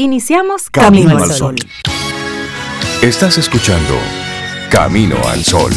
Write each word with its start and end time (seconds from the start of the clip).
Iniciamos 0.00 0.70
Camino, 0.70 1.18
al 1.18 1.28
Sol. 1.32 1.56
Estás 3.02 3.36
escuchando 3.36 3.94
Camino 4.70 5.16
al 5.26 5.42
Sol. 5.42 5.72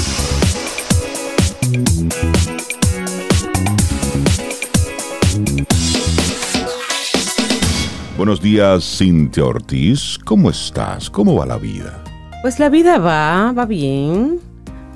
Buenos 8.15 8.39
días, 8.39 8.83
Cintia 8.99 9.43
Ortiz. 9.43 10.19
¿Cómo 10.23 10.51
estás? 10.51 11.09
¿Cómo 11.09 11.33
va 11.33 11.47
la 11.47 11.57
vida? 11.57 12.03
Pues 12.43 12.59
la 12.59 12.69
vida 12.69 12.99
va, 12.99 13.51
va 13.53 13.65
bien. 13.65 14.50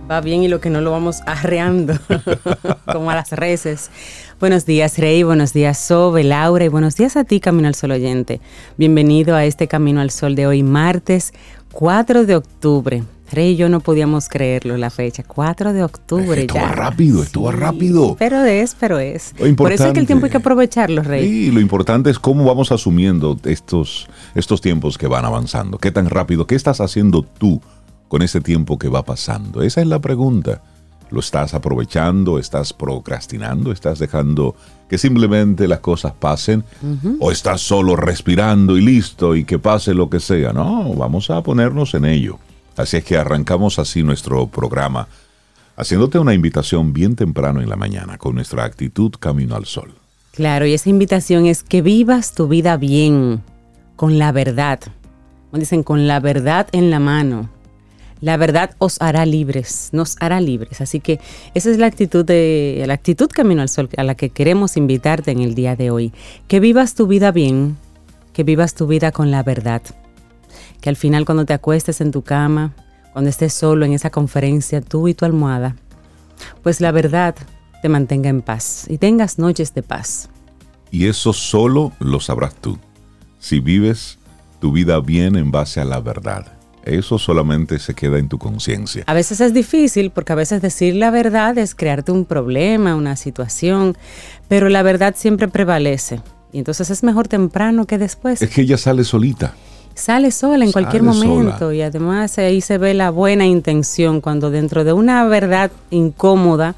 Va 0.10 0.22
bien 0.22 0.44
y 0.44 0.48
lo 0.48 0.62
que 0.62 0.70
no 0.70 0.82
lo 0.82 0.92
vamos 0.92 1.22
arreando, 1.26 1.96
como 2.86 3.10
a 3.10 3.16
las 3.16 3.32
reces. 3.32 3.90
Buenos 4.40 4.68
días, 4.68 5.00
Rey. 5.00 5.24
Buenos 5.24 5.52
días, 5.52 5.80
Sobe, 5.80 6.24
Laura. 6.24 6.64
Y 6.64 6.68
buenos 6.68 6.96
días 6.96 7.16
a 7.16 7.24
ti, 7.24 7.40
Camino 7.40 7.68
al 7.68 7.74
Sol 7.74 7.90
oyente. 7.90 8.40
Bienvenido 8.78 9.36
a 9.36 9.46
este 9.46 9.68
Camino 9.68 10.02
al 10.02 10.12
Sol 10.12 10.36
de 10.36 10.46
hoy, 10.46 10.62
martes 10.62 11.34
4 11.72 12.28
de 12.28 12.36
octubre. 12.36 13.04
Rey 13.32 13.54
y 13.54 13.56
yo 13.56 13.68
no 13.68 13.80
podíamos 13.80 14.30
creerlo, 14.30 14.78
la 14.78 14.92
fecha. 14.92 15.24
4 15.24 15.74
de 15.74 15.84
octubre 15.84 16.42
estuvo 16.42 16.60
ya. 16.60 16.72
rápido, 16.72 17.24
estuvo 17.24 17.52
rápido. 17.52 18.16
Pero 18.20 18.46
es, 18.46 18.76
pero 18.80 19.00
es. 19.00 19.34
Por 19.58 19.72
eso 19.72 19.88
es 19.88 19.94
que 19.94 20.00
el 20.00 20.06
tiempo 20.06 20.26
hay 20.26 20.32
que 20.32 20.38
aprovecharlo, 20.38 21.02
Rey. 21.02 21.28
Sí, 21.28 21.52
lo 21.52 21.60
importante 21.60 22.12
es 22.12 22.20
cómo 22.20 22.46
vamos 22.46 22.72
asumiendo 22.72 23.40
estos, 23.46 24.08
estos 24.36 24.62
tiempos 24.62 25.00
que 25.00 25.08
van 25.08 25.26
avanzando. 25.26 25.80
¿Qué 25.80 25.90
tan 25.90 26.12
rápido? 26.12 26.46
¿Qué 26.46 26.54
estás 26.54 26.80
haciendo 26.80 27.24
tú 27.24 27.60
con 28.08 28.22
ese 28.22 28.42
tiempo 28.42 28.78
que 28.78 28.90
va 28.90 29.04
pasando? 29.04 29.62
Esa 29.62 29.82
es 29.82 29.88
la 29.88 30.00
pregunta. 30.00 30.62
¿Lo 31.12 31.20
estás 31.20 31.54
aprovechando? 31.54 32.40
¿Estás 32.40 32.74
procrastinando? 32.74 33.72
¿Estás 33.72 34.00
dejando 34.00 34.56
que 34.90 34.98
simplemente 34.98 35.68
las 35.68 35.80
cosas 35.80 36.14
pasen? 36.14 36.64
¿O 37.20 37.32
estás 37.32 37.62
solo 37.62 37.96
respirando 37.96 38.78
y 38.78 38.82
listo 38.82 39.36
y 39.36 39.46
que 39.46 39.60
pase 39.60 39.94
lo 39.94 40.10
que 40.10 40.20
sea? 40.20 40.52
No, 40.52 40.94
vamos 40.94 41.30
a 41.30 41.42
ponernos 41.42 41.94
en 41.94 42.06
ello. 42.06 42.40
Así 42.76 42.98
es 42.98 43.06
que 43.06 43.18
arrancamos 43.18 43.80
así 43.80 44.04
nuestro 44.04 44.48
programa, 44.48 45.08
haciéndote 45.78 46.20
una 46.20 46.34
invitación 46.34 46.92
bien 46.92 47.16
temprano 47.16 47.62
en 47.62 47.70
la 47.70 47.76
mañana 47.76 48.18
con 48.18 48.36
nuestra 48.36 48.66
actitud 48.66 49.12
Camino 49.20 49.56
al 49.56 49.66
Sol. 49.66 49.94
Claro, 50.34 50.66
y 50.66 50.74
esa 50.74 50.90
invitación 50.90 51.46
es 51.46 51.64
que 51.64 51.82
vivas 51.82 52.34
tu 52.34 52.50
vida 52.50 52.76
bien, 52.76 53.42
con 53.96 54.20
la 54.20 54.34
verdad. 54.34 54.80
Como 55.50 55.60
dicen, 55.62 55.84
con 55.84 56.08
la 56.08 56.20
verdad 56.20 56.68
en 56.74 56.90
la 56.90 57.00
mano. 57.00 57.50
La 58.22 58.38
verdad 58.38 58.72
os 58.78 59.02
hará 59.02 59.26
libres, 59.26 59.90
nos 59.92 60.16
hará 60.20 60.40
libres. 60.40 60.82
Así 60.82 61.00
que 61.00 61.20
esa 61.54 61.70
es 61.70 61.78
la 61.78 61.88
actitud 61.88 62.26
de 62.26 62.84
la 62.88 62.94
actitud 62.94 63.28
Camino 63.28 63.62
al 63.62 63.70
Sol 63.70 63.90
a 63.98 64.04
la 64.04 64.16
que 64.16 64.30
queremos 64.30 64.78
invitarte 64.78 65.32
en 65.32 65.42
el 65.42 65.54
día 65.54 65.76
de 65.76 65.92
hoy. 65.92 66.14
Que 66.48 66.60
vivas 66.60 66.96
tu 66.96 67.08
vida 67.08 67.32
bien, 67.32 67.78
que 68.34 68.44
vivas 68.44 68.74
tu 68.74 68.88
vida 68.88 69.12
con 69.12 69.32
la 69.32 69.44
verdad. 69.44 69.82
Que 70.82 70.90
al 70.90 70.96
final 70.96 71.26
cuando 71.26 71.46
te 71.46 71.54
acuestes 71.54 72.02
en 72.02 72.12
tu 72.12 72.22
cama, 72.22 72.74
cuando 73.14 73.30
estés 73.30 73.54
solo 73.54 73.86
en 73.86 73.94
esa 73.94 74.10
conferencia, 74.10 74.82
tú 74.82 75.08
y 75.08 75.14
tu 75.14 75.26
almohada, 75.26 75.76
pues 76.64 76.82
la 76.82 76.92
verdad 76.92 77.36
te 77.82 77.90
mantenga 77.90 78.30
en 78.30 78.42
paz 78.42 78.86
y 78.90 78.98
tengas 78.98 79.40
noches 79.40 79.74
de 79.74 79.84
paz. 79.84 80.30
Y 80.92 81.08
eso 81.08 81.34
solo 81.34 81.92
lo 82.00 82.20
sabrás 82.20 82.56
tú. 82.56 82.78
Si 83.40 83.60
vives 83.60 84.18
tu 84.60 84.72
vida 84.72 85.00
bien 85.00 85.36
en 85.36 85.52
base 85.52 85.82
a 85.82 85.86
la 85.86 86.00
verdad. 86.00 86.52
Eso 86.86 87.18
solamente 87.18 87.80
se 87.80 87.96
queda 87.96 88.20
en 88.20 88.30
tu 88.30 88.38
conciencia. 88.38 89.04
A 89.08 89.14
veces 89.16 89.42
es 89.42 89.54
difícil 89.54 90.12
porque 90.12 90.34
a 90.34 90.36
veces 90.36 90.62
decir 90.62 90.96
la 90.96 91.10
verdad 91.10 91.58
es 91.58 91.74
crearte 91.74 92.12
un 92.12 92.26
problema, 92.26 92.96
una 92.96 93.16
situación, 93.16 93.98
pero 94.48 94.70
la 94.70 94.84
verdad 94.84 95.16
siempre 95.18 95.48
prevalece. 95.48 96.22
Y 96.54 96.60
entonces 96.60 96.90
es 96.92 97.04
mejor 97.04 97.28
temprano 97.28 97.86
que 97.86 97.98
después. 97.98 98.42
Es 98.42 98.50
que 98.52 98.62
ella 98.62 98.78
sale 98.78 99.04
solita. 99.04 99.56
Sale 99.96 100.30
sola 100.30 100.64
en 100.64 100.72
cualquier 100.72 101.04
momento 101.04 101.58
sola. 101.58 101.76
y 101.76 101.82
además 101.82 102.38
ahí 102.38 102.62
se 102.62 102.78
ve 102.78 102.94
la 102.94 103.10
buena 103.10 103.46
intención 103.46 104.22
cuando 104.22 104.52
dentro 104.52 104.84
de 104.84 104.94
una 104.94 105.24
verdad 105.26 105.72
incómoda 105.90 106.76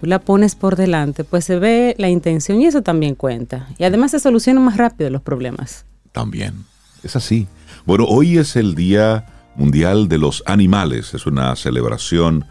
tú 0.00 0.06
la 0.06 0.18
pones 0.18 0.54
por 0.54 0.74
delante, 0.74 1.22
pues 1.22 1.44
se 1.44 1.58
ve 1.58 1.94
la 1.98 2.08
intención 2.08 2.60
y 2.60 2.66
eso 2.66 2.82
también 2.82 3.14
cuenta. 3.14 3.68
Y 3.78 3.84
además 3.84 4.10
se 4.10 4.20
solucionan 4.20 4.64
más 4.64 4.76
rápido 4.76 5.08
los 5.10 5.22
problemas. 5.22 5.84
También. 6.12 6.64
Es 7.02 7.14
así. 7.14 7.46
Bueno, 7.84 8.04
hoy 8.04 8.38
es 8.38 8.56
el 8.56 8.74
Día 8.74 9.26
Mundial 9.56 10.08
de 10.08 10.18
los 10.18 10.42
Animales. 10.46 11.14
Es 11.14 11.26
una 11.26 11.54
celebración 11.56 12.44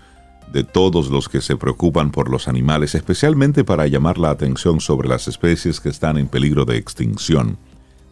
de 0.52 0.64
todos 0.64 1.10
los 1.10 1.30
que 1.30 1.42
se 1.42 1.58
preocupan 1.58 2.12
por 2.12 2.30
los 2.30 2.48
animales, 2.48 2.96
especialmente 2.96 3.64
para 3.64 3.88
llamar 3.88 4.18
la 4.18 4.30
atención 4.30 4.80
sobre 4.80 5.10
las 5.10 5.28
especies 5.28 5.80
que 5.80 5.90
están 5.90 6.18
en 6.18 6.28
peligro 6.28 6.66
de 6.66 6.78
extinción. 6.78 7.58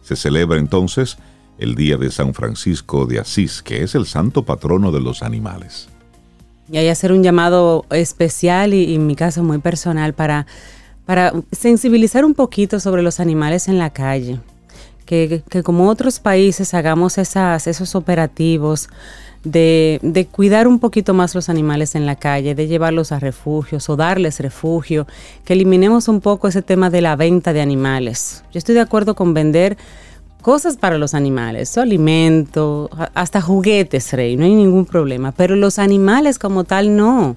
Se 0.02 0.16
celebra 0.16 0.58
entonces 0.58 1.16
el 1.58 1.74
Día 1.74 1.96
de 1.96 2.10
San 2.10 2.34
Francisco 2.34 3.06
de 3.06 3.20
Asís, 3.20 3.62
que 3.62 3.82
es 3.82 3.94
el 3.94 4.06
santo 4.06 4.44
patrono 4.44 4.92
de 4.92 5.00
los 5.00 5.22
animales. 5.22 5.88
Y 6.70 6.78
hay 6.78 6.88
hacer 6.88 7.12
un 7.12 7.22
llamado 7.22 7.84
especial 7.90 8.74
y, 8.74 8.94
en 8.94 9.06
mi 9.06 9.16
caso 9.16 9.42
muy 9.42 9.58
personal 9.58 10.14
para, 10.14 10.46
para 11.04 11.32
sensibilizar 11.52 12.24
un 12.24 12.34
poquito 12.34 12.80
sobre 12.80 13.02
los 13.02 13.20
animales 13.20 13.68
en 13.68 13.78
la 13.78 13.90
calle. 13.90 14.40
Que, 15.06 15.42
que 15.50 15.62
como 15.62 15.88
otros 15.88 16.18
países 16.18 16.72
hagamos 16.72 17.18
esas, 17.18 17.66
esos 17.66 17.94
operativos 17.94 18.88
de, 19.44 20.00
de 20.02 20.26
cuidar 20.26 20.66
un 20.66 20.78
poquito 20.78 21.12
más 21.12 21.34
los 21.34 21.48
animales 21.48 21.94
en 21.94 22.06
la 22.06 22.16
calle, 22.16 22.54
de 22.54 22.66
llevarlos 22.66 23.12
a 23.12 23.20
refugios 23.20 23.88
o 23.90 23.96
darles 23.96 24.40
refugio, 24.40 25.06
que 25.44 25.52
eliminemos 25.52 26.08
un 26.08 26.20
poco 26.20 26.48
ese 26.48 26.62
tema 26.62 26.90
de 26.90 27.02
la 27.02 27.16
venta 27.16 27.52
de 27.52 27.60
animales. 27.60 28.42
Yo 28.52 28.58
estoy 28.58 28.74
de 28.74 28.80
acuerdo 28.80 29.14
con 29.14 29.34
vender 29.34 29.76
cosas 30.44 30.76
para 30.76 30.98
los 30.98 31.14
animales, 31.14 31.70
su 31.70 31.80
alimento, 31.80 32.90
hasta 33.14 33.40
juguetes, 33.40 34.12
Rey, 34.12 34.36
no 34.36 34.44
hay 34.44 34.54
ningún 34.54 34.84
problema. 34.84 35.32
Pero 35.32 35.56
los 35.56 35.78
animales 35.78 36.38
como 36.38 36.64
tal, 36.64 36.96
no. 36.96 37.36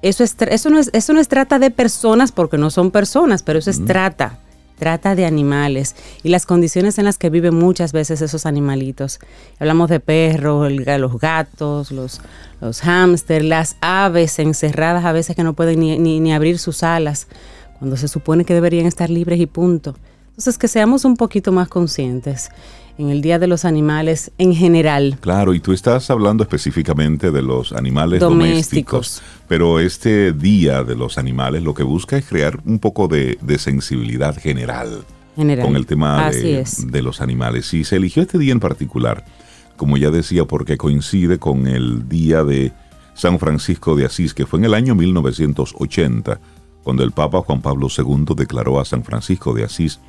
Eso, 0.00 0.22
es, 0.22 0.36
eso, 0.38 0.70
no 0.70 0.78
es, 0.78 0.90
eso 0.92 1.12
no 1.12 1.20
es 1.20 1.28
trata 1.28 1.58
de 1.58 1.70
personas 1.70 2.30
porque 2.32 2.56
no 2.56 2.70
son 2.70 2.90
personas, 2.92 3.42
pero 3.42 3.58
eso 3.58 3.70
es 3.70 3.84
trata. 3.84 4.38
Trata 4.80 5.14
de 5.14 5.26
animales 5.26 5.94
y 6.22 6.30
las 6.30 6.46
condiciones 6.46 6.98
en 6.98 7.04
las 7.04 7.18
que 7.18 7.28
viven 7.28 7.54
muchas 7.54 7.92
veces 7.92 8.22
esos 8.22 8.46
animalitos. 8.46 9.20
Hablamos 9.58 9.90
de 9.90 10.00
perros, 10.00 10.72
los 10.72 11.18
gatos, 11.20 11.90
los, 11.92 12.22
los 12.62 12.80
hámsters, 12.80 13.44
las 13.44 13.76
aves 13.82 14.38
encerradas 14.38 15.04
a 15.04 15.12
veces 15.12 15.36
que 15.36 15.44
no 15.44 15.52
pueden 15.52 15.80
ni, 15.80 15.98
ni- 15.98 16.18
ni 16.18 16.32
abrir 16.32 16.58
sus 16.58 16.82
alas, 16.82 17.28
cuando 17.78 17.98
se 17.98 18.08
supone 18.08 18.46
que 18.46 18.54
deberían 18.54 18.86
estar 18.86 19.10
libres 19.10 19.38
y 19.38 19.44
punto. 19.46 19.94
Entonces, 20.40 20.56
que 20.56 20.68
seamos 20.68 21.04
un 21.04 21.18
poquito 21.18 21.52
más 21.52 21.68
conscientes 21.68 22.48
en 22.96 23.10
el 23.10 23.20
Día 23.20 23.38
de 23.38 23.46
los 23.46 23.66
Animales 23.66 24.30
en 24.38 24.54
general. 24.54 25.18
Claro, 25.20 25.52
y 25.52 25.60
tú 25.60 25.74
estás 25.74 26.08
hablando 26.08 26.42
específicamente 26.42 27.30
de 27.30 27.42
los 27.42 27.74
animales 27.74 28.20
domésticos. 28.20 29.20
Domésticos. 29.20 29.22
Pero 29.48 29.80
este 29.80 30.32
Día 30.32 30.82
de 30.82 30.94
los 30.94 31.18
Animales 31.18 31.62
lo 31.62 31.74
que 31.74 31.82
busca 31.82 32.16
es 32.16 32.24
crear 32.24 32.58
un 32.64 32.78
poco 32.78 33.06
de, 33.06 33.36
de 33.42 33.58
sensibilidad 33.58 34.34
general, 34.34 35.04
general. 35.36 35.66
con 35.66 35.76
el 35.76 35.84
tema 35.84 36.30
de, 36.30 36.64
de 36.86 37.02
los 37.02 37.20
animales. 37.20 37.74
Y 37.74 37.84
se 37.84 37.96
eligió 37.96 38.22
este 38.22 38.38
día 38.38 38.52
en 38.52 38.60
particular, 38.60 39.26
como 39.76 39.98
ya 39.98 40.10
decía, 40.10 40.46
porque 40.46 40.78
coincide 40.78 41.38
con 41.38 41.66
el 41.66 42.08
Día 42.08 42.44
de 42.44 42.72
San 43.12 43.38
Francisco 43.38 43.94
de 43.94 44.06
Asís, 44.06 44.32
que 44.32 44.46
fue 44.46 44.58
en 44.60 44.64
el 44.64 44.72
año 44.72 44.94
1980, 44.94 46.40
cuando 46.82 47.04
el 47.04 47.12
Papa 47.12 47.42
Juan 47.42 47.60
Pablo 47.60 47.88
II 47.94 48.34
declaró 48.34 48.80
a 48.80 48.86
San 48.86 49.04
Francisco 49.04 49.52
de 49.52 49.64
Asís 49.64 50.00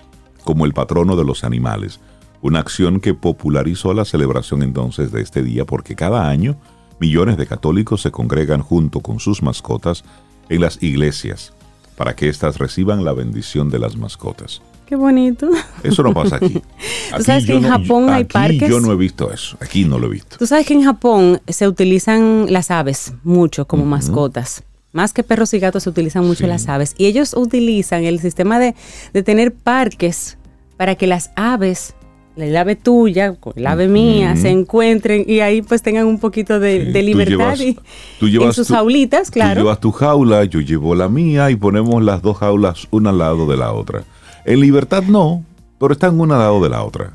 como 0.43 0.65
el 0.65 0.73
patrono 0.73 1.15
de 1.15 1.23
los 1.25 1.43
animales, 1.43 1.99
una 2.41 2.59
acción 2.59 2.99
que 2.99 3.13
popularizó 3.13 3.93
la 3.93 4.05
celebración 4.05 4.63
entonces 4.63 5.11
de 5.11 5.21
este 5.21 5.43
día 5.43 5.65
porque 5.65 5.95
cada 5.95 6.27
año 6.29 6.57
millones 6.99 7.37
de 7.37 7.47
católicos 7.47 8.01
se 8.01 8.11
congregan 8.11 8.61
junto 8.61 8.99
con 9.01 9.19
sus 9.19 9.41
mascotas 9.41 10.03
en 10.49 10.61
las 10.61 10.81
iglesias 10.83 11.53
para 11.97 12.15
que 12.15 12.29
éstas 12.29 12.57
reciban 12.57 13.03
la 13.05 13.13
bendición 13.13 13.69
de 13.69 13.79
las 13.79 13.95
mascotas. 13.95 14.61
Qué 14.85 14.95
bonito. 14.95 15.47
Eso 15.83 16.03
no 16.03 16.13
pasa 16.13 16.35
aquí. 16.37 16.61
Aquí 17.13 17.23
sabes 17.23 17.45
que 17.45 17.53
en 17.55 17.61
no- 17.63 17.69
Japón 17.69 18.09
hay 18.09 18.23
aquí 18.23 18.33
parques? 18.33 18.69
yo 18.69 18.79
no 18.81 18.91
he 18.91 18.95
visto 18.97 19.31
eso. 19.31 19.55
Aquí 19.61 19.85
no 19.85 19.97
lo 19.99 20.07
he 20.07 20.09
visto. 20.09 20.37
Tú 20.37 20.45
sabes 20.45 20.65
que 20.67 20.73
en 20.73 20.83
Japón 20.83 21.41
se 21.47 21.67
utilizan 21.67 22.47
las 22.51 22.71
aves 22.71 23.13
mucho 23.23 23.65
como 23.67 23.85
mascotas. 23.85 24.63
Más 24.93 25.13
que 25.13 25.23
perros 25.23 25.53
y 25.53 25.59
gatos 25.59 25.83
se 25.83 25.89
utilizan 25.89 26.25
mucho 26.25 26.43
Sí. 26.43 26.47
las 26.47 26.67
aves. 26.67 26.95
Y 26.97 27.05
ellos 27.05 27.33
utilizan 27.35 28.03
el 28.03 28.19
sistema 28.19 28.59
de, 28.59 28.75
de 29.13 29.23
tener 29.23 29.53
parques 29.53 30.37
para 30.77 30.95
que 30.95 31.07
las 31.07 31.31
aves, 31.35 31.93
el 32.35 32.55
ave 32.57 32.75
tuya 32.75 33.35
el 33.55 33.67
ave 33.67 33.87
mía, 33.87 34.35
se 34.35 34.49
encuentren 34.49 35.23
y 35.27 35.39
ahí 35.41 35.61
pues 35.61 35.81
tengan 35.81 36.07
un 36.07 36.17
poquito 36.19 36.59
de, 36.59 36.85
Sí, 36.85 36.91
de 36.91 36.99
tú 37.01 37.05
libertad 37.05 37.35
llevas- 37.55 37.61
y, 37.61 37.77
tú 38.19 38.27
llevas 38.27 38.47
en 38.47 38.53
sus 38.53 38.67
tu- 38.67 38.73
jaulitas, 38.73 39.27
Tú 39.27 39.33
claro. 39.33 39.61
llevas 39.61 39.79
tu 39.79 39.91
jaula, 39.91 40.43
yo 40.45 40.59
llevo 40.59 40.95
la 40.95 41.07
mía 41.07 41.51
y 41.51 41.55
ponemos 41.55 42.01
las 42.03 42.21
dos 42.21 42.37
jaulas 42.37 42.87
una 42.91 43.11
al 43.11 43.17
lado 43.19 43.45
de 43.47 43.57
la 43.57 43.71
otra. 43.73 44.03
En 44.45 44.59
libertad 44.59 45.03
no, 45.03 45.45
pero 45.79 45.93
están 45.93 46.19
una 46.19 46.35
al 46.35 46.41
lado 46.41 46.61
de 46.63 46.69
la 46.69 46.83
otra. 46.83 47.11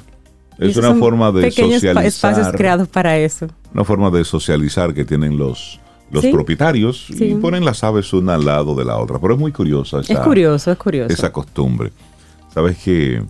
Es 0.58 0.76
una 0.76 0.94
forma 0.94 1.30
de 1.32 1.42
pequeños 1.42 1.82
pa- 1.82 1.88
espacios 2.04 2.14
socializar. 2.14 2.56
creados 2.56 2.88
para 2.88 3.18
eso. 3.18 3.48
Una 3.74 3.84
forma 3.84 4.10
de 4.10 4.24
socializar 4.24 4.94
que 4.94 5.04
tienen 5.04 5.36
los, 5.36 5.80
los 6.10 6.22
Sí. 6.22 6.32
propietarios 6.32 7.08
y 7.10 7.34
ponen 7.34 7.64
las 7.64 7.82
aves 7.84 8.12
una 8.12 8.34
al 8.34 8.44
lado 8.44 8.74
de 8.74 8.84
la 8.84 8.96
otra. 8.98 9.18
Pero 9.18 9.34
es 9.34 9.40
muy 9.40 9.52
curiosa 9.52 10.00
esa, 10.00 10.12
es 10.12 10.18
curioso, 10.20 10.70
es 10.72 10.78
curioso. 10.78 11.12
esa 11.12 11.32
costumbre. 11.32 11.92
Sabes 12.54 12.78
que 12.78 13.22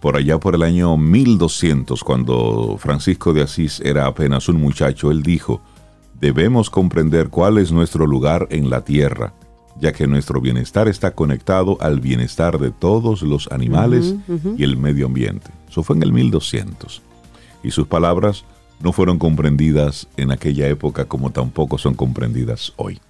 por 0.00 0.16
allá 0.16 0.38
por 0.38 0.54
el 0.54 0.62
año 0.62 0.96
1200, 0.96 2.02
cuando 2.02 2.76
Francisco 2.78 3.32
de 3.34 3.42
Asís 3.42 3.80
era 3.84 4.06
apenas 4.06 4.48
un 4.48 4.56
muchacho, 4.60 5.10
él 5.10 5.22
dijo, 5.22 5.60
debemos 6.20 6.70
comprender 6.70 7.28
cuál 7.28 7.58
es 7.58 7.70
nuestro 7.70 8.06
lugar 8.06 8.46
en 8.50 8.70
la 8.70 8.82
tierra, 8.82 9.34
ya 9.78 9.92
que 9.92 10.06
nuestro 10.06 10.40
bienestar 10.40 10.88
está 10.88 11.10
conectado 11.12 11.76
al 11.80 12.00
bienestar 12.00 12.58
de 12.58 12.70
todos 12.70 13.20
los 13.22 13.46
animales 13.52 14.14
y 14.56 14.64
el 14.64 14.76
medio 14.78 15.06
ambiente. 15.06 15.50
Eso 15.68 15.82
fue 15.82 15.96
en 15.96 16.02
el 16.02 16.12
1200. 16.12 17.02
Y 17.62 17.70
sus 17.70 17.86
palabras 17.86 18.44
no 18.80 18.92
fueron 18.92 19.18
comprendidas 19.18 20.08
en 20.16 20.30
aquella 20.30 20.66
época 20.68 21.04
como 21.04 21.30
tampoco 21.30 21.78
son 21.78 21.94
comprendidas 21.94 22.72
hoy. 22.76 23.00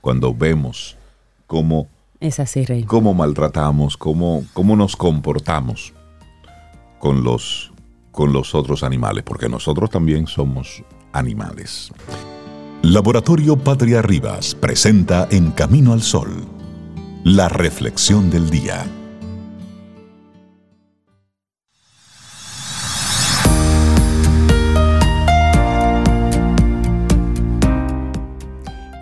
Cuando 0.00 0.34
vemos 0.34 0.96
cómo, 1.46 1.88
es 2.20 2.40
así, 2.40 2.64
Rey. 2.64 2.84
cómo 2.84 3.14
maltratamos, 3.14 3.96
cómo, 3.96 4.44
cómo 4.52 4.76
nos 4.76 4.96
comportamos 4.96 5.92
con 6.98 7.22
los, 7.22 7.72
con 8.12 8.32
los 8.32 8.54
otros 8.54 8.82
animales, 8.82 9.24
porque 9.24 9.48
nosotros 9.48 9.90
también 9.90 10.26
somos 10.26 10.82
animales. 11.12 11.92
Laboratorio 12.82 13.58
Patria 13.58 14.00
Rivas 14.00 14.54
presenta 14.54 15.28
En 15.30 15.50
Camino 15.50 15.92
al 15.92 16.02
Sol, 16.02 16.44
la 17.24 17.48
reflexión 17.48 18.30
del 18.30 18.48
día. 18.48 18.86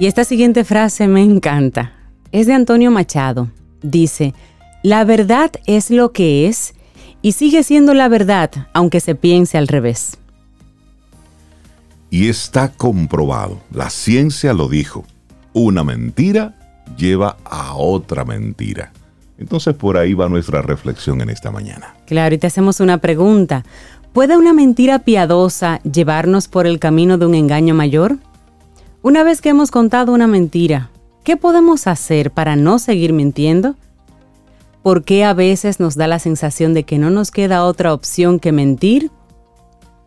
Y 0.00 0.06
esta 0.06 0.24
siguiente 0.24 0.62
frase 0.62 1.08
me 1.08 1.22
encanta. 1.22 1.92
Es 2.30 2.46
de 2.46 2.52
Antonio 2.52 2.92
Machado. 2.92 3.48
Dice, 3.82 4.32
la 4.84 5.04
verdad 5.04 5.50
es 5.66 5.90
lo 5.90 6.12
que 6.12 6.46
es 6.46 6.74
y 7.20 7.32
sigue 7.32 7.64
siendo 7.64 7.94
la 7.94 8.08
verdad 8.08 8.50
aunque 8.72 9.00
se 9.00 9.16
piense 9.16 9.58
al 9.58 9.66
revés. 9.66 10.18
Y 12.10 12.28
está 12.28 12.70
comprobado, 12.72 13.60
la 13.70 13.90
ciencia 13.90 14.54
lo 14.54 14.68
dijo, 14.68 15.04
una 15.52 15.84
mentira 15.84 16.54
lleva 16.96 17.36
a 17.44 17.74
otra 17.74 18.24
mentira. 18.24 18.92
Entonces 19.36 19.74
por 19.74 19.96
ahí 19.96 20.14
va 20.14 20.28
nuestra 20.28 20.62
reflexión 20.62 21.20
en 21.20 21.30
esta 21.30 21.50
mañana. 21.50 21.94
Claro, 22.06 22.34
y 22.34 22.38
te 22.38 22.46
hacemos 22.46 22.80
una 22.80 22.98
pregunta. 22.98 23.64
¿Puede 24.12 24.36
una 24.36 24.52
mentira 24.52 25.00
piadosa 25.00 25.80
llevarnos 25.82 26.48
por 26.48 26.66
el 26.66 26.78
camino 26.78 27.18
de 27.18 27.26
un 27.26 27.34
engaño 27.34 27.74
mayor? 27.74 28.18
Una 29.00 29.22
vez 29.22 29.40
que 29.40 29.50
hemos 29.50 29.70
contado 29.70 30.12
una 30.12 30.26
mentira, 30.26 30.90
¿qué 31.22 31.36
podemos 31.36 31.86
hacer 31.86 32.32
para 32.32 32.56
no 32.56 32.80
seguir 32.80 33.12
mintiendo? 33.12 33.76
¿Por 34.82 35.04
qué 35.04 35.24
a 35.24 35.34
veces 35.34 35.78
nos 35.78 35.94
da 35.94 36.08
la 36.08 36.18
sensación 36.18 36.74
de 36.74 36.82
que 36.82 36.98
no 36.98 37.08
nos 37.08 37.30
queda 37.30 37.64
otra 37.64 37.94
opción 37.94 38.40
que 38.40 38.50
mentir? 38.50 39.12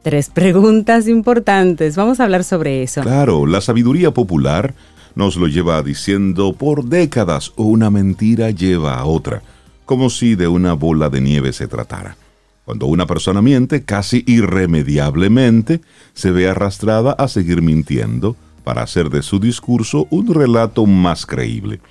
Tres 0.02 0.30
preguntas 0.34 1.08
importantes. 1.08 1.96
Vamos 1.96 2.20
a 2.20 2.26
hablar 2.26 2.44
sobre 2.44 2.84
eso. 2.84 3.02
Claro, 3.02 3.46
la 3.46 3.62
sabiduría 3.62 4.12
popular 4.12 4.74
nos 5.16 5.38
lo 5.38 5.48
lleva 5.48 5.82
diciendo 5.84 6.52
por 6.52 6.84
décadas 6.84 7.54
una 7.56 7.90
mentira 7.90 8.50
lleva 8.50 8.96
a 8.96 9.06
otra, 9.06 9.42
como 9.86 10.10
si 10.10 10.36
de 10.36 10.50
una 10.50 10.74
bola 10.74 11.10
de 11.10 11.22
nieve 11.22 11.54
se 11.54 11.70
tratara. 11.70 12.18
Cuando 12.66 12.88
una 12.88 13.08
persona 13.08 13.42
miente, 13.42 13.84
casi 13.84 14.26
irremediablemente 14.28 15.80
se 16.14 16.32
ve 16.32 16.50
arrastrada 16.50 17.14
a 17.14 17.30
seguir 17.30 17.62
mintiendo, 17.62 18.36
para 18.64 18.84
hacer 18.84 19.10
de 19.10 19.22
su 19.22 19.40
discurso 19.40 20.08
un 20.10 20.34
relato 20.34 20.86
más 20.86 21.26
creíble. 21.26 21.82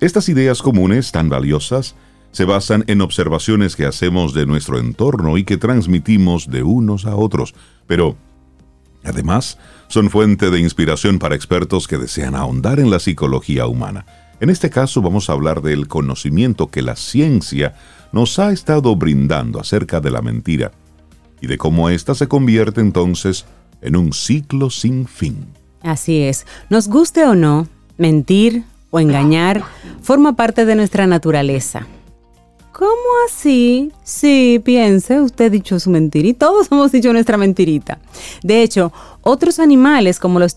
Estas 0.00 0.28
ideas 0.28 0.62
comunes, 0.62 1.12
tan 1.12 1.28
valiosas, 1.28 1.94
se 2.32 2.44
basan 2.44 2.84
en 2.86 3.00
observaciones 3.00 3.76
que 3.76 3.86
hacemos 3.86 4.34
de 4.34 4.46
nuestro 4.46 4.78
entorno 4.78 5.36
y 5.36 5.44
que 5.44 5.56
transmitimos 5.56 6.48
de 6.48 6.62
unos 6.62 7.06
a 7.06 7.16
otros, 7.16 7.54
pero 7.86 8.16
además 9.04 9.58
son 9.88 10.10
fuente 10.10 10.50
de 10.50 10.60
inspiración 10.60 11.18
para 11.18 11.34
expertos 11.34 11.88
que 11.88 11.98
desean 11.98 12.34
ahondar 12.34 12.78
en 12.78 12.90
la 12.90 13.00
psicología 13.00 13.66
humana. 13.66 14.06
En 14.40 14.48
este 14.48 14.70
caso 14.70 15.02
vamos 15.02 15.28
a 15.28 15.32
hablar 15.32 15.60
del 15.60 15.88
conocimiento 15.88 16.68
que 16.68 16.82
la 16.82 16.96
ciencia 16.96 17.74
nos 18.12 18.38
ha 18.38 18.52
estado 18.52 18.96
brindando 18.96 19.60
acerca 19.60 20.00
de 20.00 20.10
la 20.10 20.22
mentira 20.22 20.72
y 21.40 21.46
de 21.46 21.58
cómo 21.58 21.90
ésta 21.90 22.14
se 22.14 22.28
convierte 22.28 22.80
entonces 22.80 23.44
en 23.82 23.96
un 23.96 24.12
ciclo 24.12 24.70
sin 24.70 25.06
fin. 25.06 25.59
Así 25.82 26.22
es. 26.22 26.46
Nos 26.68 26.88
guste 26.88 27.24
o 27.24 27.34
no, 27.34 27.68
mentir 27.96 28.64
o 28.90 29.00
engañar 29.00 29.62
forma 30.02 30.36
parte 30.36 30.64
de 30.64 30.74
nuestra 30.74 31.06
naturaleza. 31.06 31.86
¿Cómo 32.72 33.10
así? 33.28 33.92
Sí, 34.04 34.58
piense, 34.64 35.20
usted 35.20 35.44
ha 35.44 35.50
dicho 35.50 35.78
su 35.78 35.90
mentirita, 35.90 36.46
todos 36.46 36.68
hemos 36.72 36.90
dicho 36.90 37.12
nuestra 37.12 37.36
mentirita. 37.36 37.98
De 38.42 38.62
hecho, 38.62 38.90
otros 39.20 39.58
animales 39.58 40.18
como 40.18 40.38
los, 40.38 40.54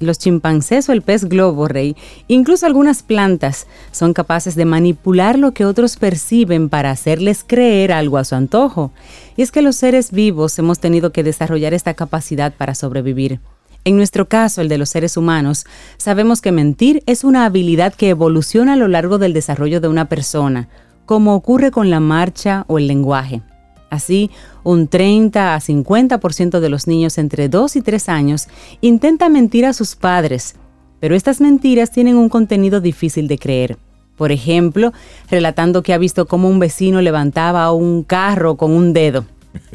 los 0.00 0.18
chimpancés 0.18 0.88
o 0.88 0.92
el 0.92 1.00
pez 1.00 1.24
globo 1.24 1.66
rey, 1.66 1.96
incluso 2.28 2.66
algunas 2.66 3.02
plantas, 3.02 3.66
son 3.90 4.12
capaces 4.12 4.54
de 4.54 4.66
manipular 4.66 5.38
lo 5.38 5.52
que 5.52 5.64
otros 5.64 5.96
perciben 5.96 6.68
para 6.68 6.90
hacerles 6.90 7.42
creer 7.42 7.90
algo 7.90 8.18
a 8.18 8.24
su 8.24 8.34
antojo. 8.34 8.90
Y 9.34 9.40
es 9.40 9.50
que 9.50 9.62
los 9.62 9.76
seres 9.76 10.10
vivos 10.12 10.58
hemos 10.58 10.78
tenido 10.78 11.10
que 11.10 11.22
desarrollar 11.22 11.72
esta 11.72 11.94
capacidad 11.94 12.52
para 12.52 12.74
sobrevivir. 12.74 13.40
En 13.86 13.96
nuestro 13.96 14.28
caso, 14.28 14.62
el 14.62 14.68
de 14.68 14.78
los 14.78 14.88
seres 14.88 15.16
humanos, 15.16 15.64
sabemos 15.96 16.40
que 16.40 16.50
mentir 16.50 17.04
es 17.06 17.22
una 17.22 17.44
habilidad 17.44 17.94
que 17.94 18.08
evoluciona 18.08 18.72
a 18.72 18.76
lo 18.76 18.88
largo 18.88 19.18
del 19.18 19.32
desarrollo 19.32 19.80
de 19.80 19.86
una 19.86 20.08
persona, 20.08 20.68
como 21.04 21.36
ocurre 21.36 21.70
con 21.70 21.88
la 21.88 22.00
marcha 22.00 22.64
o 22.66 22.78
el 22.78 22.88
lenguaje. 22.88 23.42
Así, 23.88 24.32
un 24.64 24.88
30 24.88 25.54
a 25.54 25.60
50% 25.60 26.58
de 26.58 26.68
los 26.68 26.88
niños 26.88 27.16
entre 27.16 27.48
2 27.48 27.76
y 27.76 27.80
3 27.80 28.08
años 28.08 28.48
intenta 28.80 29.28
mentir 29.28 29.64
a 29.64 29.72
sus 29.72 29.94
padres, 29.94 30.56
pero 30.98 31.14
estas 31.14 31.40
mentiras 31.40 31.92
tienen 31.92 32.16
un 32.16 32.28
contenido 32.28 32.80
difícil 32.80 33.28
de 33.28 33.38
creer. 33.38 33.78
Por 34.16 34.32
ejemplo, 34.32 34.92
relatando 35.30 35.84
que 35.84 35.94
ha 35.94 35.98
visto 35.98 36.26
cómo 36.26 36.48
un 36.48 36.58
vecino 36.58 37.02
levantaba 37.02 37.70
un 37.70 38.02
carro 38.02 38.56
con 38.56 38.72
un 38.72 38.92
dedo. 38.92 39.26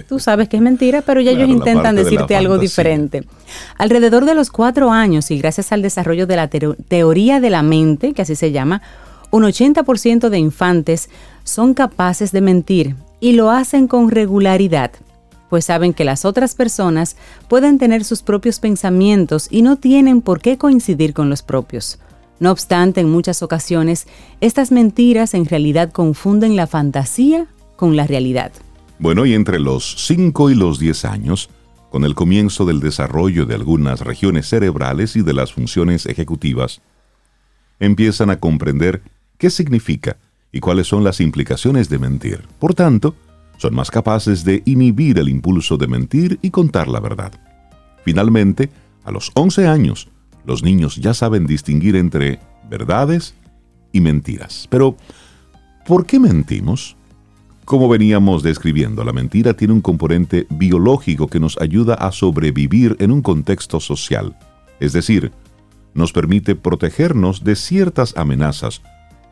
Tú 0.07 0.19
sabes 0.19 0.49
que 0.49 0.57
es 0.57 0.63
mentira, 0.63 1.01
pero 1.01 1.21
ya 1.21 1.31
ellos 1.31 1.49
intentan 1.49 1.95
decirte 1.95 2.35
algo 2.35 2.57
diferente. 2.57 3.23
Alrededor 3.77 4.25
de 4.25 4.35
los 4.35 4.49
cuatro 4.49 4.91
años 4.91 5.31
y 5.31 5.37
gracias 5.37 5.71
al 5.71 5.81
desarrollo 5.81 6.27
de 6.27 6.35
la 6.35 6.47
teoría 6.47 7.39
de 7.39 7.49
la 7.49 7.63
mente, 7.63 8.13
que 8.13 8.21
así 8.21 8.35
se 8.35 8.51
llama, 8.51 8.81
un 9.31 9.43
80% 9.43 10.29
de 10.29 10.39
infantes 10.39 11.09
son 11.43 11.73
capaces 11.73 12.31
de 12.31 12.41
mentir 12.41 12.95
y 13.19 13.33
lo 13.33 13.49
hacen 13.49 13.87
con 13.87 14.09
regularidad, 14.09 14.91
pues 15.49 15.65
saben 15.65 15.93
que 15.93 16.03
las 16.03 16.25
otras 16.25 16.55
personas 16.55 17.15
pueden 17.47 17.77
tener 17.77 18.03
sus 18.03 18.23
propios 18.23 18.59
pensamientos 18.59 19.47
y 19.49 19.61
no 19.61 19.77
tienen 19.77 20.21
por 20.21 20.41
qué 20.41 20.57
coincidir 20.57 21.13
con 21.13 21.29
los 21.29 21.43
propios. 21.43 21.99
No 22.39 22.51
obstante, 22.51 23.01
en 23.01 23.09
muchas 23.09 23.43
ocasiones, 23.43 24.07
estas 24.41 24.71
mentiras 24.71 25.33
en 25.33 25.45
realidad 25.45 25.91
confunden 25.91 26.55
la 26.55 26.67
fantasía 26.67 27.45
con 27.75 27.95
la 27.95 28.07
realidad. 28.07 28.51
Bueno, 29.01 29.25
y 29.25 29.33
entre 29.33 29.59
los 29.59 29.95
5 30.05 30.51
y 30.51 30.55
los 30.55 30.77
10 30.77 31.05
años, 31.05 31.49
con 31.89 32.05
el 32.05 32.13
comienzo 32.13 32.65
del 32.65 32.79
desarrollo 32.79 33.47
de 33.47 33.55
algunas 33.55 34.01
regiones 34.01 34.47
cerebrales 34.47 35.15
y 35.15 35.23
de 35.23 35.33
las 35.33 35.53
funciones 35.53 36.05
ejecutivas, 36.05 36.83
empiezan 37.79 38.29
a 38.29 38.39
comprender 38.39 39.01
qué 39.39 39.49
significa 39.49 40.17
y 40.51 40.59
cuáles 40.59 40.85
son 40.85 41.03
las 41.03 41.19
implicaciones 41.19 41.89
de 41.89 41.97
mentir. 41.97 42.43
Por 42.59 42.75
tanto, 42.75 43.15
son 43.57 43.73
más 43.73 43.89
capaces 43.89 44.45
de 44.45 44.61
inhibir 44.65 45.17
el 45.17 45.29
impulso 45.29 45.77
de 45.77 45.87
mentir 45.87 46.37
y 46.43 46.51
contar 46.51 46.87
la 46.87 46.99
verdad. 46.99 47.31
Finalmente, 48.05 48.69
a 49.03 49.09
los 49.09 49.31
11 49.33 49.65
años, 49.67 50.09
los 50.45 50.61
niños 50.61 50.97
ya 50.97 51.15
saben 51.15 51.47
distinguir 51.47 51.95
entre 51.95 52.39
verdades 52.69 53.33
y 53.91 53.99
mentiras. 53.99 54.67
Pero, 54.69 54.95
¿por 55.87 56.05
qué 56.05 56.19
mentimos? 56.19 56.95
Como 57.71 57.87
veníamos 57.87 58.43
describiendo, 58.43 59.05
la 59.05 59.13
mentira 59.13 59.53
tiene 59.53 59.73
un 59.73 59.79
componente 59.79 60.45
biológico 60.49 61.27
que 61.27 61.39
nos 61.39 61.57
ayuda 61.61 61.93
a 61.93 62.11
sobrevivir 62.11 62.97
en 62.99 63.11
un 63.11 63.21
contexto 63.21 63.79
social, 63.79 64.37
es 64.81 64.91
decir, 64.91 65.31
nos 65.93 66.11
permite 66.11 66.55
protegernos 66.55 67.45
de 67.45 67.55
ciertas 67.55 68.17
amenazas, 68.17 68.81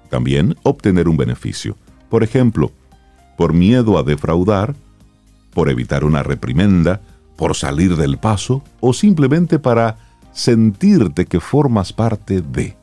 también 0.10 0.56
obtener 0.64 1.10
un 1.10 1.18
beneficio, 1.18 1.76
por 2.08 2.24
ejemplo, 2.24 2.72
por 3.38 3.52
miedo 3.52 3.98
a 3.98 4.04
defraudar, 4.04 4.74
por 5.54 5.68
evitar 5.70 6.06
una 6.06 6.24
reprimenda, 6.24 7.02
por 7.36 7.58
salir 7.58 7.98
del 7.98 8.20
paso 8.20 8.64
o 8.80 8.94
simplemente 8.94 9.60
para 9.60 9.98
sentirte 10.32 11.26
que 11.26 11.42
formas 11.42 11.92
parte 11.92 12.40
de. 12.40 12.78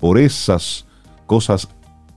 Por 0.00 0.16
esas 0.16 0.86
cosas 1.26 1.68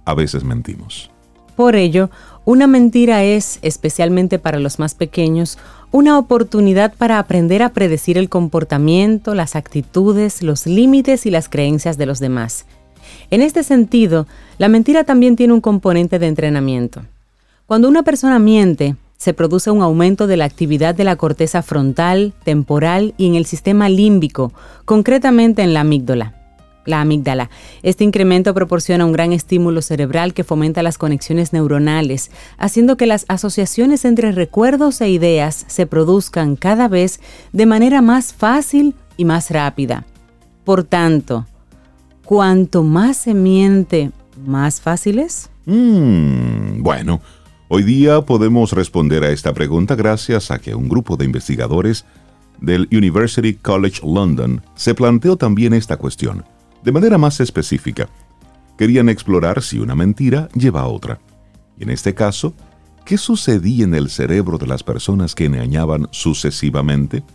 a 0.05 0.13
veces 0.13 0.45
mentimos. 0.45 1.11
Por 1.57 1.75
ello, 1.75 2.11
una 2.47 2.65
mentira 2.65 3.25
es, 3.25 3.59
especialmente 3.61 4.39
para 4.39 4.57
los 4.57 4.79
más 4.79 4.95
pequeños, 4.95 5.57
una 5.91 6.17
oportunidad 6.17 6.93
para 6.93 7.19
aprender 7.19 7.61
a 7.61 7.73
predecir 7.73 8.17
el 8.17 8.29
comportamiento, 8.29 9.35
las 9.35 9.57
actitudes, 9.57 10.41
los 10.41 10.65
límites 10.65 11.25
y 11.25 11.29
las 11.29 11.49
creencias 11.49 11.97
de 11.97 12.05
los 12.05 12.21
demás. 12.21 12.65
En 13.31 13.41
este 13.41 13.63
sentido, 13.63 14.27
la 14.59 14.69
mentira 14.69 15.03
también 15.03 15.35
tiene 15.35 15.51
un 15.51 15.59
componente 15.59 16.19
de 16.19 16.27
entrenamiento. 16.27 17.01
Cuando 17.65 17.89
una 17.89 18.03
persona 18.03 18.39
miente, 18.39 18.95
se 19.17 19.33
produce 19.33 19.69
un 19.69 19.81
aumento 19.81 20.25
de 20.25 20.37
la 20.37 20.45
actividad 20.45 20.95
de 20.95 21.03
la 21.03 21.17
corteza 21.17 21.61
frontal, 21.61 22.33
temporal 22.45 23.13
y 23.17 23.27
en 23.27 23.35
el 23.35 23.45
sistema 23.45 23.89
límbico, 23.89 24.53
concretamente 24.85 25.63
en 25.63 25.73
la 25.73 25.81
amígdala. 25.81 26.36
La 26.87 27.01
amígdala. 27.01 27.49
Este 27.83 28.05
incremento 28.05 28.53
proporciona 28.53 29.05
un 29.05 29.11
gran 29.11 29.33
estímulo 29.33 29.81
cerebral 29.81 30.33
que 30.33 30.45
fomenta 30.45 30.81
las 30.81 30.97
conexiones 30.97 31.51
neuronales, 31.51 32.31
haciendo 32.57 32.95
que 32.95 33.05
las 33.05 33.25
asociaciones 33.27 34.05
entre 34.05 34.31
recuerdos 34.31 35.01
e 35.01 35.09
ideas 35.09 35.65
se 35.67 35.85
produzcan 35.85 36.55
cada 36.55 36.87
vez 36.87 37.19
de 37.51 37.65
manera 37.65 38.01
más 38.01 38.33
fácil 38.33 38.95
y 39.17 39.25
más 39.25 39.51
rápida. 39.51 40.05
Por 40.63 40.85
tanto, 40.85 41.45
cuanto 42.23 42.83
más 42.83 43.17
se 43.17 43.33
miente, 43.33 44.11
más 44.45 44.79
fácil 44.79 45.19
es. 45.19 45.49
Mm, 45.65 46.81
bueno, 46.81 47.21
Hoy 47.69 47.83
día 47.83 48.21
podemos 48.21 48.71
responder 48.71 49.25
a 49.25 49.31
esta 49.31 49.53
pregunta 49.53 49.95
gracias 49.95 50.51
a 50.51 50.59
que 50.59 50.73
un 50.73 50.87
grupo 50.87 51.17
de 51.17 51.25
investigadores 51.25 52.05
del 52.61 52.87
University 52.93 53.55
College 53.55 53.99
London 54.05 54.61
se 54.73 54.95
planteó 54.95 55.35
también 55.35 55.73
esta 55.73 55.97
cuestión, 55.97 56.45
de 56.87 56.93
manera 56.93 57.17
más 57.17 57.41
específica. 57.41 58.07
Querían 58.77 59.09
explorar 59.09 59.61
si 59.61 59.77
una 59.77 59.93
mentira 59.93 60.47
lleva 60.53 60.83
a 60.83 60.87
otra. 60.87 61.19
Y 61.77 61.83
en 61.83 61.89
este 61.89 62.13
caso, 62.13 62.53
¿qué 63.03 63.17
sucedía 63.17 63.83
en 63.83 63.93
el 63.93 64.09
cerebro 64.09 64.57
de 64.57 64.67
las 64.67 64.83
personas 64.83 65.35
que 65.35 65.43
engañaban 65.43 66.07
sucesivamente? 66.11 67.25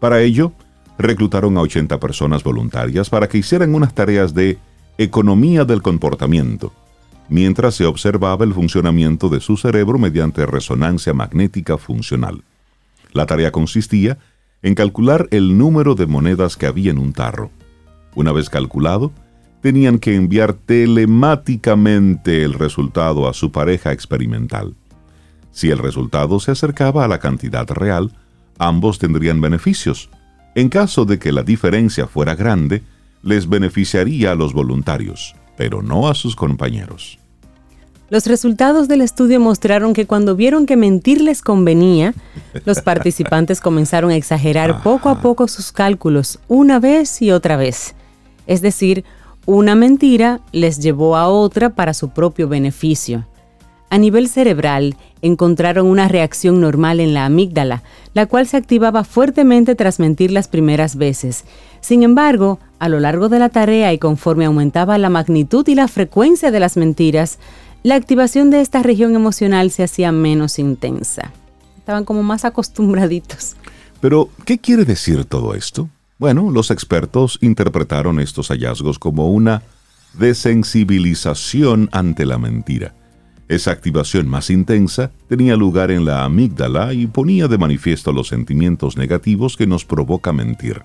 Para 0.00 0.22
ello, 0.22 0.54
reclutaron 0.96 1.58
a 1.58 1.60
80 1.60 2.00
personas 2.00 2.42
voluntarias 2.42 3.10
para 3.10 3.28
que 3.28 3.36
hicieran 3.36 3.74
unas 3.74 3.94
tareas 3.94 4.32
de 4.32 4.56
economía 4.96 5.66
del 5.66 5.82
comportamiento 5.82 6.72
mientras 7.28 7.74
se 7.74 7.84
observaba 7.84 8.46
el 8.46 8.54
funcionamiento 8.54 9.28
de 9.28 9.40
su 9.40 9.58
cerebro 9.58 9.98
mediante 9.98 10.46
resonancia 10.46 11.12
magnética 11.12 11.76
funcional. 11.76 12.42
La 13.12 13.26
tarea 13.26 13.52
consistía 13.52 14.16
en 14.62 14.74
calcular 14.74 15.28
el 15.30 15.58
número 15.58 15.94
de 15.94 16.06
monedas 16.06 16.56
que 16.56 16.64
había 16.64 16.90
en 16.90 16.96
un 16.96 17.12
tarro. 17.12 17.50
Una 18.14 18.32
vez 18.32 18.50
calculado, 18.50 19.12
tenían 19.60 19.98
que 19.98 20.14
enviar 20.14 20.52
telemáticamente 20.52 22.44
el 22.44 22.54
resultado 22.54 23.28
a 23.28 23.34
su 23.34 23.52
pareja 23.52 23.92
experimental. 23.92 24.74
Si 25.50 25.70
el 25.70 25.78
resultado 25.78 26.40
se 26.40 26.52
acercaba 26.52 27.04
a 27.04 27.08
la 27.08 27.18
cantidad 27.18 27.68
real, 27.68 28.12
ambos 28.58 28.98
tendrían 28.98 29.40
beneficios. 29.40 30.10
En 30.54 30.68
caso 30.68 31.04
de 31.04 31.18
que 31.18 31.32
la 31.32 31.42
diferencia 31.42 32.06
fuera 32.06 32.34
grande, 32.34 32.82
les 33.22 33.48
beneficiaría 33.48 34.32
a 34.32 34.34
los 34.34 34.52
voluntarios 34.52 35.34
pero 35.58 35.82
no 35.82 36.08
a 36.08 36.14
sus 36.14 36.36
compañeros. 36.36 37.18
Los 38.10 38.26
resultados 38.26 38.88
del 38.88 39.02
estudio 39.02 39.38
mostraron 39.40 39.92
que 39.92 40.06
cuando 40.06 40.34
vieron 40.36 40.64
que 40.64 40.78
mentir 40.78 41.20
les 41.20 41.42
convenía, 41.42 42.14
los 42.64 42.80
participantes 42.82 43.60
comenzaron 43.60 44.10
a 44.10 44.16
exagerar 44.16 44.82
poco 44.82 45.10
a 45.10 45.20
poco 45.20 45.48
sus 45.48 45.72
cálculos 45.72 46.38
una 46.46 46.78
vez 46.78 47.20
y 47.20 47.32
otra 47.32 47.56
vez. 47.56 47.94
Es 48.48 48.60
decir, 48.60 49.04
una 49.46 49.76
mentira 49.76 50.40
les 50.50 50.80
llevó 50.80 51.16
a 51.16 51.28
otra 51.28 51.70
para 51.70 51.94
su 51.94 52.10
propio 52.10 52.48
beneficio. 52.48 53.24
A 53.90 53.96
nivel 53.96 54.28
cerebral, 54.28 54.96
encontraron 55.22 55.86
una 55.86 56.08
reacción 56.08 56.60
normal 56.60 57.00
en 57.00 57.14
la 57.14 57.24
amígdala, 57.24 57.82
la 58.12 58.26
cual 58.26 58.46
se 58.46 58.56
activaba 58.56 59.04
fuertemente 59.04 59.74
tras 59.74 59.98
mentir 60.00 60.30
las 60.30 60.48
primeras 60.48 60.96
veces, 60.96 61.44
sin 61.80 62.02
embargo, 62.02 62.58
a 62.78 62.88
lo 62.88 63.00
largo 63.00 63.28
de 63.28 63.38
la 63.38 63.48
tarea 63.48 63.92
y 63.92 63.98
conforme 63.98 64.44
aumentaba 64.44 64.98
la 64.98 65.08
magnitud 65.08 65.66
y 65.68 65.74
la 65.74 65.88
frecuencia 65.88 66.50
de 66.50 66.60
las 66.60 66.76
mentiras, 66.76 67.38
la 67.82 67.94
activación 67.94 68.50
de 68.50 68.60
esta 68.60 68.82
región 68.82 69.14
emocional 69.14 69.70
se 69.70 69.84
hacía 69.84 70.12
menos 70.12 70.58
intensa. 70.58 71.32
Estaban 71.78 72.04
como 72.04 72.22
más 72.22 72.44
acostumbraditos. 72.44 73.56
Pero, 74.00 74.28
¿qué 74.44 74.58
quiere 74.58 74.84
decir 74.84 75.24
todo 75.24 75.54
esto? 75.54 75.88
Bueno, 76.18 76.50
los 76.50 76.70
expertos 76.70 77.38
interpretaron 77.40 78.20
estos 78.20 78.48
hallazgos 78.48 78.98
como 78.98 79.28
una 79.28 79.62
desensibilización 80.14 81.88
ante 81.92 82.26
la 82.26 82.38
mentira. 82.38 82.94
Esa 83.48 83.70
activación 83.70 84.28
más 84.28 84.50
intensa 84.50 85.10
tenía 85.28 85.56
lugar 85.56 85.90
en 85.90 86.04
la 86.04 86.24
amígdala 86.24 86.92
y 86.92 87.06
ponía 87.06 87.48
de 87.48 87.56
manifiesto 87.56 88.12
los 88.12 88.28
sentimientos 88.28 88.96
negativos 88.96 89.56
que 89.56 89.66
nos 89.66 89.84
provoca 89.84 90.32
mentir 90.32 90.82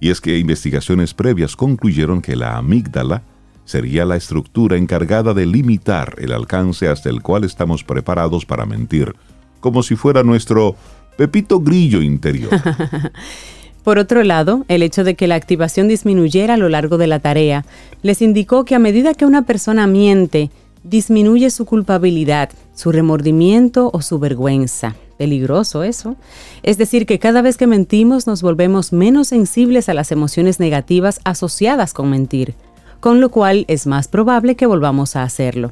y 0.00 0.10
es 0.10 0.20
que 0.20 0.38
investigaciones 0.38 1.14
previas 1.14 1.56
concluyeron 1.56 2.20
que 2.20 2.36
la 2.36 2.56
amígdala 2.56 3.22
sería 3.64 4.04
la 4.04 4.16
estructura 4.16 4.76
encargada 4.76 5.34
de 5.34 5.46
limitar 5.46 6.14
el 6.18 6.32
alcance 6.32 6.88
hasta 6.88 7.08
el 7.08 7.22
cual 7.22 7.44
estamos 7.44 7.82
preparados 7.82 8.46
para 8.46 8.66
mentir, 8.66 9.14
como 9.60 9.82
si 9.82 9.96
fuera 9.96 10.22
nuestro 10.22 10.76
pepito 11.16 11.60
grillo 11.60 12.02
interior. 12.02 12.50
Por 13.86 14.00
otro 14.00 14.24
lado, 14.24 14.64
el 14.66 14.82
hecho 14.82 15.04
de 15.04 15.14
que 15.14 15.28
la 15.28 15.36
activación 15.36 15.86
disminuyera 15.86 16.54
a 16.54 16.56
lo 16.56 16.68
largo 16.68 16.98
de 16.98 17.06
la 17.06 17.20
tarea 17.20 17.64
les 18.02 18.20
indicó 18.20 18.64
que 18.64 18.74
a 18.74 18.80
medida 18.80 19.14
que 19.14 19.24
una 19.24 19.42
persona 19.42 19.86
miente, 19.86 20.50
disminuye 20.82 21.50
su 21.50 21.66
culpabilidad, 21.66 22.50
su 22.74 22.90
remordimiento 22.90 23.90
o 23.92 24.02
su 24.02 24.18
vergüenza. 24.18 24.96
Peligroso 25.18 25.84
eso. 25.84 26.16
Es 26.64 26.78
decir, 26.78 27.06
que 27.06 27.20
cada 27.20 27.42
vez 27.42 27.56
que 27.56 27.68
mentimos 27.68 28.26
nos 28.26 28.42
volvemos 28.42 28.92
menos 28.92 29.28
sensibles 29.28 29.88
a 29.88 29.94
las 29.94 30.10
emociones 30.10 30.58
negativas 30.58 31.20
asociadas 31.22 31.92
con 31.92 32.10
mentir, 32.10 32.56
con 32.98 33.20
lo 33.20 33.28
cual 33.28 33.66
es 33.68 33.86
más 33.86 34.08
probable 34.08 34.56
que 34.56 34.66
volvamos 34.66 35.14
a 35.14 35.22
hacerlo. 35.22 35.70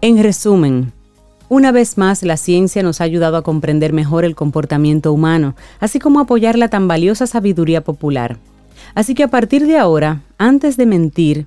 En 0.00 0.22
resumen, 0.22 0.94
una 1.48 1.72
vez 1.72 1.96
más, 1.96 2.22
la 2.22 2.36
ciencia 2.36 2.82
nos 2.82 3.00
ha 3.00 3.04
ayudado 3.04 3.36
a 3.36 3.42
comprender 3.42 3.92
mejor 3.92 4.24
el 4.24 4.34
comportamiento 4.34 5.12
humano, 5.12 5.56
así 5.80 5.98
como 5.98 6.20
apoyar 6.20 6.58
la 6.58 6.68
tan 6.68 6.88
valiosa 6.88 7.26
sabiduría 7.26 7.82
popular. 7.82 8.38
Así 8.94 9.14
que 9.14 9.22
a 9.22 9.28
partir 9.28 9.66
de 9.66 9.78
ahora, 9.78 10.22
antes 10.36 10.76
de 10.76 10.86
mentir, 10.86 11.46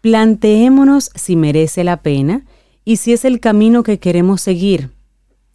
planteémonos 0.00 1.10
si 1.14 1.36
merece 1.36 1.84
la 1.84 1.98
pena 1.98 2.42
y 2.84 2.96
si 2.96 3.12
es 3.12 3.24
el 3.24 3.40
camino 3.40 3.82
que 3.82 3.98
queremos 3.98 4.40
seguir. 4.40 4.90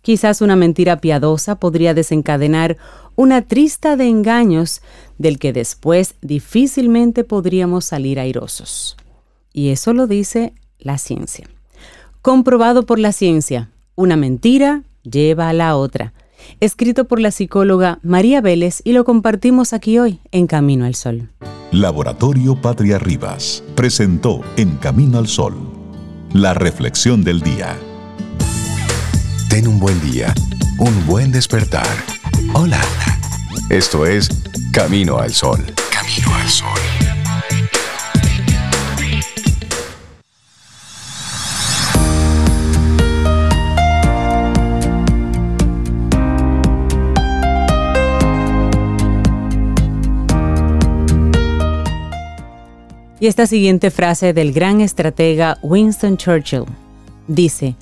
Quizás 0.02 0.42
una 0.42 0.56
mentira 0.56 1.02
piadosa 1.02 1.56
podría 1.56 1.94
desencadenar 1.94 2.78
una 3.16 3.42
trista 3.42 3.96
de 3.98 4.08
engaños 4.08 4.82
del 5.18 5.40
que 5.40 5.52
después 5.52 6.16
difícilmente 6.22 7.24
podríamos 7.24 7.86
salir 7.86 8.20
airosos. 8.20 8.96
Y 9.52 9.70
eso 9.70 9.94
lo 9.94 10.08
dice 10.08 10.54
la 10.80 10.98
ciencia. 10.98 11.48
Comprobado 12.22 12.86
por 12.86 12.98
la 12.98 13.12
ciencia, 13.12 13.70
una 14.00 14.16
mentira 14.16 14.84
lleva 15.04 15.50
a 15.50 15.54
la 15.54 15.76
otra. 15.76 16.14
Escrito 16.62 17.06
por 17.06 17.20
la 17.20 17.32
psicóloga 17.32 18.00
María 18.02 18.40
Vélez 18.40 18.82
y 18.86 18.94
lo 18.94 19.04
compartimos 19.04 19.74
aquí 19.74 20.00
hoy 20.00 20.22
en 20.32 20.48
Camino 20.48 20.86
al 20.86 20.96
Sol. 20.96 21.30
Laboratorio 21.72 22.56
Patria 22.56 22.98
Rivas 22.98 23.62
presentó 23.76 24.42
En 24.56 24.78
Camino 24.78 25.18
al 25.18 25.28
Sol 25.28 25.54
la 26.34 26.54
reflexión 26.54 27.24
del 27.24 27.42
día. 27.42 27.76
Ten 29.50 29.68
un 29.68 29.80
buen 29.80 30.00
día, 30.02 30.34
un 30.78 31.06
buen 31.06 31.32
despertar. 31.32 31.88
Hola. 32.54 32.82
Esto 33.70 34.06
es 34.06 34.30
Camino 34.72 35.18
al 35.18 35.34
Sol. 35.34 35.60
Camino 35.92 36.34
al 36.36 36.48
Sol. 36.48 37.09
Y 53.20 53.28
esta 53.28 53.48
siguiente 53.48 53.92
frase 53.92 54.34
del 54.34 54.54
gran 54.54 54.80
estratega 54.82 55.58
Winston 55.62 56.18
Churchill 56.18 56.64
dice, 57.28 57.76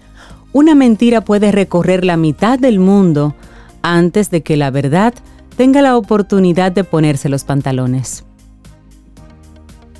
una 0.52 0.74
mentira 0.74 1.22
puede 1.22 1.52
recorrer 1.52 2.04
la 2.04 2.18
mitad 2.18 2.58
del 2.58 2.80
mundo 2.80 3.36
antes 3.84 4.32
de 4.32 4.42
que 4.42 4.58
la 4.58 4.72
verdad 4.72 5.14
tenga 5.56 5.82
la 5.82 5.96
oportunidad 5.96 6.72
de 6.72 6.84
ponerse 6.84 7.30
los 7.30 7.44
pantalones. 7.44 8.24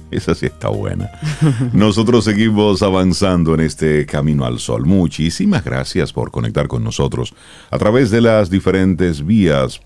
Esa 0.10 0.34
sí 0.36 0.46
está 0.46 0.70
buena. 0.70 1.12
Nosotros 1.74 2.24
seguimos 2.24 2.82
avanzando 2.82 3.54
en 3.54 3.60
este 3.60 4.06
camino 4.06 4.46
al 4.46 4.60
sol. 4.60 4.86
Muchísimas 4.86 5.64
gracias 5.64 6.14
por 6.14 6.32
conectar 6.32 6.68
con 6.68 6.84
nosotros 6.84 7.34
a 7.70 7.78
través 7.78 8.10
de 8.10 8.22
las 8.22 8.50
diferentes 8.50 9.26
vías. 9.26 9.82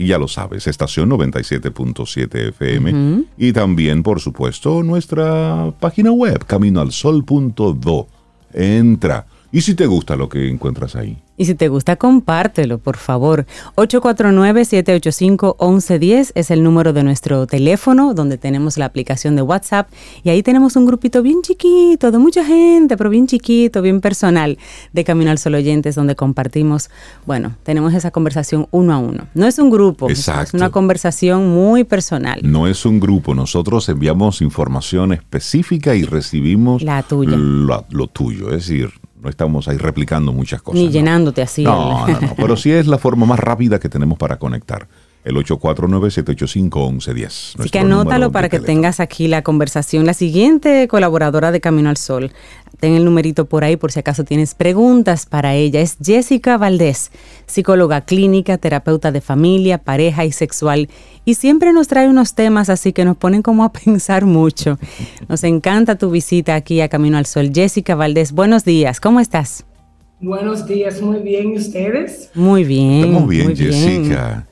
Y 0.00 0.06
ya 0.06 0.18
lo 0.18 0.28
sabes, 0.28 0.68
estación 0.68 1.10
97.7 1.10 2.50
FM 2.50 3.24
y 3.36 3.52
también, 3.52 4.04
por 4.04 4.20
supuesto, 4.20 4.84
nuestra 4.84 5.74
página 5.80 6.12
web, 6.12 6.46
caminoalsol.do. 6.46 8.06
Entra 8.54 9.26
Y 9.50 9.62
si 9.62 9.74
te 9.74 9.86
gusta 9.86 10.14
lo 10.14 10.28
que 10.28 10.48
encuentras 10.48 10.94
ahí. 10.94 11.18
Y 11.38 11.46
si 11.46 11.54
te 11.54 11.68
gusta, 11.68 11.96
compártelo, 11.96 12.78
por 12.78 12.96
favor. 12.96 13.46
849-785-1110 13.76 16.32
es 16.34 16.50
el 16.50 16.64
número 16.64 16.92
de 16.92 17.04
nuestro 17.04 17.46
teléfono, 17.46 18.12
donde 18.12 18.38
tenemos 18.38 18.76
la 18.76 18.86
aplicación 18.86 19.36
de 19.36 19.42
WhatsApp. 19.42 19.88
Y 20.24 20.30
ahí 20.30 20.42
tenemos 20.42 20.74
un 20.74 20.84
grupito 20.84 21.22
bien 21.22 21.42
chiquito, 21.42 22.10
de 22.10 22.18
mucha 22.18 22.44
gente, 22.44 22.96
pero 22.96 23.08
bien 23.08 23.28
chiquito, 23.28 23.82
bien 23.82 24.00
personal, 24.00 24.58
de 24.92 25.04
Camino 25.04 25.30
al 25.30 25.38
Sol 25.38 25.54
Oyentes, 25.54 25.94
donde 25.94 26.16
compartimos, 26.16 26.90
bueno, 27.24 27.54
tenemos 27.62 27.94
esa 27.94 28.10
conversación 28.10 28.66
uno 28.72 28.92
a 28.92 28.98
uno. 28.98 29.28
No 29.34 29.46
es 29.46 29.60
un 29.60 29.70
grupo, 29.70 30.10
es 30.10 30.28
una 30.52 30.70
conversación 30.70 31.48
muy 31.48 31.84
personal. 31.84 32.40
No 32.42 32.66
es 32.66 32.84
un 32.84 32.98
grupo, 32.98 33.36
nosotros 33.36 33.88
enviamos 33.88 34.42
información 34.42 35.12
específica 35.12 35.94
y 35.94 36.02
recibimos 36.02 36.82
la 36.82 37.04
tuya. 37.04 37.36
lo 37.36 38.08
tuyo, 38.08 38.48
es 38.48 38.66
decir, 38.66 38.90
no 39.20 39.28
estamos 39.28 39.68
ahí 39.68 39.76
replicando 39.76 40.32
muchas 40.32 40.62
cosas. 40.62 40.80
Ni 40.80 40.88
llenándote 40.90 41.42
así. 41.42 41.64
No, 41.64 42.06
no, 42.06 42.20
no, 42.20 42.34
pero 42.36 42.56
sí 42.56 42.70
es 42.70 42.86
la 42.86 42.98
forma 42.98 43.26
más 43.26 43.38
rápida 43.38 43.78
que 43.78 43.88
tenemos 43.88 44.18
para 44.18 44.38
conectar 44.38 44.88
el 45.24 45.34
849-785-1110. 45.36 47.26
Así 47.58 47.70
que 47.70 47.78
anótalo 47.80 48.32
para 48.32 48.48
que 48.48 48.60
tengas 48.60 49.00
aquí 49.00 49.28
la 49.28 49.42
conversación. 49.42 50.06
La 50.06 50.14
siguiente 50.14 50.88
colaboradora 50.88 51.52
de 51.52 51.60
Camino 51.60 51.90
al 51.90 51.98
Sol, 51.98 52.32
ten 52.80 52.94
el 52.94 53.04
numerito 53.04 53.46
por 53.46 53.64
ahí 53.64 53.76
por 53.76 53.92
si 53.92 54.00
acaso 54.00 54.24
tienes 54.24 54.54
preguntas 54.54 55.26
para 55.26 55.54
ella, 55.54 55.80
es 55.80 55.96
Jessica 56.02 56.56
Valdés, 56.56 57.10
psicóloga 57.46 58.02
clínica, 58.02 58.58
terapeuta 58.58 59.12
de 59.12 59.20
familia, 59.20 59.78
pareja 59.78 60.24
y 60.24 60.32
sexual. 60.32 60.88
Y 61.24 61.34
siempre 61.34 61.72
nos 61.72 61.88
trae 61.88 62.08
unos 62.08 62.34
temas 62.34 62.70
así 62.70 62.92
que 62.92 63.04
nos 63.04 63.16
ponen 63.16 63.42
como 63.42 63.64
a 63.64 63.72
pensar 63.84 64.24
mucho. 64.24 64.78
Nos 65.28 65.44
encanta 65.44 65.96
tu 65.96 66.10
visita 66.10 66.54
aquí 66.54 66.80
a 66.80 66.88
Camino 66.88 67.18
al 67.18 67.26
Sol. 67.26 67.50
Jessica 67.54 67.94
Valdés, 67.94 68.32
buenos 68.32 68.64
días, 68.64 69.00
¿cómo 69.00 69.20
estás? 69.20 69.64
Buenos 70.20 70.66
días, 70.66 71.00
muy 71.00 71.20
bien, 71.20 71.52
¿y 71.52 71.58
ustedes? 71.58 72.30
Muy 72.34 72.64
bien. 72.64 73.04
Estamos 73.04 73.28
bien, 73.28 73.56
Jessica. 73.56 74.46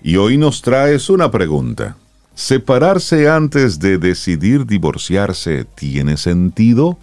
Y 0.00 0.16
hoy 0.16 0.36
nos 0.36 0.62
traes 0.62 1.10
una 1.10 1.30
pregunta. 1.30 1.96
¿Separarse 2.34 3.28
antes 3.28 3.80
de 3.80 3.98
decidir 3.98 4.64
divorciarse 4.64 5.64
tiene 5.64 6.16
sentido? 6.16 6.96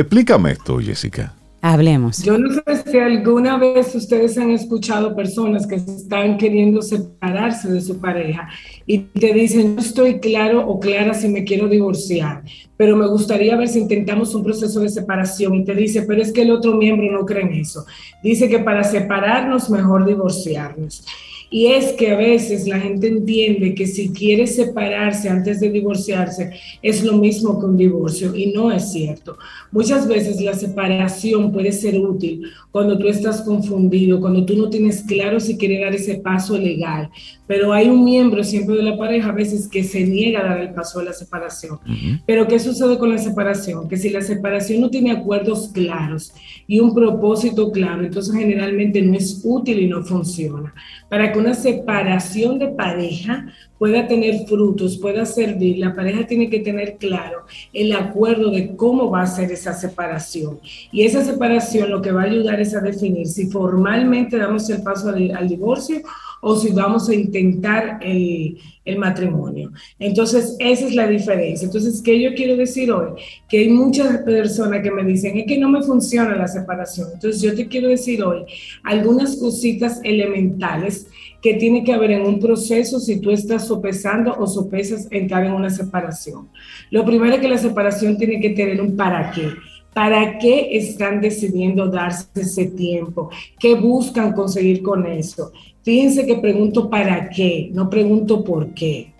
Explícame 0.00 0.52
esto, 0.52 0.78
Jessica. 0.78 1.34
Hablemos. 1.60 2.22
Yo 2.22 2.38
no 2.38 2.48
sé 2.54 2.90
si 2.90 2.98
alguna 2.98 3.58
vez 3.58 3.94
ustedes 3.94 4.38
han 4.38 4.48
escuchado 4.48 5.14
personas 5.14 5.66
que 5.66 5.74
están 5.74 6.38
queriendo 6.38 6.80
separarse 6.80 7.70
de 7.70 7.82
su 7.82 8.00
pareja 8.00 8.48
y 8.86 9.00
te 9.00 9.34
dicen, 9.34 9.74
no 9.74 9.82
estoy 9.82 10.20
claro 10.20 10.66
o 10.66 10.80
clara 10.80 11.12
si 11.12 11.28
me 11.28 11.44
quiero 11.44 11.68
divorciar, 11.68 12.42
pero 12.78 12.96
me 12.96 13.06
gustaría 13.08 13.54
ver 13.56 13.68
si 13.68 13.80
intentamos 13.80 14.34
un 14.34 14.42
proceso 14.42 14.80
de 14.80 14.88
separación 14.88 15.54
y 15.54 15.64
te 15.64 15.74
dice, 15.74 16.00
pero 16.02 16.22
es 16.22 16.32
que 16.32 16.42
el 16.42 16.50
otro 16.50 16.78
miembro 16.78 17.12
no 17.12 17.26
cree 17.26 17.42
en 17.42 17.52
eso. 17.52 17.84
Dice 18.22 18.48
que 18.48 18.60
para 18.60 18.82
separarnos 18.82 19.68
mejor 19.68 20.06
divorciarnos. 20.06 21.04
Y 21.50 21.66
es 21.66 21.92
que 21.94 22.12
a 22.12 22.16
veces 22.16 22.68
la 22.68 22.78
gente 22.78 23.08
entiende 23.08 23.74
que 23.74 23.86
si 23.86 24.10
quiere 24.10 24.46
separarse 24.46 25.28
antes 25.28 25.58
de 25.58 25.70
divorciarse 25.70 26.52
es 26.80 27.02
lo 27.02 27.14
mismo 27.14 27.58
que 27.58 27.66
un 27.66 27.76
divorcio 27.76 28.34
y 28.36 28.52
no 28.52 28.70
es 28.70 28.92
cierto. 28.92 29.36
Muchas 29.72 30.06
veces 30.06 30.40
la 30.40 30.54
separación 30.54 31.50
puede 31.50 31.72
ser 31.72 31.98
útil 31.98 32.42
cuando 32.70 32.96
tú 32.98 33.08
estás 33.08 33.42
confundido, 33.42 34.20
cuando 34.20 34.44
tú 34.44 34.56
no 34.56 34.70
tienes 34.70 35.02
claro 35.02 35.40
si 35.40 35.56
quiere 35.56 35.80
dar 35.80 35.92
ese 35.92 36.16
paso 36.16 36.56
legal, 36.56 37.10
pero 37.48 37.72
hay 37.72 37.88
un 37.88 38.04
miembro 38.04 38.44
siempre 38.44 38.76
de 38.76 38.84
la 38.84 38.96
pareja 38.96 39.30
a 39.30 39.32
veces 39.32 39.66
que 39.66 39.82
se 39.82 40.04
niega 40.04 40.40
a 40.40 40.44
dar 40.50 40.60
el 40.60 40.72
paso 40.72 41.00
de 41.00 41.06
la 41.06 41.12
separación. 41.12 41.80
Pero 42.24 42.46
¿qué 42.46 42.60
sucede 42.60 42.96
con 42.96 43.10
la 43.10 43.18
separación? 43.18 43.88
Que 43.88 43.96
si 43.96 44.10
la 44.10 44.20
separación 44.20 44.80
no 44.80 44.88
tiene 44.88 45.10
acuerdos 45.10 45.70
claros 45.74 46.32
y 46.68 46.78
un 46.78 46.94
propósito 46.94 47.72
claro, 47.72 48.04
entonces 48.04 48.32
generalmente 48.32 49.02
no 49.02 49.16
es 49.16 49.40
útil 49.42 49.80
y 49.80 49.88
no 49.88 50.04
funciona. 50.04 50.72
Para 51.08 51.32
que 51.32 51.39
una 51.40 51.54
separación 51.54 52.58
de 52.58 52.68
pareja 52.68 53.46
pueda 53.78 54.06
tener 54.06 54.46
frutos, 54.46 54.98
pueda 54.98 55.24
servir, 55.24 55.78
la 55.78 55.94
pareja 55.94 56.26
tiene 56.26 56.50
que 56.50 56.60
tener 56.60 56.96
claro 56.98 57.46
el 57.72 57.92
acuerdo 57.92 58.50
de 58.50 58.76
cómo 58.76 59.10
va 59.10 59.22
a 59.22 59.26
ser 59.26 59.50
esa 59.50 59.72
separación. 59.72 60.60
Y 60.92 61.04
esa 61.04 61.24
separación 61.24 61.90
lo 61.90 62.02
que 62.02 62.12
va 62.12 62.22
a 62.22 62.26
ayudar 62.26 62.60
es 62.60 62.76
a 62.76 62.80
definir 62.80 63.26
si 63.26 63.50
formalmente 63.50 64.36
damos 64.36 64.68
el 64.70 64.82
paso 64.82 65.08
al, 65.08 65.34
al 65.34 65.48
divorcio 65.48 66.02
o 66.40 66.56
si 66.56 66.72
vamos 66.72 67.08
a 67.08 67.14
intentar 67.14 67.98
el, 68.02 68.58
el, 68.84 68.98
matrimonio. 68.98 69.72
Entonces, 69.98 70.56
esa 70.58 70.86
es 70.86 70.94
la 70.94 71.06
diferencia. 71.06 71.66
Entonces, 71.66 72.00
¿qué 72.02 72.20
yo 72.20 72.34
quiero 72.34 72.56
decir 72.56 72.90
hoy? 72.90 73.10
Que 73.48 73.60
hay 73.60 73.68
muchas 73.68 74.18
personas 74.18 74.82
que 74.82 74.90
me 74.90 75.04
dicen, 75.04 75.36
es 75.38 75.46
que 75.46 75.58
no 75.58 75.68
me 75.68 75.82
funciona 75.82 76.34
la 76.36 76.48
separación. 76.48 77.08
Entonces, 77.14 77.42
yo 77.42 77.54
te 77.54 77.68
quiero 77.68 77.88
decir 77.88 78.22
hoy 78.22 78.44
algunas 78.84 79.36
cositas 79.36 80.00
elementales 80.02 81.06
que 81.42 81.54
tiene 81.54 81.84
que 81.84 81.92
haber 81.92 82.10
en 82.10 82.26
un 82.26 82.38
proceso 82.38 83.00
si 83.00 83.20
tú 83.20 83.30
estás 83.30 83.66
sopesando 83.66 84.34
o 84.38 84.46
sopesas 84.46 85.08
entrar 85.10 85.44
en 85.44 85.52
una 85.52 85.70
separación. 85.70 86.48
Lo 86.90 87.04
primero 87.04 87.34
es 87.34 87.40
que 87.40 87.48
la 87.48 87.58
separación 87.58 88.18
tiene 88.18 88.40
que 88.40 88.50
tener 88.50 88.80
un 88.80 88.96
para 88.96 89.30
qué. 89.30 89.48
¿Para 89.94 90.38
qué 90.38 90.76
están 90.76 91.20
decidiendo 91.20 91.88
darse 91.88 92.26
ese 92.36 92.66
tiempo? 92.66 93.28
¿Qué 93.58 93.74
buscan 93.74 94.32
conseguir 94.32 94.82
con 94.82 95.04
eso? 95.04 95.52
Fíjense 95.82 96.26
que 96.26 96.36
pregunto 96.36 96.90
para 96.90 97.28
qué, 97.30 97.70
no 97.72 97.88
pregunto 97.88 98.44
por 98.44 98.74
qué. 98.74 99.12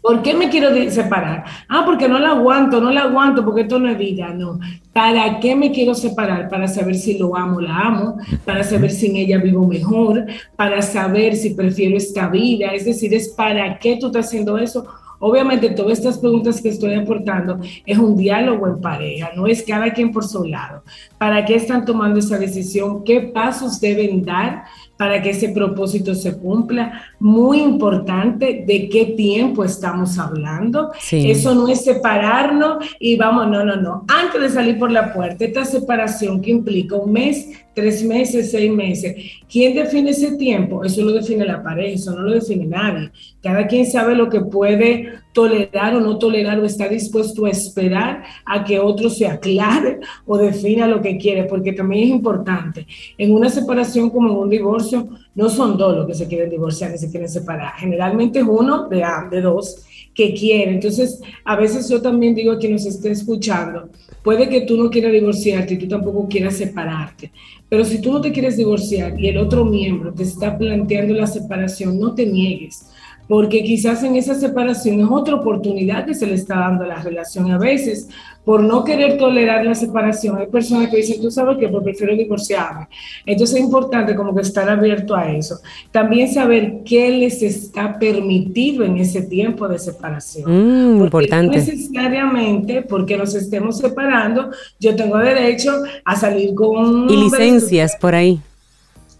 ¿Por 0.00 0.22
qué 0.22 0.32
me 0.32 0.48
quiero 0.48 0.70
separar? 0.90 1.44
Ah, 1.68 1.82
porque 1.84 2.08
no 2.08 2.18
la 2.18 2.30
aguanto, 2.30 2.80
no 2.80 2.90
la 2.90 3.02
aguanto, 3.02 3.44
porque 3.44 3.62
esto 3.62 3.78
no 3.78 3.90
es 3.90 3.98
vida, 3.98 4.32
no. 4.32 4.58
¿Para 4.92 5.40
qué 5.40 5.54
me 5.54 5.70
quiero 5.70 5.94
separar? 5.94 6.48
Para 6.48 6.68
saber 6.68 6.94
si 6.94 7.18
lo 7.18 7.36
amo, 7.36 7.60
la 7.60 7.78
amo, 7.78 8.16
para 8.44 8.62
saber 8.64 8.90
si 8.90 9.06
en 9.06 9.16
ella 9.16 9.38
vivo 9.38 9.66
mejor, 9.66 10.24
para 10.56 10.80
saber 10.82 11.36
si 11.36 11.50
prefiero 11.50 11.96
esta 11.96 12.28
vida. 12.28 12.68
Es 12.72 12.84
decir, 12.84 13.12
es 13.12 13.28
para 13.28 13.78
qué 13.78 13.98
tú 14.00 14.06
estás 14.06 14.26
haciendo 14.26 14.56
eso 14.56 14.86
Obviamente, 15.20 15.70
todas 15.70 15.98
estas 15.98 16.18
preguntas 16.18 16.60
que 16.60 16.68
estoy 16.68 16.94
aportando 16.94 17.58
es 17.84 17.98
un 17.98 18.16
diálogo 18.16 18.68
en 18.68 18.80
pareja, 18.80 19.30
no 19.34 19.46
es 19.48 19.64
cada 19.64 19.92
quien 19.92 20.12
por 20.12 20.24
su 20.24 20.44
lado. 20.44 20.82
¿Para 21.18 21.44
qué 21.44 21.56
están 21.56 21.84
tomando 21.84 22.20
esa 22.20 22.38
decisión? 22.38 23.02
¿Qué 23.02 23.20
pasos 23.20 23.80
deben 23.80 24.24
dar 24.24 24.64
para 24.98 25.22
que 25.22 25.30
ese 25.30 25.50
propósito 25.50 26.14
se 26.14 26.36
cumpla? 26.36 27.00
Muy 27.18 27.60
importante, 27.60 28.64
¿de 28.66 28.88
qué 28.90 29.14
tiempo 29.16 29.64
estamos 29.64 30.18
hablando? 30.18 30.90
Eso 31.10 31.54
no 31.54 31.68
es 31.68 31.84
separarnos 31.84 32.84
y 32.98 33.16
vamos, 33.16 33.48
no, 33.48 33.64
no, 33.64 33.76
no. 33.76 34.04
Antes 34.08 34.42
de 34.42 34.50
salir 34.50 34.78
por 34.78 34.90
la 34.90 35.14
puerta, 35.14 35.44
esta 35.44 35.64
separación 35.64 36.42
que 36.42 36.50
implica 36.50 36.96
un 36.96 37.12
mes, 37.12 37.48
tres 37.78 38.02
meses, 38.02 38.50
seis 38.50 38.72
meses. 38.72 39.14
¿Quién 39.48 39.76
define 39.76 40.10
ese 40.10 40.36
tiempo? 40.36 40.84
Eso 40.84 41.04
lo 41.04 41.12
define 41.12 41.44
la 41.44 41.62
pareja, 41.62 41.94
eso 41.94 42.12
no 42.12 42.22
lo 42.22 42.32
define 42.32 42.66
nadie. 42.66 43.12
Cada 43.40 43.68
quien 43.68 43.86
sabe 43.86 44.16
lo 44.16 44.28
que 44.28 44.40
puede 44.40 45.12
tolerar 45.32 45.94
o 45.94 46.00
no 46.00 46.18
tolerar 46.18 46.58
o 46.58 46.64
está 46.64 46.88
dispuesto 46.88 47.44
a 47.44 47.50
esperar 47.50 48.24
a 48.44 48.64
que 48.64 48.80
otro 48.80 49.08
se 49.08 49.28
aclare 49.28 50.00
o 50.26 50.36
defina 50.36 50.88
lo 50.88 51.00
que 51.00 51.16
quiere, 51.18 51.44
porque 51.44 51.72
también 51.72 52.04
es 52.04 52.10
importante. 52.10 52.84
En 53.16 53.32
una 53.32 53.48
separación 53.48 54.10
como 54.10 54.30
en 54.30 54.36
un 54.38 54.50
divorcio, 54.50 55.08
no 55.36 55.48
son 55.48 55.78
dos 55.78 55.96
los 55.96 56.06
que 56.08 56.14
se 56.14 56.26
quieren 56.26 56.50
divorciar 56.50 56.90
ni 56.90 56.98
se 56.98 57.10
quieren 57.10 57.28
separar. 57.28 57.74
Generalmente 57.76 58.40
es 58.40 58.44
uno 58.44 58.88
de, 58.88 59.04
de 59.30 59.40
dos 59.40 59.84
que 60.12 60.34
quiere. 60.34 60.72
Entonces, 60.72 61.20
a 61.44 61.54
veces 61.54 61.88
yo 61.88 62.02
también 62.02 62.34
digo 62.34 62.50
a 62.50 62.58
quien 62.58 62.72
nos 62.72 62.86
esté 62.86 63.12
escuchando, 63.12 63.88
puede 64.22 64.48
que 64.48 64.62
tú 64.62 64.76
no 64.76 64.90
quieras 64.90 65.12
divorciarte 65.12 65.74
y 65.74 65.78
tú 65.78 65.88
tampoco 65.88 66.28
quieras 66.28 66.56
separarte, 66.56 67.32
pero 67.68 67.84
si 67.84 68.00
tú 68.00 68.12
no 68.12 68.20
te 68.20 68.32
quieres 68.32 68.56
divorciar 68.56 69.18
y 69.18 69.28
el 69.28 69.38
otro 69.38 69.64
miembro 69.64 70.12
te 70.12 70.22
está 70.22 70.56
planteando 70.56 71.14
la 71.14 71.26
separación, 71.26 71.98
no 71.98 72.14
te 72.14 72.26
niegues, 72.26 72.90
porque 73.28 73.62
quizás 73.62 74.02
en 74.04 74.16
esa 74.16 74.34
separación 74.34 75.00
es 75.00 75.08
otra 75.10 75.34
oportunidad 75.34 76.06
que 76.06 76.14
se 76.14 76.26
le 76.26 76.34
está 76.34 76.56
dando 76.56 76.84
a 76.84 76.88
la 76.88 77.02
relación. 77.02 77.50
A 77.50 77.58
veces, 77.58 78.08
por 78.44 78.62
no 78.62 78.82
querer 78.82 79.18
tolerar 79.18 79.64
la 79.64 79.74
separación, 79.74 80.38
hay 80.38 80.46
personas 80.46 80.88
que 80.88 80.98
dicen, 80.98 81.20
tú 81.20 81.30
sabes 81.30 81.58
que 81.58 81.68
pues 81.68 81.84
prefiero 81.84 82.16
divorciarme. 82.16 82.88
Entonces 83.26 83.56
es 83.56 83.62
importante 83.62 84.14
como 84.14 84.34
que 84.34 84.40
estar 84.40 84.68
abierto 84.70 85.14
a 85.14 85.30
eso. 85.30 85.60
También 85.90 86.32
saber 86.32 86.78
qué 86.84 87.10
les 87.10 87.42
está 87.42 87.98
permitido 87.98 88.84
en 88.84 88.96
ese 88.96 89.22
tiempo 89.22 89.68
de 89.68 89.78
separación. 89.78 90.96
Mm, 90.98 91.04
importante. 91.04 91.58
No 91.58 91.64
necesariamente 91.64 92.82
porque 92.82 93.18
nos 93.18 93.34
estemos 93.34 93.78
separando, 93.78 94.50
yo 94.80 94.96
tengo 94.96 95.18
derecho 95.18 95.82
a 96.04 96.16
salir 96.16 96.54
con... 96.54 97.10
Y 97.10 97.16
licencias 97.16 97.96
por 98.00 98.14
ahí. 98.14 98.40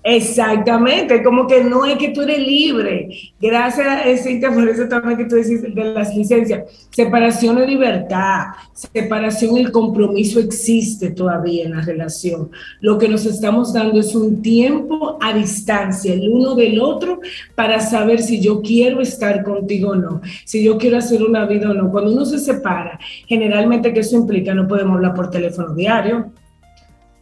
Exactamente, 0.05 1.23
como 1.23 1.47
que 1.47 1.63
no 1.65 1.85
es 1.85 1.99
que 1.99 2.11
tú 2.11 2.23
eres 2.23 2.39
libre. 2.39 3.09
Gracias, 3.41 4.23
Cintia, 4.23 4.51
por 4.51 4.67
eso 4.69 4.89
también 4.89 5.19
que 5.19 5.25
tú 5.25 5.35
decís 5.35 5.61
de 5.63 5.85
las 5.93 6.15
licencias. 6.17 6.87
Separación 6.91 7.57
de 7.57 7.67
libertad, 7.67 8.47
separación, 8.73 9.59
el 9.59 9.73
compromiso 9.73 10.39
existe 10.39 11.11
todavía 11.11 11.65
en 11.65 11.75
la 11.75 11.83
relación. 11.83 12.51
Lo 12.81 12.97
que 12.97 13.09
nos 13.09 13.27
estamos 13.27 13.73
dando 13.73 13.99
es 13.99 14.15
un 14.15 14.41
tiempo 14.41 15.19
a 15.21 15.35
distancia, 15.35 16.15
el 16.15 16.29
uno 16.31 16.55
del 16.55 16.81
otro, 16.81 17.21
para 17.57 17.81
saber 17.81 18.23
si 18.23 18.41
yo 18.41 18.63
quiero 18.63 19.01
estar 19.01 19.43
contigo 19.43 19.91
o 19.91 19.97
no, 19.97 20.23
si 20.45 20.63
yo 20.63 20.79
quiero 20.79 20.97
hacer 20.97 21.23
una 21.23 21.45
vida 21.45 21.71
o 21.71 21.75
no. 21.75 21.91
Cuando 21.91 22.13
uno 22.13 22.25
se 22.25 22.39
separa, 22.39 22.99
generalmente, 23.27 23.93
¿qué 23.93 24.01
eso 24.01 24.17
implica? 24.17 24.55
No 24.55 24.69
podemos 24.69 24.97
hablar 24.97 25.15
por 25.15 25.29
teléfono 25.29 25.75
diario 25.75 26.31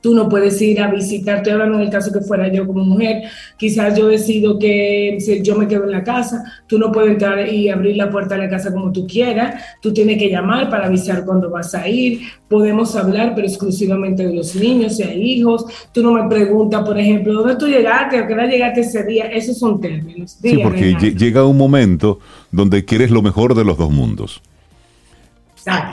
Tú 0.01 0.15
no 0.15 0.29
puedes 0.29 0.61
ir 0.63 0.81
a 0.81 0.91
visitar, 0.91 1.39
estoy 1.39 1.53
hablando 1.53 1.79
en 1.79 1.85
el 1.85 1.91
caso 1.91 2.13
que 2.13 2.21
fuera 2.21 2.53
yo 2.53 2.67
como 2.67 2.85
mujer, 2.85 3.23
quizás 3.57 3.99
yo 3.99 4.09
decido 4.09 4.59
que 4.59 5.19
yo 5.43 5.57
me 5.57 5.67
quedo 5.67 5.85
en 5.85 5.91
la 5.91 6.05
casa, 6.05 6.45
tú 6.67 6.79
no 6.79 6.93
puedes 6.93 7.13
entrar 7.13 7.53
y 7.53 7.69
abrir 7.69 7.97
la 7.97 8.11
puerta 8.11 8.37
de 8.37 8.43
la 8.43 8.51
casa 8.51 8.73
como 8.73 8.93
tú 8.93 9.07
quieras, 9.07 9.63
tú 9.83 9.93
tienes 9.93 10.19
que 10.19 10.31
llamar 10.31 10.71
para 10.71 10.87
avisar 10.87 11.25
cuándo 11.25 11.51
vas 11.51 11.75
a 11.75 11.89
ir, 11.89 12.21
podemos 12.49 12.95
hablar 12.95 13.33
pero 13.35 13.47
exclusivamente 13.47 14.27
de 14.27 14.35
los 14.35 14.55
niños, 14.55 15.01
y 15.01 15.03
hay 15.03 15.23
hijos, 15.23 15.65
tú 15.93 16.03
no 16.03 16.13
me 16.13 16.29
preguntas, 16.29 16.85
por 16.85 16.99
ejemplo, 16.99 17.33
¿dónde 17.33 17.57
tú 17.57 17.67
llegaste? 17.67 18.19
¿A 18.19 18.27
qué 18.27 18.33
hora 18.33 18.47
llegaste 18.47 18.81
ese 18.81 19.05
día? 19.05 19.25
Esos 19.27 19.59
son 19.59 19.81
términos. 19.81 20.39
sí, 20.41 20.59
porque 20.63 20.95
llega 21.17 21.45
un 21.45 21.57
momento 21.57 22.19
donde 22.53 22.85
quieres 22.85 23.11
lo 23.11 23.23
mejor 23.23 23.55
de 23.55 23.65
los 23.65 23.77
dos 23.77 23.91
mundos. 23.91 24.43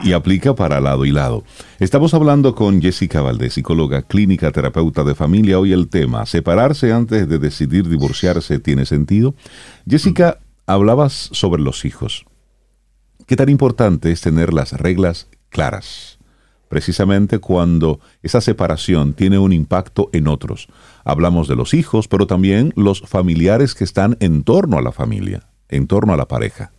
Y 0.04 0.14
aplica 0.14 0.54
para 0.54 0.80
lado 0.80 1.06
y 1.06 1.12
lado. 1.12 1.44
Estamos 1.80 2.14
hablando 2.14 2.54
con 2.54 2.82
Jessica 2.82 3.22
Valdés, 3.22 3.54
psicóloga 3.54 4.04
clínica, 4.04 4.52
terapeuta 4.52 5.04
de 5.04 5.16
familia. 5.16 5.60
Hoy 5.60 5.74
el 5.74 5.90
tema, 5.90 6.26
¿separarse 6.26 6.92
antes 6.92 7.28
de 7.28 7.40
decidir 7.40 7.88
divorciarse 7.88 8.60
tiene 8.60 8.86
sentido? 8.86 9.34
Jessica, 9.88 10.40
hablabas 10.68 11.30
sobre 11.32 11.62
los 11.62 11.86
hijos. 11.86 12.26
¿Qué 13.26 13.36
tan 13.36 13.50
importante 13.50 14.12
es 14.12 14.22
tener 14.22 14.54
las 14.54 14.74
reglas 14.74 15.28
claras? 15.50 16.20
Precisamente 16.68 17.40
cuando 17.40 18.00
esa 18.22 18.42
separación 18.42 19.14
tiene 19.14 19.40
un 19.40 19.54
impacto 19.54 20.10
en 20.12 20.28
otros. 20.28 20.68
Hablamos 21.06 21.48
de 21.48 21.56
los 21.56 21.74
hijos, 21.74 22.08
pero 22.08 22.28
también 22.28 22.74
los 22.76 23.02
familiares 23.02 23.76
que 23.76 23.84
están 23.84 24.18
en 24.20 24.44
torno 24.44 24.78
a 24.78 24.82
la 24.82 24.92
familia, 24.92 25.48
en 25.70 25.88
torno 25.88 26.14
a 26.14 26.18
la 26.18 26.28
pareja. 26.28 26.72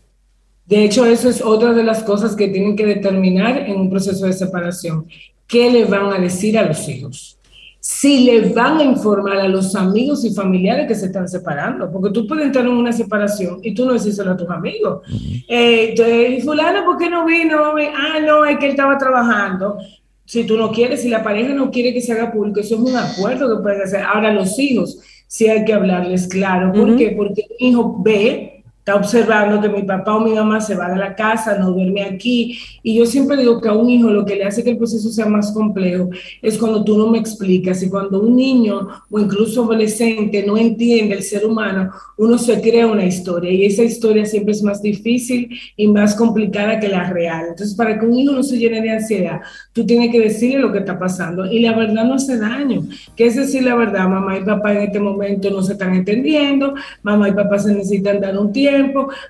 De 0.67 0.85
hecho, 0.85 1.05
eso 1.05 1.29
es 1.29 1.43
otra 1.43 1.73
de 1.73 1.83
las 1.83 2.03
cosas 2.03 2.35
que 2.35 2.49
tienen 2.49 2.75
que 2.75 2.87
determinar 2.87 3.59
en 3.59 3.79
un 3.79 3.91
proceso 3.91 4.27
de 4.27 4.33
separación. 4.33 5.07
¿Qué 5.47 5.71
le 5.71 5.85
van 5.85 6.13
a 6.13 6.19
decir 6.19 6.59
a 6.59 6.67
los 6.67 6.89
hijos? 6.89 7.39
Si 7.81 8.25
le 8.25 8.49
van 8.49 8.79
a 8.79 8.85
informar 8.85 9.37
a 9.37 9.49
los 9.49 9.77
amigos 9.77 10.25
y 10.25 10.33
familiares 10.33 10.89
que 10.89 10.95
se 10.95 11.07
están 11.07 11.29
separando, 11.29 11.91
porque 11.93 12.11
tú 12.11 12.27
puedes 12.27 12.47
entrar 12.47 12.65
en 12.65 12.73
una 12.73 12.95
separación 12.95 13.59
y 13.63 13.75
tú 13.75 13.85
no 13.85 13.93
decíselo 13.93 14.31
a 14.31 14.37
tus 14.39 14.49
amigos. 14.49 15.03
Eh, 15.47 16.41
fulano, 16.43 16.83
¿por 16.87 16.97
qué 16.97 17.11
no 17.11 17.27
vino? 17.27 17.75
Ah, 17.95 18.21
no, 18.25 18.47
es 18.47 18.57
que 18.59 18.65
él 18.65 18.71
estaba 18.71 18.97
trabajando. 18.97 19.77
Si 20.25 20.45
tú 20.45 20.57
no 20.57 20.73
quieres, 20.73 21.03
si 21.03 21.11
la 21.11 21.23
pareja 21.23 21.53
no 21.53 21.71
quiere 21.71 21.93
que 21.93 22.01
se 22.01 22.13
haga 22.15 22.33
público, 22.33 22.61
eso 22.61 22.77
es 22.77 22.81
un 22.81 22.97
acuerdo 22.97 23.55
que 23.55 23.63
pueden 23.63 23.83
hacer. 23.83 24.01
Ahora 24.01 24.33
los 24.33 24.59
hijos, 24.59 24.99
sí 25.27 25.47
hay 25.49 25.67
que 25.67 25.75
hablarles 25.75 26.27
claro. 26.27 26.73
¿Por 26.73 26.97
qué? 26.97 27.11
Porque 27.11 27.45
un 27.61 27.67
hijo 27.67 28.01
ve 28.03 28.54
está 28.85 28.97
observando 28.97 29.63
que 29.63 29.69
mi 29.71 29.83
papá 29.83 30.15
o 30.15 30.21
mi 30.21 30.35
mamá 30.35 30.61
se 30.61 30.75
va 30.75 30.91
de 30.91 30.99
la 30.99 31.15
casa, 31.15 31.57
no 31.57 31.71
duerme 31.71 32.03
aquí. 32.03 32.59
Y 32.83 32.97
yo 32.97 33.07
siempre 33.07 33.39
digo 33.39 33.59
que 33.59 33.71
a 33.71 33.73
un 33.73 33.89
hijo 33.89 34.11
lo 34.11 34.27
que 34.27 34.37
le 34.37 34.45
hace 34.45 34.63
que 34.63 34.73
el 34.73 34.77
proceso 34.77 35.09
sea 35.09 35.25
más 35.25 35.53
complejo 35.53 36.11
es 36.43 36.59
cuando 36.59 36.85
tú 36.85 36.99
no 36.99 37.07
me 37.07 37.17
explicas 37.17 37.83
y 37.83 37.89
cuando 37.89 38.21
un 38.21 38.37
niño 38.37 38.87
o 39.11 39.19
incluso 39.19 39.65
adolescente 39.65 40.45
no 40.47 40.59
entiende 40.59 41.15
el 41.15 41.23
ser 41.23 41.47
humano, 41.47 41.93
uno 42.19 42.37
se 42.37 42.61
crea 42.61 42.87
una 42.87 43.07
historia 43.07 43.51
y 43.51 43.65
esa 43.65 43.85
historia 43.85 44.27
siempre 44.27 44.53
es 44.53 44.63
más 44.63 44.83
difícil 44.83 45.49
y 45.79 45.89
más 45.89 46.15
complicada 46.15 46.79
que 46.79 46.89
la 46.89 47.09
real. 47.09 47.47
Entonces, 47.49 47.75
para 47.75 47.99
que 47.99 48.05
un 48.05 48.13
hijo 48.13 48.33
no 48.33 48.43
se 48.43 48.59
llene 48.59 48.83
de 48.83 48.91
ansiedad, 48.91 49.41
tú 49.73 49.87
tienes 49.87 50.11
que 50.13 50.21
decirle 50.21 50.59
lo 50.59 50.73
que 50.73 50.81
está 50.81 50.99
pasando 50.99 51.51
y 51.51 51.61
la 51.61 51.75
verdad 51.75 52.05
no 52.05 52.17
hace 52.17 52.37
daño. 52.37 52.83
¿Qué 53.17 53.29
es 53.29 53.37
decir 53.37 53.63
la 53.63 53.77
verdad? 53.77 54.07
Mamá 54.11 54.37
y 54.37 54.45
papá 54.45 54.75
en 54.75 54.83
este 54.83 55.01
momento 55.01 55.49
no 55.49 55.63
se 55.63 55.73
están 55.73 55.95
entendiendo, 55.95 56.75
mamá 57.03 57.31
y 57.31 57.33
papá 57.33 57.59
se 57.59 57.73
necesitan 57.73 58.21
dar 58.21 58.37
un 58.37 58.53
tiempo 58.53 58.74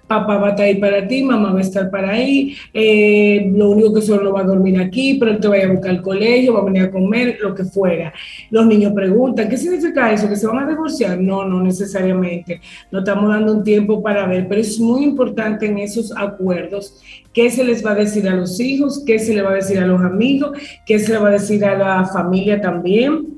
papá 0.06 0.36
va 0.36 0.48
a 0.48 0.50
estar 0.50 0.66
ahí 0.66 0.76
para 0.76 1.06
ti, 1.06 1.22
mamá 1.22 1.52
va 1.52 1.58
a 1.58 1.62
estar 1.62 1.90
para 1.90 2.10
ahí, 2.10 2.56
eh, 2.72 3.50
lo 3.54 3.70
único 3.70 3.94
que 3.94 4.02
solo 4.02 4.32
va 4.32 4.40
a 4.40 4.44
dormir 4.44 4.78
aquí, 4.80 5.14
pero 5.14 5.38
te 5.38 5.48
va 5.48 5.56
a 5.56 5.72
buscar 5.72 5.90
al 5.90 6.02
colegio, 6.02 6.54
va 6.54 6.60
a 6.60 6.64
venir 6.64 6.82
a 6.82 6.90
comer, 6.90 7.38
lo 7.40 7.54
que 7.54 7.64
fuera. 7.64 8.12
Los 8.50 8.66
niños 8.66 8.92
preguntan, 8.92 9.48
¿qué 9.48 9.56
significa 9.56 10.12
eso? 10.12 10.28
¿Que 10.28 10.36
se 10.36 10.46
van 10.46 10.58
a 10.58 10.68
divorciar? 10.68 11.20
No, 11.20 11.44
no 11.44 11.62
necesariamente. 11.62 12.60
No 12.90 13.00
estamos 13.00 13.28
dando 13.28 13.52
un 13.52 13.64
tiempo 13.64 14.02
para 14.02 14.26
ver, 14.26 14.46
pero 14.48 14.60
es 14.60 14.78
muy 14.80 15.04
importante 15.04 15.66
en 15.66 15.78
esos 15.78 16.12
acuerdos 16.16 17.02
qué 17.32 17.50
se 17.50 17.64
les 17.64 17.84
va 17.84 17.92
a 17.92 17.96
decir 17.96 18.28
a 18.28 18.34
los 18.34 18.60
hijos, 18.60 19.02
qué 19.04 19.18
se 19.18 19.34
le 19.34 19.42
va 19.42 19.50
a 19.50 19.54
decir 19.54 19.78
a 19.78 19.86
los 19.86 20.00
amigos, 20.00 20.56
qué 20.86 20.98
se 20.98 21.12
le 21.12 21.18
va 21.18 21.28
a 21.28 21.32
decir 21.32 21.64
a 21.64 21.76
la 21.76 22.04
familia 22.06 22.60
también 22.60 23.34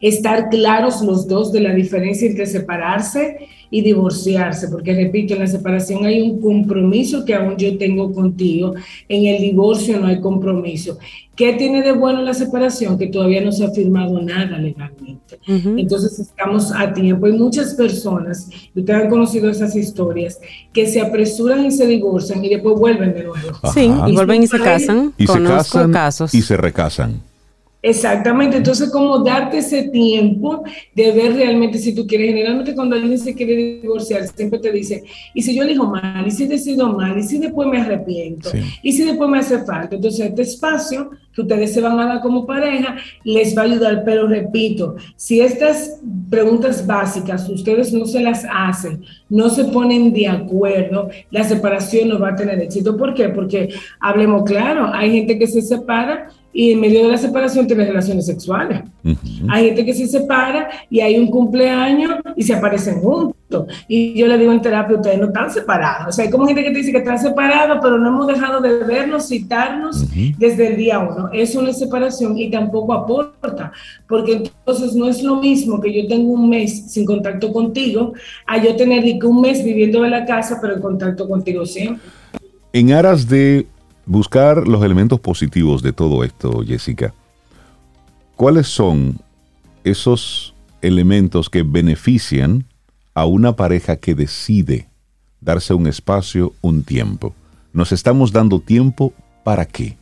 estar 0.00 0.48
claros 0.48 1.02
los 1.02 1.26
dos 1.26 1.52
de 1.52 1.60
la 1.60 1.72
diferencia 1.72 2.28
entre 2.28 2.46
separarse 2.46 3.48
y 3.70 3.82
divorciarse, 3.82 4.68
porque 4.68 4.94
repito, 4.94 5.34
en 5.34 5.40
la 5.40 5.46
separación 5.46 6.04
hay 6.04 6.22
un 6.22 6.40
compromiso 6.40 7.24
que 7.24 7.34
aún 7.34 7.56
yo 7.56 7.76
tengo 7.78 8.12
contigo, 8.12 8.74
en 9.08 9.26
el 9.26 9.40
divorcio 9.40 9.98
no 9.98 10.06
hay 10.06 10.20
compromiso. 10.20 10.98
¿Qué 11.36 11.52
tiene 11.52 11.82
de 11.82 11.92
bueno 11.92 12.22
la 12.22 12.32
separación? 12.32 12.96
Que 12.96 13.08
todavía 13.08 13.42
no 13.42 13.52
se 13.52 13.64
ha 13.64 13.70
firmado 13.70 14.22
nada 14.22 14.56
legalmente. 14.56 15.38
Entonces 15.46 16.18
estamos 16.18 16.72
a 16.72 16.94
tiempo. 16.94 17.26
Hay 17.26 17.32
muchas 17.32 17.74
personas, 17.74 18.48
y 18.74 18.80
ustedes 18.80 19.02
han 19.02 19.10
conocido 19.10 19.50
esas 19.50 19.76
historias, 19.76 20.40
que 20.72 20.86
se 20.86 20.98
apresuran 21.00 21.66
y 21.66 21.70
se 21.70 21.86
divorcian 21.86 22.42
y 22.42 22.48
después 22.48 22.78
vuelven 22.78 23.12
de 23.12 23.24
nuevo. 23.24 23.52
Sí, 23.74 23.90
y, 24.06 24.14
vuelven 24.14 24.44
y 24.44 24.46
se 24.46 24.58
casan. 24.58 25.12
Y 25.18 25.26
se 25.26 25.42
casan 25.42 25.92
casos. 25.92 26.34
y 26.34 26.40
se 26.40 26.56
recasan. 26.56 27.20
Exactamente, 27.82 28.56
entonces 28.56 28.90
como 28.90 29.18
darte 29.18 29.58
ese 29.58 29.84
tiempo 29.90 30.64
de 30.94 31.12
ver 31.12 31.34
realmente 31.34 31.78
si 31.78 31.94
tú 31.94 32.06
quieres, 32.06 32.28
generalmente 32.28 32.74
cuando 32.74 32.96
alguien 32.96 33.18
se 33.18 33.34
quiere 33.34 33.80
divorciar, 33.80 34.26
siempre 34.26 34.58
te 34.58 34.72
dice, 34.72 35.04
y 35.34 35.42
si 35.42 35.54
yo 35.54 35.62
elijo 35.62 35.86
mal, 35.86 36.26
y 36.26 36.30
si 36.30 36.46
decido 36.46 36.92
mal, 36.92 37.16
y 37.18 37.22
si 37.22 37.38
después 37.38 37.68
me 37.68 37.80
arrepiento, 37.80 38.50
y 38.82 38.92
si 38.92 39.04
después 39.04 39.30
me 39.30 39.38
hace 39.38 39.58
falta, 39.64 39.94
entonces 39.94 40.26
este 40.26 40.42
espacio 40.42 41.10
que 41.32 41.42
ustedes 41.42 41.74
se 41.74 41.82
van 41.82 42.00
a 42.00 42.06
dar 42.06 42.22
como 42.22 42.46
pareja 42.46 42.96
les 43.22 43.56
va 43.56 43.62
a 43.62 43.64
ayudar, 43.66 44.02
pero 44.04 44.26
repito, 44.26 44.96
si 45.16 45.40
estas 45.40 46.00
preguntas 46.30 46.86
básicas 46.86 47.48
ustedes 47.48 47.92
no 47.92 48.06
se 48.06 48.20
las 48.20 48.44
hacen, 48.50 49.04
no 49.28 49.50
se 49.50 49.64
ponen 49.64 50.12
de 50.14 50.26
acuerdo, 50.26 51.10
la 51.30 51.44
separación 51.44 52.08
no 52.08 52.18
va 52.18 52.30
a 52.30 52.36
tener 52.36 52.58
éxito. 52.60 52.96
¿Por 52.96 53.12
qué? 53.12 53.28
Porque 53.28 53.68
hablemos 54.00 54.44
claro, 54.44 54.90
hay 54.92 55.12
gente 55.12 55.38
que 55.38 55.46
se 55.46 55.60
separa 55.60 56.30
y 56.56 56.72
en 56.72 56.80
medio 56.80 57.04
de 57.04 57.10
la 57.10 57.18
separación 57.18 57.66
tiene 57.66 57.84
relaciones 57.84 58.24
sexuales. 58.24 58.80
Hay 59.50 59.66
gente 59.66 59.84
que 59.84 59.92
se 59.92 60.06
separa 60.06 60.70
y 60.88 61.00
hay 61.00 61.18
un 61.18 61.30
cumpleaños 61.30 62.12
y 62.34 62.42
se 62.44 62.54
aparecen 62.54 63.02
juntos. 63.02 63.66
Y 63.86 64.14
yo 64.14 64.26
le 64.26 64.38
digo 64.38 64.52
en 64.52 64.62
terapia, 64.62 64.96
ustedes 64.96 65.18
no 65.18 65.26
están 65.26 65.50
separados. 65.50 66.08
O 66.08 66.12
sea, 66.12 66.24
hay 66.24 66.30
como 66.30 66.46
gente 66.46 66.64
que 66.64 66.70
te 66.70 66.78
dice 66.78 66.92
que 66.92 66.98
están 66.98 67.18
separados, 67.18 67.78
pero 67.82 67.98
no 67.98 68.08
hemos 68.08 68.26
dejado 68.26 68.62
de 68.62 68.78
vernos, 68.84 69.28
citarnos 69.28 70.06
desde 70.38 70.68
el 70.68 70.76
día 70.78 70.98
uno. 70.98 71.28
Eso 71.30 71.60
no 71.60 71.68
es 71.68 71.78
separación 71.78 72.38
y 72.38 72.50
tampoco 72.50 72.94
aporta, 72.94 73.70
porque 74.08 74.32
entonces 74.32 74.94
no 74.94 75.08
es 75.08 75.22
lo 75.22 75.36
mismo 75.36 75.78
que 75.78 75.92
yo 75.92 76.08
tengo 76.08 76.32
un 76.32 76.48
mes 76.48 76.90
sin 76.90 77.04
contacto 77.04 77.52
contigo 77.52 78.14
a 78.46 78.56
yo 78.64 78.74
tener 78.76 79.04
un 79.22 79.42
mes 79.42 79.62
viviendo 79.62 80.02
en 80.06 80.10
la 80.10 80.24
casa, 80.24 80.58
pero 80.58 80.76
en 80.76 80.80
contacto 80.80 81.28
contigo 81.28 81.66
siempre. 81.66 82.02
En 82.72 82.92
aras 82.92 83.28
de 83.28 83.66
buscar 84.06 84.66
los 84.66 84.82
elementos 84.84 85.20
positivos 85.20 85.82
de 85.82 85.92
todo 85.92 86.24
esto, 86.24 86.62
Jessica, 86.64 87.12
¿cuáles 88.36 88.68
son 88.68 89.18
esos 89.84 90.54
elementos 90.80 91.50
que 91.50 91.62
benefician 91.64 92.64
a 93.14 93.26
una 93.26 93.56
pareja 93.56 93.96
que 93.96 94.14
decide 94.14 94.88
darse 95.40 95.74
un 95.74 95.86
espacio, 95.88 96.54
un 96.62 96.84
tiempo? 96.84 97.34
¿Nos 97.72 97.92
estamos 97.92 98.32
dando 98.32 98.60
tiempo 98.60 99.12
para 99.44 99.66
qué? 99.66 99.98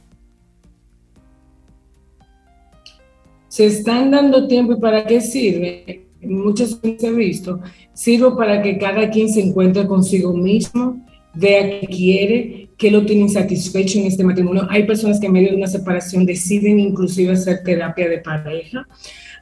Se 3.48 3.66
están 3.66 4.10
dando 4.10 4.46
tiempo 4.46 4.74
y 4.74 4.80
para 4.80 5.06
qué 5.06 5.20
sirve. 5.20 6.06
Muchas 6.22 6.80
veces 6.80 7.04
he 7.04 7.12
visto, 7.12 7.60
sirve 7.92 8.32
para 8.32 8.62
que 8.62 8.78
cada 8.78 9.10
quien 9.10 9.28
se 9.28 9.42
encuentre 9.42 9.86
consigo 9.86 10.32
mismo, 10.32 11.04
vea 11.34 11.80
qué 11.80 11.86
quiere, 11.86 12.63
que 12.76 12.90
lo 12.90 13.04
tienen 13.06 13.28
satisfecho 13.28 13.98
en 13.98 14.06
este 14.06 14.24
matrimonio. 14.24 14.66
Hay 14.70 14.84
personas 14.84 15.20
que 15.20 15.26
en 15.26 15.32
medio 15.32 15.50
de 15.50 15.56
una 15.56 15.66
separación 15.66 16.26
deciden 16.26 16.80
inclusive 16.80 17.32
hacer 17.32 17.62
terapia 17.62 18.08
de 18.08 18.18
pareja. 18.18 18.86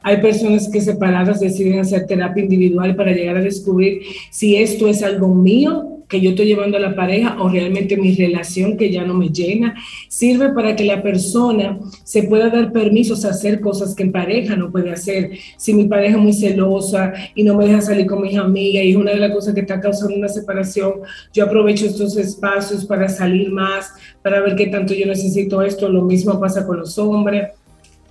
Hay 0.01 0.21
personas 0.21 0.69
que 0.69 0.81
separadas 0.81 1.39
deciden 1.39 1.79
hacer 1.79 2.05
terapia 2.05 2.43
individual 2.43 2.95
para 2.95 3.13
llegar 3.13 3.37
a 3.37 3.41
descubrir 3.41 4.01
si 4.31 4.57
esto 4.57 4.87
es 4.87 5.01
algo 5.01 5.33
mío 5.33 5.92
que 6.07 6.21
yo 6.21 6.31
estoy 6.31 6.47
llevando 6.47 6.77
a 6.77 6.79
la 6.79 6.95
pareja 6.95 7.37
o 7.41 7.49
realmente 7.49 7.97
mi 7.97 8.15
relación 8.15 8.77
que 8.77 8.91
ya 8.91 9.03
no 9.03 9.13
me 9.13 9.29
llena. 9.29 9.75
Sirve 10.07 10.49
para 10.49 10.75
que 10.75 10.83
la 10.83 11.01
persona 11.01 11.79
se 12.03 12.23
pueda 12.23 12.49
dar 12.49 12.71
permisos 12.71 13.25
a 13.25 13.29
hacer 13.29 13.59
cosas 13.59 13.95
que 13.95 14.03
en 14.03 14.11
pareja 14.11 14.55
no 14.55 14.71
puede 14.71 14.91
hacer. 14.91 15.31
Si 15.57 15.73
mi 15.73 15.85
pareja 15.85 16.17
es 16.17 16.21
muy 16.21 16.33
celosa 16.33 17.13
y 17.35 17.43
no 17.43 17.55
me 17.55 17.65
deja 17.65 17.81
salir 17.81 18.05
con 18.05 18.21
mis 18.21 18.37
amigas 18.37 18.83
y 18.83 18.91
es 18.91 18.95
una 18.95 19.11
de 19.11 19.17
las 19.17 19.31
cosas 19.31 19.53
que 19.53 19.61
está 19.61 19.79
causando 19.79 20.15
una 20.15 20.29
separación, 20.29 20.93
yo 21.33 21.45
aprovecho 21.45 21.85
estos 21.85 22.17
espacios 22.17 22.85
para 22.85 23.09
salir 23.09 23.51
más, 23.51 23.91
para 24.21 24.41
ver 24.41 24.55
qué 24.55 24.67
tanto 24.67 24.93
yo 24.93 25.05
necesito 25.05 25.61
esto. 25.61 25.89
Lo 25.89 26.03
mismo 26.03 26.39
pasa 26.39 26.65
con 26.65 26.79
los 26.79 26.97
hombres. 26.97 27.49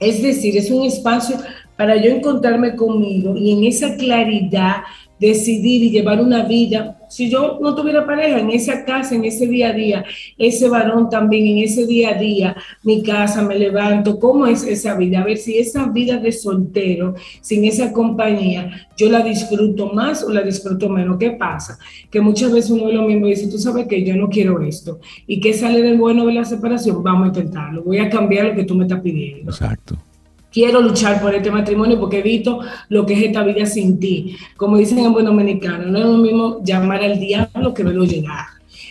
Es 0.01 0.21
decir, 0.21 0.57
es 0.57 0.71
un 0.71 0.85
espacio 0.85 1.37
para 1.77 1.97
yo 1.97 2.11
encontrarme 2.11 2.77
conmigo 2.77 3.37
y 3.37 3.53
en 3.53 3.65
esa 3.65 3.97
claridad 3.97 4.83
decidir 5.23 5.85
y 5.85 5.91
llevar 5.91 6.21
una 6.21 6.43
vida. 6.43 6.99
Si 7.09 7.31
yo 7.31 7.59
no 7.63 7.75
tuviera 7.75 8.05
pareja 8.05 8.41
en 8.41 8.51
esa 8.51 8.85
casa, 8.85 9.15
en 9.15 9.25
ese 9.25 9.47
día 9.47 9.69
a 9.69 9.73
día, 9.73 10.05
ese 10.37 10.69
varón 10.69 11.09
también 11.09 11.47
en 11.47 11.59
ese 11.59 11.87
día 11.87 12.11
a 12.11 12.15
día, 12.15 12.57
mi 12.83 13.03
casa, 13.03 13.43
me 13.43 13.57
levanto, 13.57 14.19
¿cómo 14.19 14.47
es 14.47 14.65
esa 14.65 14.97
vida? 14.97 15.21
A 15.21 15.25
ver 15.25 15.39
si 15.39 15.59
esa 15.59 15.87
vida 15.87 16.17
de 16.17 16.33
soltero, 16.33 17.15
sin 17.41 17.65
esa 17.65 17.93
compañía, 17.93 18.89
yo 18.97 19.09
la 19.09 19.21
disfruto 19.21 19.93
más 19.93 20.25
o 20.25 20.31
la 20.31 20.43
disfruto 20.43 20.89
menos. 20.89 21.19
¿Qué 21.19 21.31
pasa? 21.31 21.79
Que 22.11 22.21
muchas 22.21 22.51
veces 22.51 22.73
uno 22.73 22.89
de 22.89 22.95
lo 22.95 23.03
mismo 23.03 23.27
dice, 23.27 23.47
tú 23.47 23.59
sabes 23.59 23.87
que 23.87 24.03
yo 24.03 24.17
no 24.17 24.29
quiero 24.29 24.61
esto. 24.61 24.99
¿Y 25.29 25.39
qué 25.39 25.55
sale 25.55 25.83
del 25.83 25.99
bueno 25.99 26.27
de 26.27 26.33
la 26.33 26.45
separación? 26.45 27.01
Vamos 27.01 27.27
a 27.27 27.29
intentarlo. 27.29 27.85
Voy 27.85 27.99
a 27.99 28.11
cambiar 28.11 28.47
lo 28.47 28.55
que 28.57 28.65
tú 28.65 28.75
me 28.75 28.85
estás 28.85 29.01
pidiendo. 29.01 29.53
Exacto 29.53 29.97
quiero 30.53 30.81
luchar 30.81 31.21
por 31.21 31.35
este 31.35 31.51
matrimonio 31.51 31.99
porque 31.99 32.19
he 32.19 32.23
visto 32.23 32.61
lo 32.88 33.07
que 33.07 33.15
es 33.15 33.23
esta 33.23 33.43
vida 33.43 33.67
sin 33.67 33.99
ti. 33.99 34.37
Como 34.57 34.77
dicen 34.77 34.99
en 34.99 35.12
buen 35.12 35.27
dominicano, 35.27 35.87
no 35.87 35.99
es 35.99 36.05
lo 36.05 36.19
mismo 36.19 36.61
llamar 36.62 37.03
al 37.03 37.19
diablo 37.19 37.75
que 37.75 37.83
verlo 37.83 38.05
llegar. 38.05 38.47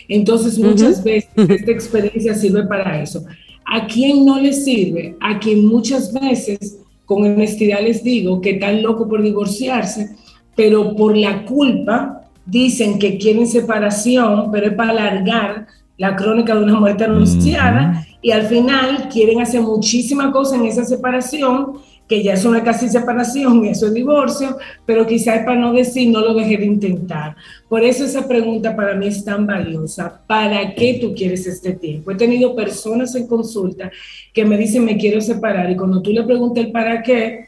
Entonces, 0.08 0.58
muchas 0.58 1.02
veces 1.02 1.30
esta 1.36 1.70
experiencia 1.70 2.34
sirve 2.34 2.64
para 2.66 3.02
eso. 3.02 3.24
¿A 3.64 3.86
quién 3.86 4.24
no 4.24 4.40
le 4.40 4.52
sirve? 4.52 5.16
A 5.20 5.38
quien 5.38 5.66
muchas 5.66 6.12
veces, 6.12 6.78
con 7.06 7.22
honestidad 7.22 7.80
les 7.80 8.02
digo, 8.02 8.40
que 8.40 8.50
están 8.50 8.82
locos 8.82 9.08
por 9.08 9.22
divorciarse, 9.22 10.16
pero 10.56 10.94
por 10.96 11.16
la 11.16 11.44
culpa 11.44 12.22
dicen 12.44 12.98
que 12.98 13.18
quieren 13.18 13.46
separación, 13.46 14.50
pero 14.50 14.66
es 14.66 14.74
para 14.74 14.90
alargar 14.90 15.66
la 15.98 16.16
crónica 16.16 16.54
de 16.54 16.64
una 16.64 16.78
muerte 16.78 17.04
anunciada 17.04 18.06
y 18.20 18.30
al 18.30 18.46
final 18.46 19.08
quieren 19.08 19.40
hacer 19.40 19.60
muchísimas 19.60 20.32
cosas 20.32 20.60
en 20.60 20.66
esa 20.66 20.84
separación, 20.84 21.78
que 22.08 22.22
ya 22.22 22.34
es 22.34 22.44
una 22.44 22.62
casi 22.62 22.88
separación, 22.88 23.64
eso 23.64 23.86
es 23.86 23.94
divorcio, 23.94 24.56
pero 24.84 25.06
quizás 25.06 25.44
para 25.44 25.58
no 25.58 25.72
decir 25.72 26.10
no 26.10 26.20
lo 26.20 26.34
dejé 26.34 26.58
de 26.58 26.66
intentar. 26.66 27.36
Por 27.68 27.82
eso 27.82 28.04
esa 28.04 28.28
pregunta 28.28 28.76
para 28.76 28.94
mí 28.94 29.06
es 29.06 29.24
tan 29.24 29.46
valiosa. 29.46 30.20
¿Para 30.26 30.74
qué 30.74 30.98
tú 31.00 31.14
quieres 31.14 31.46
este 31.46 31.72
tiempo? 31.72 32.10
He 32.10 32.16
tenido 32.16 32.54
personas 32.54 33.14
en 33.14 33.26
consulta 33.26 33.90
que 34.32 34.44
me 34.44 34.58
dicen 34.58 34.84
me 34.84 34.96
quiero 34.96 35.20
separar 35.20 35.70
y 35.70 35.76
cuando 35.76 36.02
tú 36.02 36.10
le 36.10 36.22
preguntas 36.22 36.64
el 36.64 36.72
para 36.72 37.02
qué, 37.02 37.46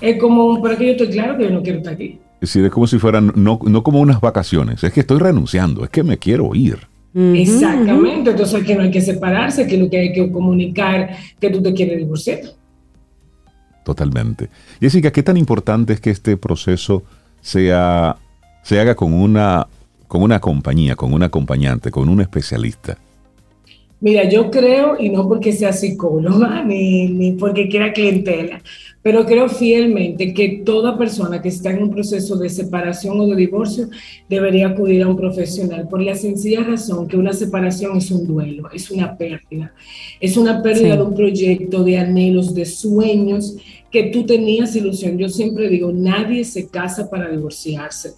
es 0.00 0.18
como, 0.18 0.60
¿para 0.60 0.76
qué 0.76 0.86
yo 0.86 0.92
estoy 0.92 1.08
claro 1.08 1.38
que 1.38 1.44
yo 1.44 1.50
no 1.50 1.62
quiero 1.62 1.78
estar 1.78 1.94
aquí? 1.94 2.18
Es 2.34 2.52
decir, 2.52 2.64
es 2.64 2.70
como 2.70 2.86
si 2.86 2.98
fueran, 2.98 3.32
no, 3.36 3.58
no 3.62 3.82
como 3.82 4.00
unas 4.00 4.20
vacaciones, 4.20 4.84
es 4.84 4.92
que 4.92 5.00
estoy 5.00 5.18
renunciando, 5.18 5.82
es 5.82 5.90
que 5.90 6.02
me 6.02 6.18
quiero 6.18 6.54
ir. 6.54 6.93
Exactamente, 7.14 8.30
entonces 8.30 8.60
aquí 8.60 8.74
no 8.74 8.82
hay 8.82 8.90
que 8.90 9.00
separarse, 9.00 9.66
que 9.68 9.76
lo 9.76 9.88
que 9.88 9.98
hay 9.98 10.12
que 10.12 10.32
comunicar 10.32 11.16
que 11.38 11.48
tú 11.48 11.62
te 11.62 11.72
quieres 11.72 11.98
divorciar. 11.98 12.40
Totalmente. 13.84 14.48
Jessica, 14.80 15.12
¿qué 15.12 15.22
tan 15.22 15.36
importante 15.36 15.92
es 15.92 16.00
que 16.00 16.10
este 16.10 16.36
proceso 16.36 17.04
sea, 17.40 18.16
se 18.62 18.80
haga 18.80 18.96
con 18.96 19.12
una, 19.12 19.68
con 20.08 20.22
una 20.22 20.40
compañía, 20.40 20.96
con 20.96 21.12
un 21.12 21.22
acompañante, 21.22 21.90
con 21.90 22.08
un 22.08 22.20
especialista? 22.20 22.98
Mira, 24.00 24.28
yo 24.28 24.50
creo, 24.50 24.96
y 24.98 25.10
no 25.10 25.28
porque 25.28 25.52
sea 25.52 25.72
psicóloga 25.72 26.62
ni, 26.66 27.08
ni 27.08 27.32
porque 27.32 27.68
quiera 27.68 27.92
clientela, 27.92 28.60
pero 29.04 29.26
creo 29.26 29.50
fielmente 29.50 30.32
que 30.32 30.62
toda 30.64 30.96
persona 30.96 31.42
que 31.42 31.50
está 31.50 31.70
en 31.70 31.82
un 31.82 31.90
proceso 31.90 32.36
de 32.36 32.48
separación 32.48 33.20
o 33.20 33.26
de 33.26 33.36
divorcio 33.36 33.88
debería 34.30 34.68
acudir 34.68 35.02
a 35.02 35.08
un 35.08 35.16
profesional 35.16 35.86
por 35.88 36.00
la 36.00 36.14
sencilla 36.14 36.64
razón 36.64 37.06
que 37.06 37.18
una 37.18 37.34
separación 37.34 37.98
es 37.98 38.10
un 38.10 38.26
duelo, 38.26 38.70
es 38.72 38.90
una 38.90 39.14
pérdida, 39.14 39.74
es 40.18 40.38
una 40.38 40.62
pérdida 40.62 40.96
de 40.96 41.02
un 41.02 41.14
proyecto, 41.14 41.84
de 41.84 41.98
anhelos, 41.98 42.54
de 42.54 42.64
sueños 42.64 43.56
que 43.90 44.04
tú 44.04 44.24
tenías 44.24 44.74
ilusión. 44.74 45.18
Yo 45.18 45.28
siempre 45.28 45.68
digo, 45.68 45.92
nadie 45.92 46.42
se 46.42 46.66
casa 46.66 47.10
para 47.10 47.28
divorciarse. 47.28 48.14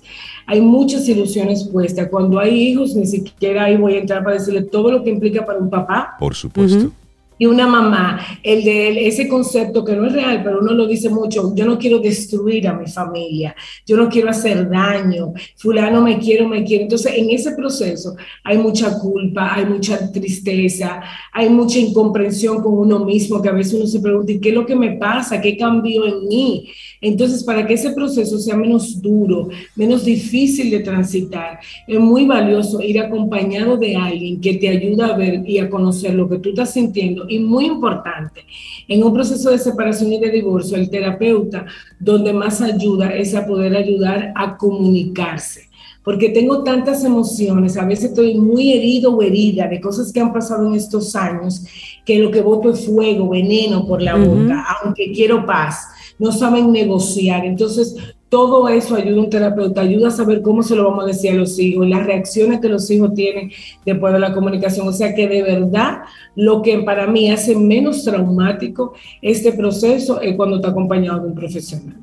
Hay 0.46 0.61
muchas 0.61 1.09
ilusiones 1.09 1.64
puestas. 1.64 2.09
Cuando 2.09 2.38
hay 2.38 2.55
hijos, 2.55 2.94
ni 2.94 3.07
siquiera 3.07 3.64
ahí 3.64 3.77
voy 3.77 3.94
a 3.94 3.99
entrar 3.99 4.22
para 4.22 4.38
decirle 4.38 4.62
todo 4.62 4.92
lo 4.92 5.03
que 5.03 5.11
implica 5.11 5.44
para 5.44 5.59
un 5.59 5.68
papá. 5.68 6.14
Por 6.20 6.37
supuesto 6.37 6.92
y 7.38 7.46
una 7.46 7.66
mamá, 7.66 8.18
el 8.42 8.64
de 8.64 9.07
ese 9.07 9.29
concepto 9.29 9.85
que 9.85 9.94
no 9.94 10.07
es 10.07 10.12
real, 10.12 10.42
pero 10.42 10.61
uno 10.61 10.72
lo 10.72 10.87
dice 10.87 11.11
mucho, 11.11 11.55
yo 11.55 11.66
no 11.66 11.79
quiero 11.79 11.99
destruir 11.99 12.66
a 12.66 12.75
mi 12.75 12.87
familia, 12.87 13.55
yo 13.87 13.96
no 13.96 14.09
quiero 14.09 14.31
hacer 14.31 14.68
daño, 14.70 15.33
fulano 15.57 16.01
me 16.01 16.18
quiero, 16.18 16.49
me 16.49 16.64
quiere. 16.64 16.85
Entonces, 16.85 17.12
en 17.16 17.31
ese 17.31 17.53
proceso 17.53 18.16
hay 18.42 18.59
mucha 18.59 18.99
culpa, 18.99 19.55
hay 19.55 19.66
mucha 19.66 20.11
tristeza, 20.11 21.03
hay 21.33 21.51
mucha 21.51 21.79
incomprensión 21.79 22.62
con 22.62 22.72
uno 22.79 23.05
mismo, 23.05 23.42
que 23.42 23.49
a 23.49 23.53
veces 23.53 23.75
uno 23.75 23.87
se 23.87 24.01
pregunta, 24.01 24.33
¿y 24.33 24.40
qué 24.40 24.51
es 24.51 24.55
lo 24.55 24.64
que 24.64 24.77
me 24.77 24.92
pasa? 24.92 25.40
¿Qué 25.40 25.57
cambió 25.57 26.07
en 26.07 26.27
mí? 26.29 26.70
Entonces, 27.01 27.44
para 27.44 27.66
que 27.66 27.75
ese 27.75 27.90
proceso 27.90 28.38
sea 28.38 28.57
menos 28.57 29.01
duro, 29.03 29.49
menos 29.75 30.05
difícil 30.05 30.70
de 30.70 30.81
transitar, 30.81 31.61
es 31.87 32.01
muy 32.01 32.25
valioso 32.25 32.81
ir 32.81 32.99
acompañado 32.99 33.77
de 33.77 33.94
alguien 33.94 34.40
que 34.40 34.55
te 34.55 34.68
ayuda 34.68 35.09
a 35.09 35.16
ver 35.16 35.42
y 35.46 35.59
a 35.59 35.68
conocer 35.68 36.14
lo 36.14 36.29
que 36.29 36.38
tú 36.38 36.51
estás 36.51 36.72
sintiendo. 36.72 37.26
Y 37.29 37.39
muy 37.39 37.67
importante, 37.67 38.45
en 38.89 39.03
un 39.03 39.12
proceso 39.12 39.51
de 39.51 39.59
separación 39.59 40.12
y 40.12 40.21
de 40.21 40.31
divorcio, 40.31 40.77
el 40.77 40.91
terapeuta 40.91 41.67
donde 41.99 42.33
más 42.33 42.61
ayuda 42.61 43.15
es 43.15 43.35
a 43.35 43.47
poder 43.47 43.77
ayudar 43.77 44.33
a 44.35 44.57
comunicarse 44.57 45.67
porque 46.07 46.29
tengo 46.29 46.62
tantas 46.62 47.03
emociones, 47.03 47.77
a 47.77 47.85
veces 47.85 48.11
estoy 48.11 48.37
muy 48.37 48.73
herido 48.73 49.12
o 49.12 49.23
herida 49.23 49.67
de 49.67 49.81
cosas 49.81 50.12
que 50.12 50.21
han 50.21 50.33
pasado 50.33 50.69
en 50.69 50.77
estos 50.77 51.17
años, 51.17 51.65
que 52.05 52.21
lo 52.21 52.31
que 52.31 52.43
voto 52.43 52.71
es 52.71 52.87
fuego, 52.87 53.29
veneno 53.29 53.85
por 53.89 54.01
la 54.01 54.15
boca, 54.15 54.65
aunque 54.85 55.11
quiero 55.11 55.45
paz 55.45 55.89
no 56.19 56.33
saben 56.33 56.73
negociar. 56.73 57.45
Entonces, 57.45 57.97
todo 58.37 58.68
eso 58.68 58.96
ayuda 58.96 59.16
a 59.16 59.25
un 59.25 59.31
terapeuta, 59.31 59.81
ayuda 59.81 60.09
a 60.09 60.11
saber 60.11 60.42
cómo 60.42 60.62
se 60.62 60.77
lo 60.77 60.85
vamos 60.85 61.05
a 61.05 61.07
decir 61.07 61.31
a 61.31 61.35
los 61.37 61.59
hijos 61.59 61.88
las 61.88 62.05
reacciones 62.05 62.61
que 62.61 62.68
los 62.68 62.90
hijos 62.90 63.14
tienen 63.14 63.51
después 63.87 64.12
de 64.12 64.18
la 64.18 64.35
comunicación. 64.35 64.87
O 64.87 64.92
sea 64.92 65.14
que 65.14 65.27
de 65.27 65.42
verdad 65.42 66.01
lo 66.35 66.61
que 66.61 66.81
para 66.81 67.07
mí 67.07 67.31
hace 67.31 67.57
menos 67.57 68.05
traumático 68.05 68.92
este 69.22 69.53
proceso 69.53 70.20
es 70.20 70.37
cuando 70.37 70.57
está 70.57 70.68
acompañado 70.68 71.20
de 71.20 71.29
un 71.29 71.35
profesional. 71.35 71.96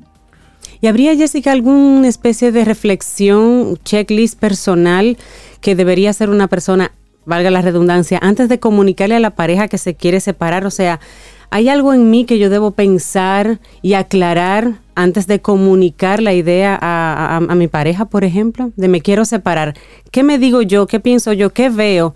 ¿Y 0.80 0.88
habría, 0.88 1.14
Jessica, 1.14 1.52
alguna 1.52 2.08
especie 2.08 2.50
de 2.50 2.64
reflexión, 2.64 3.78
checklist 3.84 4.36
personal 4.36 5.16
que 5.60 5.76
debería 5.76 6.10
hacer 6.10 6.30
una 6.30 6.48
persona, 6.48 6.90
valga 7.26 7.52
la 7.52 7.62
redundancia, 7.62 8.18
antes 8.20 8.48
de 8.48 8.58
comunicarle 8.58 9.14
a 9.14 9.20
la 9.20 9.36
pareja 9.36 9.68
que 9.68 9.78
se 9.78 9.94
quiere 9.94 10.18
separar? 10.18 10.66
O 10.66 10.72
sea, 10.72 10.98
¿Hay 11.54 11.68
algo 11.68 11.94
en 11.94 12.10
mí 12.10 12.24
que 12.24 12.40
yo 12.40 12.50
debo 12.50 12.72
pensar 12.72 13.60
y 13.80 13.94
aclarar 13.94 14.80
antes 14.94 15.26
de 15.26 15.40
comunicar 15.40 16.22
la 16.22 16.32
idea 16.32 16.78
a, 16.80 17.54
mi 17.54 17.68
pareja, 17.68 18.06
por 18.06 18.24
ejemplo? 18.24 18.72
De 18.76 18.88
me 18.88 19.00
quiero 19.00 19.24
separar. 19.24 19.74
¿Qué 20.10 20.22
me 20.22 20.38
digo 20.38 20.62
yo? 20.62 20.86
¿Qué 20.86 21.00
pienso 21.00 21.32
yo? 21.32 21.50
¿Qué 21.50 21.68
veo? 21.68 22.14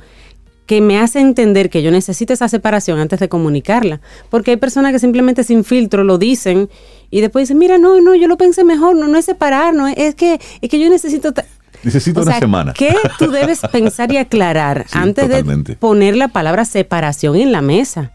que 0.66 0.82
me 0.82 0.98
hace 0.98 1.20
entender 1.20 1.70
que 1.70 1.82
yo 1.82 1.90
necesito 1.90 2.34
esa 2.34 2.46
separación 2.46 2.98
antes 2.98 3.18
de 3.20 3.30
comunicarla. 3.30 4.02
Porque 4.28 4.50
hay 4.50 4.58
personas 4.58 4.92
que 4.92 4.98
simplemente 4.98 5.42
sin 5.42 5.64
filtro 5.64 6.04
lo 6.04 6.18
dicen 6.18 6.68
y 7.10 7.22
después 7.22 7.44
dicen, 7.44 7.56
mira, 7.56 7.78
no, 7.78 8.02
no, 8.02 8.14
yo 8.14 8.28
lo 8.28 8.36
pensé 8.36 8.64
mejor, 8.64 8.94
no, 8.94 9.08
no 9.08 9.16
es 9.16 9.24
separar, 9.24 9.72
no, 9.72 9.88
es 9.88 10.14
que, 10.14 10.38
es 10.60 10.68
que 10.68 10.78
yo 10.78 10.90
necesito... 10.90 11.32
Necesito 11.82 12.20
una 12.20 12.38
semana. 12.38 12.74
¿Qué 12.74 12.94
tú 13.18 13.30
debes 13.30 13.60
pensar 13.72 14.12
y 14.12 14.18
aclarar 14.18 14.84
antes 14.92 15.30
de 15.30 15.76
poner 15.76 16.16
la 16.18 16.28
palabra 16.28 16.66
separación 16.66 17.36
en 17.36 17.50
la 17.50 17.62
mesa? 17.62 18.12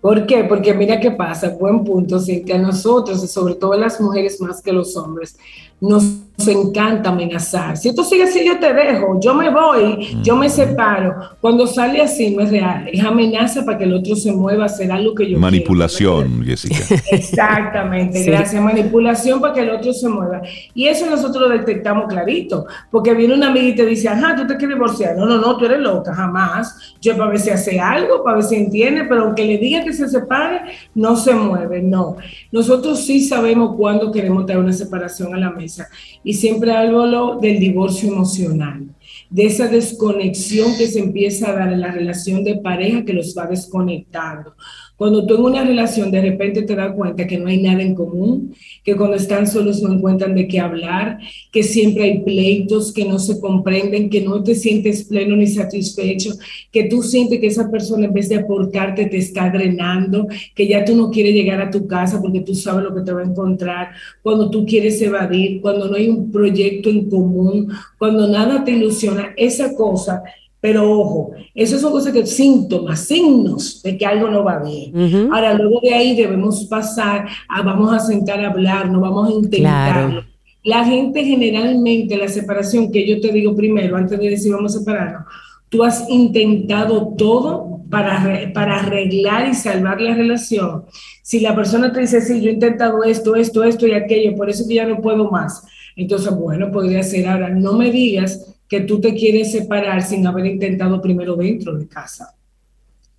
¿Por 0.00 0.26
qué? 0.26 0.44
Porque 0.44 0.74
mira 0.74 1.00
qué 1.00 1.10
pasa, 1.10 1.50
buen 1.50 1.84
punto, 1.84 2.20
Cintia, 2.20 2.58
nosotros, 2.58 3.22
y 3.24 3.26
sobre 3.26 3.54
todo 3.54 3.74
las 3.74 4.00
mujeres 4.00 4.40
más 4.40 4.62
que 4.62 4.72
los 4.72 4.96
hombres, 4.96 5.36
nos 5.80 6.04
encanta 6.46 7.10
amenazar. 7.10 7.76
Si 7.76 7.88
esto 7.88 8.02
sigue 8.04 8.24
así, 8.24 8.44
yo 8.44 8.58
te 8.58 8.72
dejo, 8.72 9.18
yo 9.20 9.34
me 9.34 9.50
voy, 9.50 10.18
yo 10.22 10.36
me 10.36 10.48
separo. 10.48 11.14
Cuando 11.40 11.66
sale 11.66 12.00
así, 12.00 12.34
no 12.34 12.42
es 12.42 12.50
real, 12.50 12.88
es 12.92 13.04
amenaza 13.04 13.64
para 13.64 13.78
que 13.78 13.84
el 13.84 13.94
otro 13.94 14.14
se 14.16 14.32
mueva 14.32 14.64
a 14.64 14.66
hacer 14.66 14.90
algo 14.90 15.14
que 15.14 15.28
yo 15.28 15.38
Manipulación, 15.38 16.44
Jessica. 16.44 16.76
Exactamente, 17.10 18.22
gracias. 18.24 18.62
Manipulación 18.62 19.40
para 19.40 19.54
que 19.54 19.60
el 19.60 19.70
otro 19.70 19.92
se 19.92 20.08
mueva. 20.08 20.42
Y 20.74 20.86
eso 20.86 21.06
nosotros 21.06 21.48
lo 21.48 21.48
detectamos 21.48 22.06
clarito, 22.08 22.66
porque 22.90 23.14
viene 23.14 23.34
una 23.34 23.48
amiga 23.48 23.68
y 23.68 23.74
te 23.74 23.86
dice, 23.86 24.08
ajá, 24.08 24.36
tú 24.36 24.46
te 24.46 24.56
quieres 24.56 24.76
divorciar. 24.76 25.16
No, 25.16 25.26
no, 25.26 25.38
no, 25.38 25.56
tú 25.56 25.64
eres 25.64 25.80
loca, 25.80 26.14
jamás. 26.14 26.94
Yo 27.00 27.16
para 27.16 27.30
ver 27.30 27.40
si 27.40 27.50
hace 27.50 27.80
algo, 27.80 28.22
para 28.22 28.36
ver 28.36 28.44
si 28.44 28.56
entiende, 28.56 29.04
pero 29.04 29.24
aunque 29.24 29.44
le 29.44 29.58
diga 29.58 29.77
que 29.84 29.92
se 29.92 30.08
separe, 30.08 30.72
no 30.94 31.16
se 31.16 31.34
mueve, 31.34 31.82
no. 31.82 32.16
Nosotros 32.52 33.04
sí 33.04 33.20
sabemos 33.20 33.76
cuándo 33.76 34.12
queremos 34.12 34.46
traer 34.46 34.60
una 34.60 34.72
separación 34.72 35.34
a 35.34 35.38
la 35.38 35.50
mesa 35.50 35.88
y 36.22 36.34
siempre 36.34 36.72
hablo 36.72 37.38
del 37.40 37.58
divorcio 37.58 38.08
emocional, 38.08 38.86
de 39.30 39.46
esa 39.46 39.68
desconexión 39.68 40.76
que 40.76 40.86
se 40.86 41.00
empieza 41.00 41.50
a 41.50 41.54
dar 41.54 41.72
en 41.72 41.80
la 41.80 41.92
relación 41.92 42.44
de 42.44 42.56
pareja 42.56 43.04
que 43.04 43.12
los 43.12 43.34
va 43.36 43.46
desconectando 43.46 44.54
Cuando 44.98 45.24
tú 45.24 45.36
en 45.36 45.42
una 45.42 45.64
relación 45.64 46.10
de 46.10 46.20
repente 46.20 46.62
te 46.62 46.74
das 46.74 46.92
cuenta 46.92 47.24
que 47.24 47.38
no 47.38 47.46
hay 47.46 47.62
nada 47.62 47.82
en 47.82 47.94
común, 47.94 48.52
que 48.82 48.96
cuando 48.96 49.14
están 49.14 49.46
solos 49.46 49.80
no 49.80 49.92
encuentran 49.92 50.34
de 50.34 50.48
qué 50.48 50.58
hablar, 50.58 51.20
que 51.52 51.62
siempre 51.62 52.02
hay 52.02 52.18
pleitos, 52.24 52.92
que 52.92 53.04
no 53.04 53.20
se 53.20 53.38
comprenden, 53.38 54.10
que 54.10 54.22
no 54.22 54.42
te 54.42 54.56
sientes 54.56 55.04
pleno 55.04 55.36
ni 55.36 55.46
satisfecho, 55.46 56.32
que 56.72 56.88
tú 56.88 57.04
sientes 57.04 57.38
que 57.38 57.46
esa 57.46 57.70
persona 57.70 58.06
en 58.06 58.12
vez 58.12 58.28
de 58.28 58.38
aportarte 58.38 59.06
te 59.06 59.18
está 59.18 59.48
drenando, 59.50 60.26
que 60.56 60.66
ya 60.66 60.84
tú 60.84 60.96
no 60.96 61.12
quieres 61.12 61.32
llegar 61.32 61.60
a 61.60 61.70
tu 61.70 61.86
casa 61.86 62.20
porque 62.20 62.40
tú 62.40 62.56
sabes 62.56 62.82
lo 62.82 62.92
que 62.92 63.02
te 63.02 63.12
va 63.12 63.20
a 63.20 63.24
encontrar, 63.24 63.90
cuando 64.20 64.50
tú 64.50 64.66
quieres 64.66 65.00
evadir, 65.00 65.60
cuando 65.60 65.88
no 65.88 65.94
hay 65.94 66.08
un 66.08 66.32
proyecto 66.32 66.90
en 66.90 67.08
común, 67.08 67.72
cuando 67.98 68.26
nada 68.26 68.64
te 68.64 68.72
ilusiona, 68.72 69.32
esa 69.36 69.76
cosa 69.76 70.24
pero 70.60 70.90
ojo, 70.90 71.32
esos 71.54 71.80
son 71.80 71.92
cosas 71.92 72.12
que 72.12 72.26
síntomas, 72.26 73.00
signos 73.00 73.80
de 73.82 73.96
que 73.96 74.04
algo 74.04 74.28
no 74.28 74.42
va 74.42 74.58
bien. 74.58 75.30
Ahora, 75.32 75.54
luego 75.54 75.80
de 75.80 75.94
ahí 75.94 76.16
debemos 76.16 76.64
pasar 76.64 77.28
a 77.48 77.62
vamos 77.62 77.92
a 77.92 78.00
sentar 78.00 78.44
a 78.44 78.50
hablar, 78.50 78.90
no 78.90 79.00
vamos 79.00 79.28
a 79.28 79.32
intentarlo. 79.32 80.24
La 80.64 80.84
gente 80.84 81.24
generalmente, 81.24 82.16
la 82.16 82.28
separación 82.28 82.90
que 82.90 83.06
yo 83.06 83.20
te 83.20 83.30
digo 83.30 83.54
primero, 83.54 83.96
antes 83.96 84.18
de 84.18 84.30
decir 84.30 84.52
vamos 84.52 84.74
a 84.74 84.80
separarnos, 84.80 85.22
tú 85.68 85.84
has 85.84 86.08
intentado 86.10 87.14
todo 87.16 87.80
para, 87.88 88.50
para 88.52 88.80
arreglar 88.80 89.48
y 89.48 89.54
salvar 89.54 90.00
la 90.00 90.14
relación. 90.14 90.84
Si 91.22 91.38
la 91.38 91.54
persona 91.54 91.92
te 91.92 92.00
dice, 92.00 92.20
sí, 92.20 92.40
yo 92.40 92.50
he 92.50 92.54
intentado 92.54 93.04
esto, 93.04 93.36
esto, 93.36 93.62
esto 93.62 93.86
y 93.86 93.92
aquello, 93.92 94.34
por 94.34 94.50
eso 94.50 94.66
que 94.66 94.74
ya 94.74 94.86
no 94.86 95.00
puedo 95.00 95.30
más. 95.30 95.62
Entonces, 95.94 96.34
bueno, 96.34 96.72
podría 96.72 97.02
ser 97.02 97.28
ahora, 97.28 97.48
no 97.48 97.74
me 97.74 97.90
digas 97.90 98.57
que 98.68 98.80
tú 98.80 99.00
te 99.00 99.14
quieres 99.14 99.52
separar 99.52 100.02
sin 100.02 100.26
haber 100.26 100.46
intentado 100.46 101.00
primero 101.00 101.36
dentro 101.36 101.76
de 101.76 101.88
casa. 101.88 102.34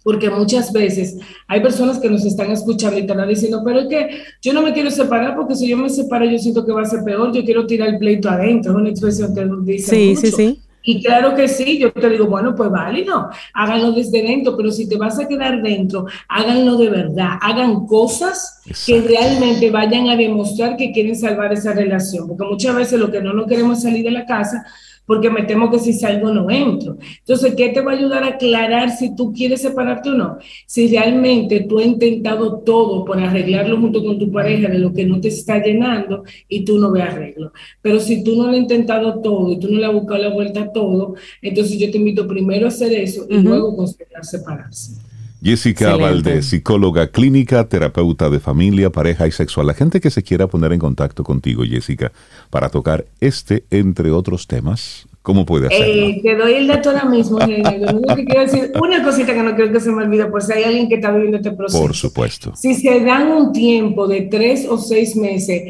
Porque 0.03 0.29
muchas 0.29 0.71
veces 0.71 1.17
hay 1.47 1.61
personas 1.61 1.99
que 1.99 2.09
nos 2.09 2.23
están 2.25 2.51
escuchando 2.51 2.97
y 2.97 3.01
están 3.01 3.27
diciendo, 3.27 3.61
pero 3.65 3.81
es 3.81 3.87
que 3.87 4.09
yo 4.41 4.53
no 4.53 4.61
me 4.61 4.71
quiero 4.71 4.89
separar 4.89 5.35
porque 5.35 5.55
si 5.55 5.67
yo 5.67 5.77
me 5.77 5.89
separo 5.89 6.25
yo 6.25 6.39
siento 6.39 6.65
que 6.65 6.71
va 6.71 6.83
a 6.83 6.85
ser 6.85 7.03
peor, 7.03 7.33
yo 7.33 7.43
quiero 7.43 7.67
tirar 7.67 7.89
el 7.89 7.97
pleito 7.97 8.29
adentro, 8.29 8.71
es 8.71 8.77
una 8.77 8.89
expresión 8.89 9.35
que 9.35 9.45
nos 9.45 9.65
dice 9.65 9.89
sí, 9.89 10.15
Sí, 10.15 10.31
sí. 10.31 10.61
Y 10.81 11.03
claro 11.03 11.35
que 11.35 11.47
sí, 11.47 11.77
yo 11.77 11.91
te 11.91 12.09
digo, 12.09 12.27
bueno, 12.27 12.55
pues 12.55 12.71
válido, 12.71 13.29
háganlo 13.53 13.91
desde 13.91 14.23
dentro, 14.23 14.55
pero 14.55 14.71
si 14.71 14.87
te 14.87 14.95
vas 14.95 15.19
a 15.19 15.27
quedar 15.27 15.61
dentro, 15.61 16.05
háganlo 16.29 16.77
de 16.77 16.89
verdad, 16.89 17.31
hagan 17.41 17.85
cosas 17.85 18.61
que 18.85 19.01
realmente 19.01 19.69
vayan 19.69 20.07
a 20.07 20.15
demostrar 20.15 20.77
que 20.77 20.93
quieren 20.93 21.17
salvar 21.17 21.51
esa 21.51 21.73
relación, 21.73 22.27
porque 22.27 22.45
muchas 22.45 22.75
veces 22.75 22.99
lo 22.99 23.11
que 23.11 23.21
no 23.21 23.33
nos 23.33 23.47
queremos 23.47 23.81
salir 23.81 24.05
de 24.05 24.11
la 24.11 24.25
casa 24.25 24.65
porque 25.09 25.31
me 25.31 25.41
temo 25.41 25.71
que 25.71 25.79
si 25.79 25.91
salgo 25.91 26.31
no 26.31 26.51
entro. 26.51 26.95
Entonces, 27.17 27.55
¿qué 27.55 27.69
te 27.69 27.81
va 27.81 27.93
a 27.93 27.95
ayudar 27.95 28.23
a 28.23 28.27
aclarar 28.27 28.91
si 28.91 29.15
tú 29.15 29.33
quieres 29.33 29.63
separarte 29.63 30.09
o 30.09 30.13
no? 30.13 30.37
Si 30.67 30.87
realmente 30.87 31.61
tú 31.61 31.79
has 31.79 31.87
intentado 31.87 32.59
todo 32.59 33.05
por 33.05 33.19
arreglarlo 33.19 33.79
junto 33.79 34.03
con 34.03 34.19
tu 34.19 34.31
pareja 34.31 34.69
de 34.69 34.77
lo 34.77 34.93
que 34.93 35.05
no 35.05 35.19
te 35.19 35.29
está 35.29 35.57
llenando 35.63 36.25
y 36.47 36.63
tú 36.63 36.77
no 36.77 36.91
ves 36.91 37.05
arreglo. 37.05 37.51
Pero 37.81 37.99
si 37.99 38.23
tú 38.23 38.35
no 38.35 38.43
lo 38.43 38.51
has 38.51 38.57
intentado 38.57 39.19
todo 39.19 39.51
y 39.51 39.59
tú 39.59 39.67
no 39.71 39.79
le 39.79 39.87
has 39.87 39.93
buscado 39.93 40.21
la 40.21 40.29
vuelta 40.29 40.61
a 40.61 40.71
todo, 40.71 41.15
entonces 41.41 41.79
yo 41.79 41.89
te 41.89 41.97
invito 41.97 42.27
primero 42.27 42.67
a 42.67 42.69
hacer 42.69 42.93
eso 42.93 43.25
y 43.27 43.39
luego 43.39 43.75
considerar 43.75 44.23
separarse. 44.23 45.08
Jessica 45.41 45.95
Valdés, 45.95 46.47
psicóloga 46.47 47.07
clínica, 47.07 47.67
terapeuta 47.67 48.29
de 48.29 48.39
familia, 48.39 48.89
pareja 48.89 49.25
y 49.25 49.31
sexual. 49.31 49.67
La 49.67 49.73
gente 49.73 50.01
que 50.01 50.09
se 50.09 50.21
quiera 50.21 50.47
poner 50.47 50.73
en 50.73 50.79
contacto 50.79 51.23
contigo, 51.23 51.63
Jessica, 51.63 52.11
para 52.49 52.69
tocar 52.69 53.05
este, 53.21 53.63
entre 53.71 54.11
otros 54.11 54.47
temas, 54.47 55.07
¿cómo 55.21 55.45
puede 55.45 55.67
hacerlo? 55.67 56.07
Eh, 56.07 56.19
te 56.21 56.35
doy 56.35 56.53
el 56.53 56.67
dato 56.67 56.89
ahora 56.89 57.05
mismo. 57.05 57.37
quiero 57.37 58.41
decir, 58.41 58.71
una 58.81 59.01
cosita 59.01 59.33
que 59.33 59.43
no 59.43 59.55
creo 59.55 59.71
que 59.71 59.79
se 59.79 59.91
me 59.91 60.03
olvide, 60.03 60.25
por 60.25 60.43
si 60.43 60.51
hay 60.51 60.63
alguien 60.63 60.89
que 60.89 60.95
está 60.95 61.11
viviendo 61.11 61.37
este 61.37 61.51
proceso. 61.51 61.81
Por 61.81 61.95
supuesto. 61.95 62.53
Si 62.55 62.73
se 62.75 62.99
dan 62.99 63.31
un 63.31 63.53
tiempo 63.53 64.07
de 64.07 64.23
tres 64.23 64.67
o 64.67 64.77
seis 64.77 65.15
meses, 65.15 65.63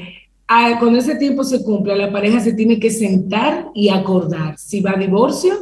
cuando 0.79 0.97
ese 0.97 1.15
tiempo 1.15 1.43
se 1.43 1.63
cumpla, 1.63 1.95
la 1.95 2.12
pareja 2.12 2.39
se 2.39 2.53
tiene 2.53 2.79
que 2.79 2.89
sentar 2.89 3.67
y 3.75 3.89
acordar 3.89 4.58
si 4.58 4.82
va 4.82 4.93
a 4.95 4.99
divorcio 4.99 5.53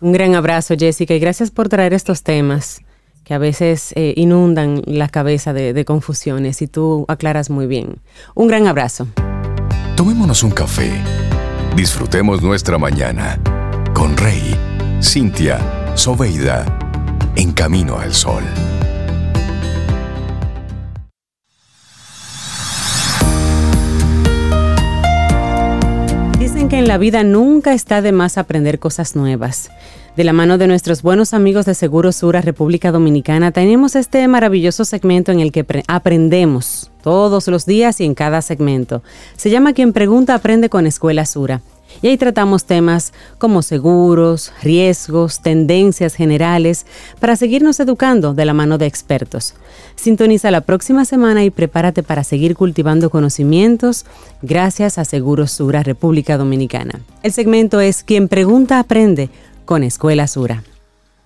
Un 0.00 0.12
gran 0.12 0.34
abrazo, 0.34 0.76
Jessica, 0.78 1.14
y 1.14 1.18
gracias 1.18 1.50
por 1.50 1.68
traer 1.68 1.92
estos 1.92 2.22
temas 2.22 2.80
que 3.24 3.34
a 3.34 3.38
veces 3.38 3.92
eh, 3.96 4.12
inundan 4.16 4.82
la 4.86 5.08
cabeza 5.08 5.52
de, 5.52 5.72
de 5.72 5.84
confusiones 5.84 6.62
y 6.62 6.66
tú 6.66 7.04
aclaras 7.08 7.50
muy 7.50 7.66
bien. 7.66 7.96
Un 8.34 8.48
gran 8.48 8.66
abrazo. 8.66 9.06
Tomémonos 9.96 10.42
un 10.42 10.50
café. 10.50 10.90
Disfrutemos 11.76 12.42
nuestra 12.42 12.78
mañana 12.78 13.40
con 13.94 14.16
Rey, 14.16 14.56
Cintia, 15.02 15.58
Soveida, 15.94 16.64
en 17.36 17.52
camino 17.52 17.98
al 17.98 18.12
sol. 18.12 18.42
Dicen 26.38 26.68
que 26.68 26.78
en 26.78 26.88
la 26.88 26.98
vida 26.98 27.22
nunca 27.22 27.72
está 27.72 28.02
de 28.02 28.12
más 28.12 28.36
aprender 28.36 28.78
cosas 28.78 29.16
nuevas. 29.16 29.70
De 30.16 30.22
la 30.22 30.32
mano 30.32 30.58
de 30.58 30.68
nuestros 30.68 31.02
buenos 31.02 31.34
amigos 31.34 31.66
de 31.66 31.74
Seguro 31.74 32.12
Sura 32.12 32.40
República 32.40 32.92
Dominicana, 32.92 33.50
tenemos 33.50 33.96
este 33.96 34.28
maravilloso 34.28 34.84
segmento 34.84 35.32
en 35.32 35.40
el 35.40 35.50
que 35.50 35.66
aprendemos 35.88 36.92
todos 37.02 37.48
los 37.48 37.66
días 37.66 38.00
y 38.00 38.04
en 38.04 38.14
cada 38.14 38.40
segmento. 38.40 39.02
Se 39.36 39.50
llama 39.50 39.72
Quien 39.72 39.92
Pregunta 39.92 40.36
Aprende 40.36 40.68
con 40.68 40.86
Escuela 40.86 41.26
Sura. 41.26 41.62
Y 42.00 42.08
ahí 42.08 42.16
tratamos 42.16 42.64
temas 42.64 43.12
como 43.38 43.62
seguros, 43.62 44.52
riesgos, 44.62 45.40
tendencias 45.42 46.14
generales, 46.14 46.86
para 47.18 47.34
seguirnos 47.34 47.80
educando 47.80 48.34
de 48.34 48.44
la 48.44 48.54
mano 48.54 48.78
de 48.78 48.86
expertos. 48.86 49.54
Sintoniza 49.96 50.52
la 50.52 50.60
próxima 50.60 51.04
semana 51.04 51.42
y 51.44 51.50
prepárate 51.50 52.04
para 52.04 52.22
seguir 52.22 52.54
cultivando 52.54 53.10
conocimientos 53.10 54.06
gracias 54.42 54.98
a 54.98 55.04
Seguro 55.04 55.48
Sura 55.48 55.82
República 55.82 56.36
Dominicana. 56.36 57.00
El 57.24 57.32
segmento 57.32 57.80
es 57.80 58.04
Quien 58.04 58.28
Pregunta 58.28 58.78
Aprende 58.78 59.28
con 59.64 59.82
Escuela 59.82 60.26
Sura. 60.26 60.62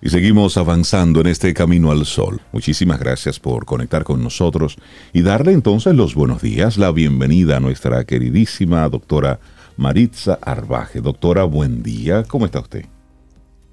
Y 0.01 0.09
seguimos 0.09 0.57
avanzando 0.57 1.19
en 1.19 1.27
este 1.27 1.53
camino 1.53 1.91
al 1.91 2.05
sol. 2.05 2.39
Muchísimas 2.53 2.99
gracias 2.99 3.39
por 3.39 3.65
conectar 3.65 4.05
con 4.05 4.23
nosotros 4.23 4.77
y 5.11 5.21
darle 5.23 5.51
entonces 5.51 5.93
los 5.93 6.15
buenos 6.15 6.41
días, 6.41 6.77
la 6.77 6.91
bienvenida 6.91 7.57
a 7.57 7.59
nuestra 7.59 8.05
queridísima 8.05 8.87
doctora 8.87 9.39
Maritza 9.75 10.39
Arbaje. 10.41 11.01
Doctora, 11.01 11.43
buen 11.43 11.83
día. 11.83 12.23
¿Cómo 12.23 12.45
está 12.45 12.59
usted? 12.59 12.85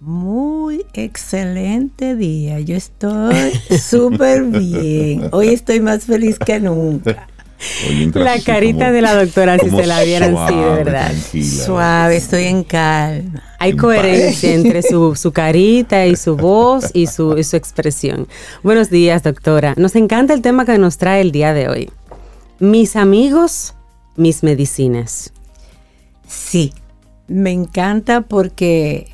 Muy 0.01 0.85
excelente 0.95 2.17
día. 2.17 2.61
Yo 2.61 2.75
estoy 2.75 3.53
súper 3.81 4.45
bien. 4.45 5.29
Hoy 5.33 5.49
estoy 5.49 5.81
más 5.81 6.05
feliz 6.05 6.39
que 6.39 6.59
nunca. 6.59 7.29
La 8.15 8.39
carita 8.41 8.93
de 8.93 9.03
la 9.03 9.15
doctora, 9.15 9.59
si 9.59 9.71
se 9.71 9.87
la 9.87 10.03
vieran, 10.03 10.37
sí, 10.49 10.55
de 10.55 10.85
verdad. 10.85 11.13
Suave, 11.43 12.17
estoy 12.17 12.45
en 12.45 12.65
calma. 12.65 13.43
Hay 13.59 13.75
coherencia 13.77 14.53
entre 14.53 14.83
su, 14.83 15.33
carita 15.33 16.07
y 16.07 16.17
su 16.17 16.37
voz 16.37 16.91
y 16.93 17.07
su, 17.07 17.39
y 17.39 17.45
su 17.45 17.57
expresión. 17.57 18.29
Buenos 18.63 18.91
días, 18.91 19.23
doctora. 19.23 19.75
Nos 19.77 19.97
encanta 19.97 20.35
el 20.35 20.43
tema 20.43 20.65
que 20.65 20.79
nos 20.79 20.99
trae 20.99 21.21
el 21.21 21.33
día 21.33 21.55
de 21.55 21.69
hoy. 21.69 21.91
Mis 22.59 22.97
amigos, 22.97 23.75
mis 24.17 24.43
medicinas. 24.43 25.33
Sí, 26.29 26.73
me 27.29 27.53
encanta 27.53 28.23
porque 28.23 29.13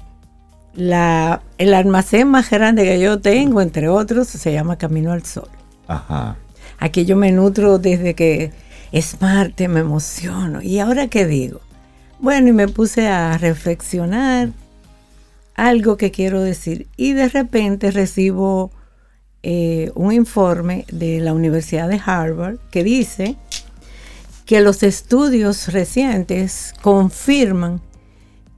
la, 0.74 1.42
el 1.59 1.74
almacén 1.74 2.28
más 2.28 2.50
grande 2.50 2.85
que 2.85 2.98
yo 3.00 3.20
tengo, 3.20 3.61
entre 3.61 3.88
otros, 3.88 4.28
se 4.28 4.52
llama 4.52 4.76
Camino 4.76 5.12
al 5.12 5.24
Sol. 5.24 5.48
Ajá. 5.87 6.37
Aquí 6.83 7.05
yo 7.05 7.14
me 7.14 7.31
nutro 7.31 7.79
desde 7.79 8.14
que 8.14 8.51
es 8.90 9.14
parte, 9.14 9.68
me 9.68 9.79
emociono. 9.79 10.61
¿Y 10.62 10.81
ahora 10.81 11.07
qué 11.07 11.29
digo? 11.29 11.61
Bueno, 12.18 12.49
y 12.49 12.53
me 12.53 12.66
puse 12.66 13.07
a 13.07 13.38
reflexionar 13.38 14.49
algo 15.55 15.97
que 15.97 16.11
quiero 16.11 16.42
decir. 16.42 16.88
Y 16.97 17.12
de 17.12 17.29
repente 17.29 17.92
recibo 17.92 18.73
eh, 19.45 19.92
un 19.95 20.11
informe 20.11 20.85
de 20.90 21.21
la 21.21 21.35
Universidad 21.35 21.88
de 21.88 22.01
Harvard 22.05 22.57
que 22.73 22.83
dice 22.83 23.37
que 24.45 24.61
los 24.61 24.83
estudios 24.83 25.73
recientes 25.73 26.75
confirman 26.83 27.81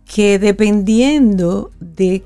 que 0.06 0.38
dependiendo 0.38 1.72
de 1.78 2.22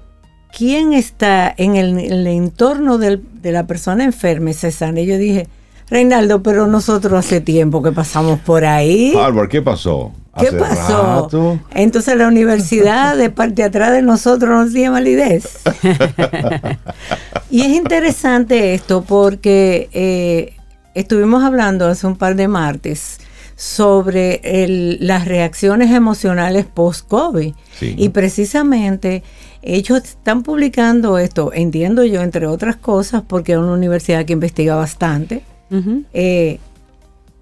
quién 0.57 0.93
está 0.93 1.53
en 1.57 1.75
el, 1.75 2.25
entorno 2.29 2.99
de 2.99 3.21
la 3.43 3.67
persona 3.67 4.05
enferma 4.05 4.53
sana, 4.53 5.01
yo 5.01 5.19
dije, 5.19 5.49
Reinaldo, 5.91 6.43
pero 6.43 6.67
nosotros 6.67 7.13
hace 7.15 7.41
tiempo 7.41 7.83
que 7.83 7.93
pasamos 7.93 8.39
por 8.41 8.65
ahí. 8.65 9.15
Harvard, 9.19 9.49
¿qué 9.49 9.63
pasó? 9.63 10.13
¿Qué 10.39 10.49
Hace 10.49 10.57
pasó? 10.59 11.23
rato. 11.23 11.59
Entonces 11.75 12.17
la 12.17 12.29
universidad 12.29 13.17
de 13.17 13.31
parte 13.31 13.65
atrás 13.65 13.93
de 13.93 14.03
nosotros 14.03 14.51
nos 14.51 14.73
tiene 14.73 14.91
validez. 14.91 15.61
y 17.51 17.63
es 17.63 17.69
interesante 17.69 18.75
esto 18.75 19.03
porque 19.03 19.89
eh, 19.93 20.55
estuvimos 20.95 21.43
hablando 21.43 21.87
hace 21.87 22.07
un 22.07 22.17
par 22.17 22.37
de 22.37 22.49
martes 22.49 23.19
sobre 23.57 24.41
el- 24.45 24.99
las 25.01 25.25
reacciones 25.27 25.91
emocionales 25.91 26.67
post-COVID. 26.67 27.55
Sí. 27.79 27.95
Y 27.99 28.11
precisamente 28.11 29.25
ellos 29.63 29.99
están 30.05 30.45
publicando 30.45 31.19
esto, 31.19 31.51
entiendo 31.53 32.05
yo, 32.05 32.21
entre 32.23 32.47
otras 32.47 32.77
cosas, 32.77 33.23
porque 33.27 33.53
es 33.53 33.59
una 33.59 33.73
universidad 33.73 34.25
que 34.25 34.35
investiga 34.35 34.77
bastante 34.77 35.43
Eh, 35.71 36.59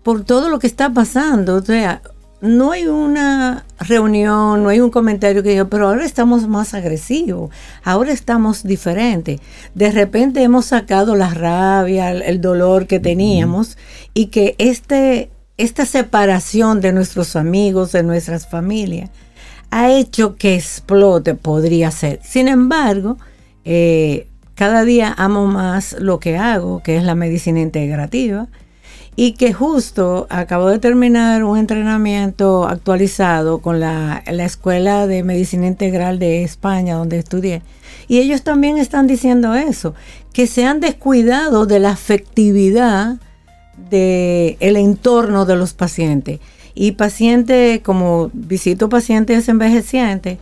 por 0.03 0.25
todo 0.25 0.49
lo 0.49 0.59
que 0.59 0.67
está 0.67 0.93
pasando. 0.93 1.57
O 1.57 1.63
sea, 1.63 2.03
no 2.41 2.73
hay 2.73 2.87
una 2.87 3.65
reunión, 3.79 4.63
no 4.63 4.69
hay 4.69 4.81
un 4.81 4.91
comentario 4.91 5.43
que 5.43 5.51
diga, 5.51 5.65
pero 5.67 5.89
ahora 5.89 6.05
estamos 6.05 6.47
más 6.47 6.75
agresivos, 6.75 7.51
ahora 7.83 8.13
estamos 8.13 8.63
diferentes. 8.63 9.41
De 9.75 9.91
repente 9.91 10.43
hemos 10.43 10.67
sacado 10.67 11.17
la 11.17 11.31
rabia, 11.31 12.11
el, 12.11 12.23
el 12.23 12.41
dolor 12.41 12.87
que 12.87 13.01
teníamos 13.01 13.79
y 14.15 14.27
que 14.27 14.55
este, 14.59 15.31
esta 15.57 15.87
separación 15.87 16.81
de 16.81 16.93
nuestros 16.93 17.37
amigos, 17.37 17.93
de 17.93 18.03
nuestras 18.03 18.49
familias, 18.49 19.11
ha 19.71 19.91
hecho 19.91 20.37
que 20.37 20.55
explote, 20.55 21.35
podría 21.35 21.91
ser. 21.91 22.21
Sin 22.23 22.49
embargo, 22.49 23.19
eh, 23.65 24.29
cada 24.57 24.85
día 24.85 25.15
amo 25.17 25.47
más 25.47 25.95
lo 26.01 26.19
que 26.19 26.37
hago, 26.39 26.83
que 26.83 26.97
es 26.97 27.05
la 27.05 27.15
medicina 27.15 27.61
integrativa, 27.61 28.49
y 29.15 29.33
que 29.33 29.53
justo 29.53 30.27
acabo 30.31 30.69
de 30.69 30.79
terminar 30.79 31.45
un 31.45 31.59
entrenamiento 31.59 32.67
actualizado 32.67 33.59
con 33.59 33.81
la, 33.81 34.25
la 34.27 34.45
Escuela 34.45 35.07
de 35.07 35.23
Medicina 35.23 35.67
Integral 35.67 36.19
de 36.19 36.43
España, 36.43 36.97
donde 36.97 37.19
estudié. 37.19 37.63
Y 38.09 38.19
ellos 38.19 38.43
también 38.43 38.79
están 38.79 39.07
diciendo 39.07 39.55
eso, 39.55 39.95
que 40.33 40.47
se 40.47 40.65
han 40.65 40.81
descuidado 40.81 41.67
de 41.67 41.79
la 41.79 41.91
afectividad 41.91 43.17
del 43.91 44.57
el 44.61 44.77
entorno 44.77 45.45
de 45.45 45.57
los 45.57 45.75
pacientes. 45.75 46.41
Y 46.75 46.93
pacientes, 46.93 47.81
como 47.81 48.31
visito 48.33 48.89
pacientes 48.89 49.49
envejecientes, 49.49 50.39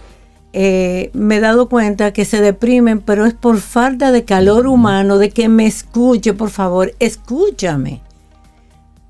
eh, 0.57 1.11
me 1.15 1.37
he 1.37 1.41
dado 1.41 1.69
cuenta 1.69 2.13
que 2.13 2.25
se 2.25 2.41
deprimen, 2.41 3.01
pero 3.01 3.27
es 3.27 3.35
por 3.35 3.59
falta 3.59 4.13
de 4.13 4.25
calor 4.25 4.69
humano, 4.69 5.19
de 5.19 5.31
que 5.31 5.49
me 5.49 5.67
escuche, 5.67 6.33
por 6.33 6.51
favor, 6.51 6.95
escúchame. 7.01 8.01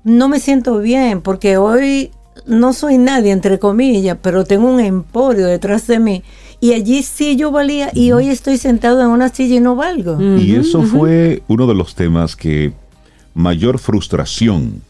No 0.03 0.27
me 0.27 0.39
siento 0.39 0.79
bien 0.79 1.21
porque 1.21 1.57
hoy 1.57 2.09
no 2.47 2.73
soy 2.73 2.97
nadie, 2.97 3.31
entre 3.31 3.59
comillas, 3.59 4.17
pero 4.23 4.43
tengo 4.43 4.67
un 4.67 4.79
emporio 4.79 5.45
detrás 5.45 5.85
de 5.85 5.99
mí. 5.99 6.23
Y 6.61 6.73
allí 6.73 7.03
sí 7.03 7.35
yo 7.35 7.51
valía 7.51 7.91
y 7.93 8.11
hoy 8.11 8.29
estoy 8.29 8.57
sentado 8.57 9.01
en 9.01 9.09
una 9.09 9.29
silla 9.29 9.57
y 9.57 9.59
no 9.59 9.75
valgo. 9.75 10.19
Y 10.39 10.55
eso 10.55 10.81
fue 10.81 11.43
uno 11.47 11.67
de 11.67 11.75
los 11.75 11.93
temas 11.93 12.35
que 12.35 12.73
mayor 13.35 13.77
frustración 13.77 14.81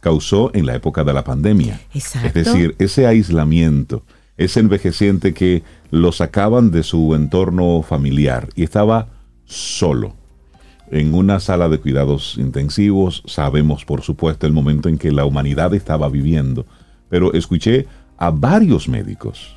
causó 0.00 0.50
en 0.54 0.64
la 0.64 0.76
época 0.76 1.04
de 1.04 1.12
la 1.12 1.24
pandemia. 1.24 1.78
Exacto. 1.92 2.28
Es 2.28 2.46
decir, 2.46 2.74
ese 2.78 3.06
aislamiento, 3.06 4.02
ese 4.40 4.60
envejeciente 4.60 5.34
que 5.34 5.62
lo 5.90 6.12
sacaban 6.12 6.70
de 6.70 6.82
su 6.82 7.14
entorno 7.14 7.82
familiar 7.82 8.48
y 8.56 8.62
estaba 8.62 9.08
solo 9.44 10.14
en 10.90 11.12
una 11.12 11.40
sala 11.40 11.68
de 11.68 11.78
cuidados 11.78 12.36
intensivos. 12.38 13.22
Sabemos, 13.26 13.84
por 13.84 14.00
supuesto, 14.00 14.46
el 14.46 14.54
momento 14.54 14.88
en 14.88 14.96
que 14.96 15.12
la 15.12 15.26
humanidad 15.26 15.74
estaba 15.74 16.08
viviendo, 16.08 16.64
pero 17.10 17.34
escuché 17.34 17.86
a 18.16 18.30
varios 18.30 18.88
médicos, 18.88 19.54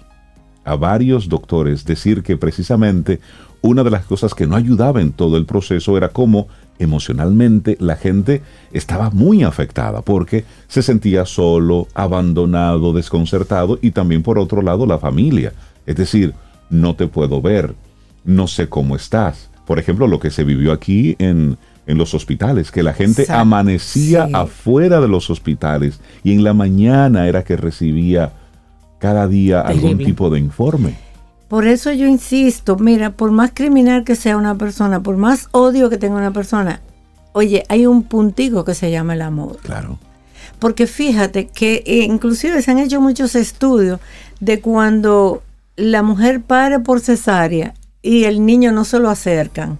a 0.65 0.75
varios 0.75 1.29
doctores 1.29 1.85
decir 1.85 2.21
que 2.21 2.35
precisamente 2.35 3.21
una 3.63 3.83
de 3.83 3.89
las 3.89 4.05
cosas 4.05 4.35
que 4.35 4.45
no 4.45 4.57
ayudaba 4.57 5.01
en 5.01 5.13
todo 5.13 5.37
el 5.37 5.45
proceso 5.45 5.97
era 5.97 6.09
cómo 6.09 6.47
emocionalmente 6.79 7.77
la 7.79 7.95
gente 7.95 8.41
estaba 8.73 9.09
muy 9.09 9.43
afectada 9.43 10.01
porque 10.01 10.43
se 10.67 10.83
sentía 10.83 11.25
solo, 11.25 11.87
abandonado, 11.93 12.91
desconcertado 12.91 13.79
y 13.81 13.91
también 13.91 14.21
por 14.21 14.37
otro 14.37 14.61
lado 14.61 14.85
la 14.85 14.99
familia. 14.99 15.53
Es 15.85 15.95
decir, 15.95 16.33
no 16.69 16.95
te 16.95 17.07
puedo 17.07 17.41
ver, 17.41 17.73
no 18.25 18.47
sé 18.47 18.67
cómo 18.67 18.97
estás. 18.97 19.49
Por 19.65 19.79
ejemplo, 19.79 20.07
lo 20.07 20.19
que 20.19 20.29
se 20.29 20.43
vivió 20.43 20.73
aquí 20.73 21.15
en, 21.17 21.57
en 21.87 21.97
los 21.97 22.13
hospitales, 22.13 22.69
que 22.69 22.83
la 22.83 22.93
gente 22.93 23.21
Exacto, 23.21 23.41
amanecía 23.41 24.27
sí. 24.27 24.33
afuera 24.33 24.99
de 24.99 25.07
los 25.07 25.29
hospitales 25.29 26.01
y 26.21 26.33
en 26.33 26.43
la 26.43 26.53
mañana 26.53 27.29
era 27.29 27.45
que 27.45 27.55
recibía 27.55 28.33
cada 28.99 29.25
día 29.29 29.61
algún 29.61 29.99
tipo 29.99 30.29
de 30.29 30.39
informe. 30.39 30.97
Por 31.53 31.67
eso 31.67 31.91
yo 31.91 32.07
insisto, 32.07 32.77
mira, 32.77 33.11
por 33.11 33.29
más 33.29 33.51
criminal 33.53 34.03
que 34.03 34.15
sea 34.15 34.37
una 34.37 34.57
persona, 34.57 35.03
por 35.03 35.17
más 35.17 35.49
odio 35.51 35.87
que 35.87 35.99
tenga 35.99 36.15
una 36.15 36.33
persona, 36.33 36.81
oye, 37.31 37.63
hay 37.69 37.85
un 37.85 38.01
puntico 38.01 38.65
que 38.65 38.73
se 38.73 38.89
llama 38.89 39.13
el 39.13 39.21
amor. 39.21 39.57
Claro. 39.57 39.99
Porque 40.57 40.87
fíjate 40.87 41.49
que 41.49 41.83
eh, 41.85 42.05
inclusive 42.05 42.59
se 42.63 42.71
han 42.71 42.79
hecho 42.79 42.99
muchos 43.01 43.35
estudios 43.35 43.99
de 44.39 44.61
cuando 44.61 45.43
la 45.75 46.01
mujer 46.01 46.41
pare 46.41 46.79
por 46.79 47.01
cesárea 47.01 47.75
y 48.01 48.23
el 48.23 48.43
niño 48.47 48.71
no 48.71 48.83
se 48.83 48.97
lo 48.97 49.11
acercan. 49.11 49.77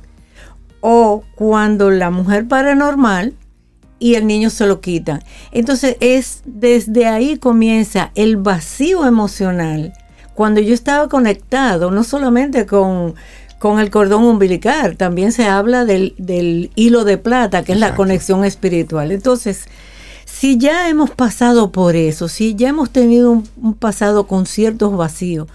O 0.80 1.24
cuando 1.34 1.90
la 1.90 2.12
mujer 2.12 2.48
pare 2.48 2.76
normal 2.76 3.34
y 3.98 4.14
el 4.14 4.28
niño 4.28 4.52
se 4.52 4.68
lo 4.68 4.80
quitan. 4.80 5.24
Entonces 5.52 5.98
es 6.02 6.44
desde 6.46 7.08
ahí 7.08 7.38
comienza 7.38 8.12
el 8.14 8.38
vacío 8.38 9.08
emocional. 9.08 9.96
Cuando 10.36 10.62
yo 10.62 10.74
estaba 10.74 11.10
conectado, 11.10 11.92
no 11.92 12.04
solamente 12.04 12.66
con, 12.66 13.16
con 13.60 13.80
el 13.80 13.90
cordón 13.92 14.24
umbilical, 14.24 14.98
también 14.98 15.32
se 15.32 15.46
habla 15.46 15.86
del, 15.86 16.16
del 16.18 16.72
hilo 16.76 17.04
de 17.04 17.18
plata, 17.18 17.64
que 17.64 17.74
es 17.74 17.80
la 17.80 17.96
conexión 17.96 18.44
espiritual. 18.44 19.12
Entonces, 19.12 19.66
si 20.26 20.58
ya 20.58 20.90
hemos 20.90 21.12
pasado 21.12 21.72
por 21.72 21.96
eso, 21.96 22.28
si 22.28 22.56
ya 22.56 22.70
hemos 22.70 22.90
tenido 22.90 23.32
un, 23.32 23.48
un 23.62 23.74
pasado 23.74 24.28
con 24.28 24.46
ciertos 24.46 24.98
vacíos, 24.98 25.48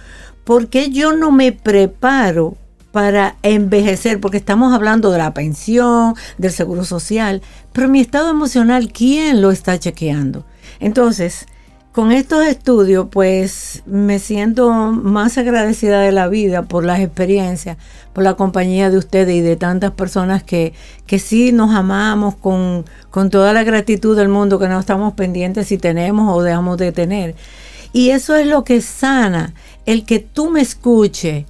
¿por 0.45 0.69
qué 0.69 0.91
yo 0.91 1.13
no 1.13 1.31
me 1.31 1.53
preparo 1.53 2.57
para 2.93 3.37
envejecer? 3.43 4.21
Porque 4.21 4.39
estamos 4.39 4.73
hablando 4.73 5.11
de 5.11 5.19
la 5.19 5.35
pensión, 5.35 6.15
del 6.39 6.53
seguro 6.53 6.85
social, 6.85 7.43
pero 7.73 7.89
mi 7.89 8.01
estado 8.01 8.31
emocional, 8.31 8.91
¿quién 8.93 9.43
lo 9.43 9.51
está 9.51 9.79
chequeando? 9.79 10.47
Entonces, 10.81 11.47
con 11.93 12.13
estos 12.13 12.47
estudios, 12.47 13.09
pues 13.11 13.83
me 13.87 14.19
siento 14.19 14.71
más 14.71 15.37
agradecida 15.39 16.01
de 16.01 16.13
la 16.13 16.29
vida 16.29 16.63
por 16.63 16.85
las 16.85 17.01
experiencias, 17.01 17.77
por 18.13 18.23
la 18.25 18.35
compañía 18.35 18.91
de 18.91 18.99
ustedes 18.99 19.35
y 19.35 19.41
de 19.41 19.57
tantas 19.57 19.93
personas 19.93 20.43
que, 20.43 20.75
que 21.07 21.19
sí 21.19 21.51
nos 21.51 21.75
amamos 21.75 22.37
con, 22.37 22.85
con 23.11 23.31
toda 23.31 23.53
la 23.53 23.65
gratitud 23.65 24.17
del 24.17 24.29
mundo, 24.29 24.59
que 24.59 24.69
no 24.69 24.79
estamos 24.79 25.15
pendientes 25.15 25.67
si 25.69 25.79
tenemos 25.79 26.37
o 26.37 26.43
dejamos 26.43 26.79
de 26.79 26.93
tener. 26.93 27.35
Y 27.93 28.11
eso 28.11 28.37
es 28.37 28.47
lo 28.47 28.65
que 28.65 28.81
sana, 28.81 29.55
el 29.87 30.05
que 30.05 30.19
tú 30.21 30.51
me 30.51 30.61
escuches. 30.61 31.47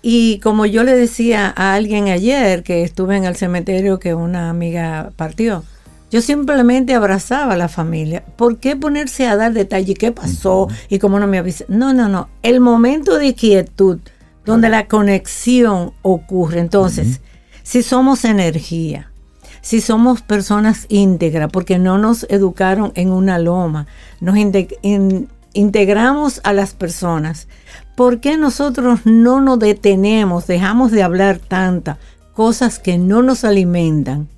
Y 0.00 0.40
como 0.40 0.66
yo 0.66 0.82
le 0.82 0.96
decía 0.96 1.52
a 1.54 1.74
alguien 1.74 2.08
ayer 2.08 2.64
que 2.64 2.82
estuve 2.82 3.16
en 3.16 3.24
el 3.24 3.36
cementerio 3.36 4.00
que 4.00 4.14
una 4.14 4.50
amiga 4.50 5.12
partió, 5.14 5.64
yo 6.12 6.20
simplemente 6.20 6.94
abrazaba 6.94 7.54
a 7.54 7.56
la 7.56 7.68
familia. 7.68 8.22
¿Por 8.36 8.58
qué 8.58 8.76
ponerse 8.76 9.26
a 9.26 9.34
dar 9.34 9.52
detalles? 9.54 9.98
¿Qué 9.98 10.12
pasó? 10.12 10.68
¿Y 10.88 10.98
cómo 11.00 11.18
no 11.18 11.26
me 11.26 11.38
avisé? 11.38 11.64
No, 11.68 11.92
no, 11.94 12.08
no. 12.08 12.28
El 12.42 12.60
momento 12.60 13.16
de 13.18 13.34
quietud, 13.34 13.98
donde 14.44 14.68
la 14.68 14.86
conexión 14.88 15.92
ocurre. 16.02 16.60
Entonces, 16.60 17.20
si 17.62 17.82
somos 17.82 18.24
energía, 18.26 19.10
si 19.62 19.80
somos 19.80 20.20
personas 20.20 20.86
íntegras, 20.88 21.50
porque 21.50 21.78
no 21.78 21.96
nos 21.96 22.24
educaron 22.28 22.92
en 22.94 23.10
una 23.10 23.38
loma, 23.38 23.86
nos 24.20 24.36
inte- 24.36 24.76
in- 24.82 25.28
integramos 25.54 26.40
a 26.44 26.52
las 26.52 26.74
personas, 26.74 27.48
¿por 27.96 28.20
qué 28.20 28.36
nosotros 28.36 29.00
no 29.04 29.40
nos 29.40 29.58
detenemos, 29.58 30.46
dejamos 30.46 30.90
de 30.90 31.02
hablar 31.04 31.38
tantas 31.38 31.96
cosas 32.34 32.78
que 32.78 32.98
no 32.98 33.22
nos 33.22 33.44
alimentan? 33.44 34.28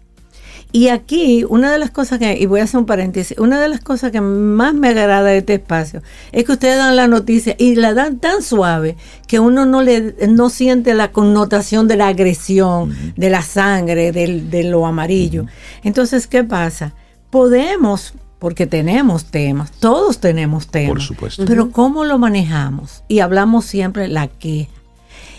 Y 0.76 0.88
aquí, 0.88 1.44
una 1.48 1.70
de 1.70 1.78
las 1.78 1.92
cosas 1.92 2.18
que, 2.18 2.36
y 2.36 2.46
voy 2.46 2.58
a 2.58 2.64
hacer 2.64 2.80
un 2.80 2.84
paréntesis, 2.86 3.38
una 3.38 3.60
de 3.60 3.68
las 3.68 3.78
cosas 3.78 4.10
que 4.10 4.20
más 4.20 4.74
me 4.74 4.88
agrada 4.88 5.22
de 5.22 5.38
este 5.38 5.54
espacio 5.54 6.02
es 6.32 6.44
que 6.44 6.50
ustedes 6.50 6.78
dan 6.78 6.96
la 6.96 7.06
noticia 7.06 7.54
y 7.60 7.76
la 7.76 7.94
dan 7.94 8.18
tan 8.18 8.42
suave 8.42 8.96
que 9.28 9.38
uno 9.38 9.66
no 9.66 9.82
le 9.82 10.16
no 10.28 10.50
siente 10.50 10.92
la 10.94 11.12
connotación 11.12 11.86
de 11.86 11.94
la 11.96 12.08
agresión, 12.08 12.92
de 13.16 13.30
la 13.30 13.42
sangre, 13.42 14.10
del- 14.10 14.50
de 14.50 14.64
lo 14.64 14.84
amarillo. 14.84 15.46
Entonces, 15.84 16.26
¿qué 16.26 16.42
pasa? 16.42 16.92
Podemos, 17.30 18.14
porque 18.40 18.66
tenemos 18.66 19.26
temas, 19.26 19.70
todos 19.70 20.18
tenemos 20.18 20.66
temas. 20.66 20.88
Por 20.94 21.02
supuesto. 21.02 21.44
Pero 21.46 21.70
¿cómo 21.70 22.04
lo 22.04 22.18
manejamos? 22.18 23.04
Y 23.06 23.20
hablamos 23.20 23.64
siempre 23.64 24.08
la 24.08 24.26
queja. 24.26 24.72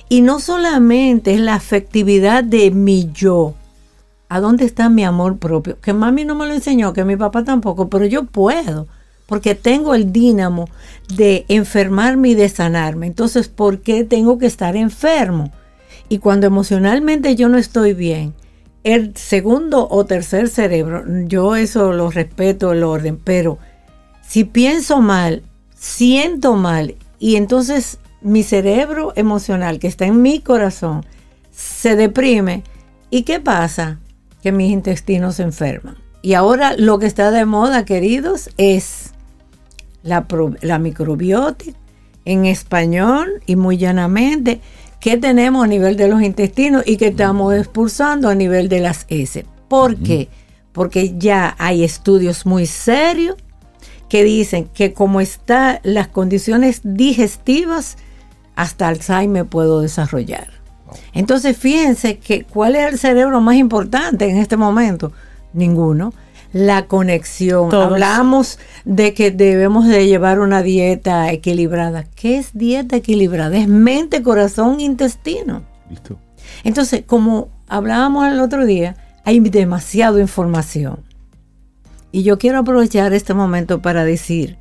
Y 0.07 0.21
no 0.21 0.39
solamente 0.39 1.33
es 1.33 1.41
la 1.41 1.55
afectividad 1.55 2.41
de 2.41 2.71
mi 2.71 3.09
yo. 3.13 3.53
¿A 4.29 4.39
dónde 4.39 4.65
está 4.65 4.89
mi 4.89 5.03
amor 5.05 5.37
propio? 5.37 5.79
Que 5.79 5.93
mami 5.93 6.25
no 6.25 6.35
me 6.35 6.47
lo 6.47 6.53
enseñó, 6.53 6.93
que 6.93 7.05
mi 7.05 7.15
papá 7.15 7.43
tampoco, 7.43 7.89
pero 7.89 8.05
yo 8.05 8.25
puedo. 8.25 8.87
porque 9.25 9.55
tengo 9.55 9.95
el 9.95 10.11
dínamo 10.11 10.69
de 11.15 11.45
enfermarme 11.47 12.29
y 12.29 12.35
de 12.35 12.49
sanarme. 12.49 13.07
Entonces, 13.07 13.47
¿por 13.47 13.79
qué 13.79 14.03
tengo 14.03 14.37
que 14.37 14.45
estar 14.45 14.75
enfermo? 14.75 15.51
Y 16.09 16.19
cuando 16.19 16.47
emocionalmente 16.47 17.35
yo 17.35 17.49
no 17.49 17.57
estoy 17.57 17.93
bien, 17.93 18.33
el 18.83 19.15
segundo 19.17 19.87
o 19.89 20.05
tercer 20.05 20.47
cerebro, 20.47 21.03
yo 21.25 21.55
eso 21.55 21.91
lo 21.91 22.11
respeto 22.11 22.71
el 22.71 22.83
orden, 22.83 23.17
pero 23.17 23.57
si 24.21 24.43
pienso 24.43 25.01
mal, 25.01 25.41
siento 25.75 26.55
mal 26.55 26.95
y 27.17 27.37
entonces 27.37 27.97
mi 28.21 28.43
cerebro 28.43 29.13
emocional 29.15 29.79
que 29.79 29.87
está 29.87 30.05
en 30.05 30.21
mi 30.21 30.39
corazón 30.39 31.03
se 31.51 31.95
deprime, 31.95 32.63
¿y 33.09 33.23
qué 33.23 33.39
pasa? 33.39 33.99
Que 34.45 34.51
mis 34.51 34.71
intestinos 34.71 35.37
se 35.37 35.41
enferman. 35.41 35.97
Y 36.21 36.35
ahora 36.35 36.75
lo 36.77 36.99
que 36.99 37.07
está 37.07 37.31
de 37.31 37.45
moda, 37.45 37.83
queridos, 37.83 38.51
es 38.57 39.13
la, 40.03 40.27
la 40.61 40.77
microbiota 40.77 41.65
en 42.25 42.45
español 42.45 43.41
y 43.47 43.55
muy 43.55 43.77
llanamente 43.77 44.61
¿Qué 44.99 45.17
tenemos 45.17 45.63
a 45.63 45.67
nivel 45.67 45.97
de 45.97 46.07
los 46.07 46.21
intestinos 46.21 46.83
y 46.85 46.97
que 46.97 47.07
estamos 47.09 47.53
expulsando 47.53 48.27
a 48.27 48.33
nivel 48.33 48.69
de 48.69 48.79
las 48.79 49.05
S. 49.09 49.45
¿Por 49.67 49.97
qué? 49.97 50.29
Porque 50.71 51.15
ya 51.17 51.55
hay 51.59 51.83
estudios 51.83 52.47
muy 52.47 52.65
serios 52.65 53.35
que 54.09 54.23
dicen 54.23 54.67
que 54.73 54.93
como 54.93 55.21
están 55.21 55.79
las 55.83 56.07
condiciones 56.07 56.81
digestivas, 56.83 57.97
hasta 58.55 58.87
Alzheimer 58.87 59.45
puedo 59.45 59.81
desarrollar. 59.81 60.54
Entonces 61.13 61.57
fíjense 61.57 62.17
que 62.17 62.43
cuál 62.43 62.75
es 62.75 62.93
el 62.93 62.99
cerebro 62.99 63.41
más 63.41 63.55
importante 63.55 64.29
en 64.29 64.37
este 64.37 64.57
momento. 64.57 65.11
Ninguno 65.53 66.13
la 66.55 66.87
conexión. 66.87 67.75
Hablamos 67.75 68.59
de 68.85 69.13
que 69.13 69.29
debemos 69.29 69.87
de 69.87 70.07
llevar 70.07 70.39
una 70.39 70.61
dieta 70.61 71.29
equilibrada. 71.33 72.05
¿Qué 72.15 72.37
es 72.37 72.51
dieta 72.53 72.95
equilibrada? 72.95 73.57
Es 73.57 73.67
mente, 73.67 74.23
corazón, 74.23 74.79
intestino. 74.79 75.63
¿Listo? 75.89 76.17
Entonces, 76.63 77.03
como 77.05 77.49
hablábamos 77.67 78.25
el 78.31 78.39
otro 78.39 78.65
día, 78.65 78.95
hay 79.25 79.41
demasiada 79.41 80.21
información. 80.21 81.03
Y 82.13 82.23
yo 82.23 82.37
quiero 82.37 82.59
aprovechar 82.59 83.11
este 83.11 83.33
momento 83.33 83.81
para 83.81 84.05
decir 84.05 84.57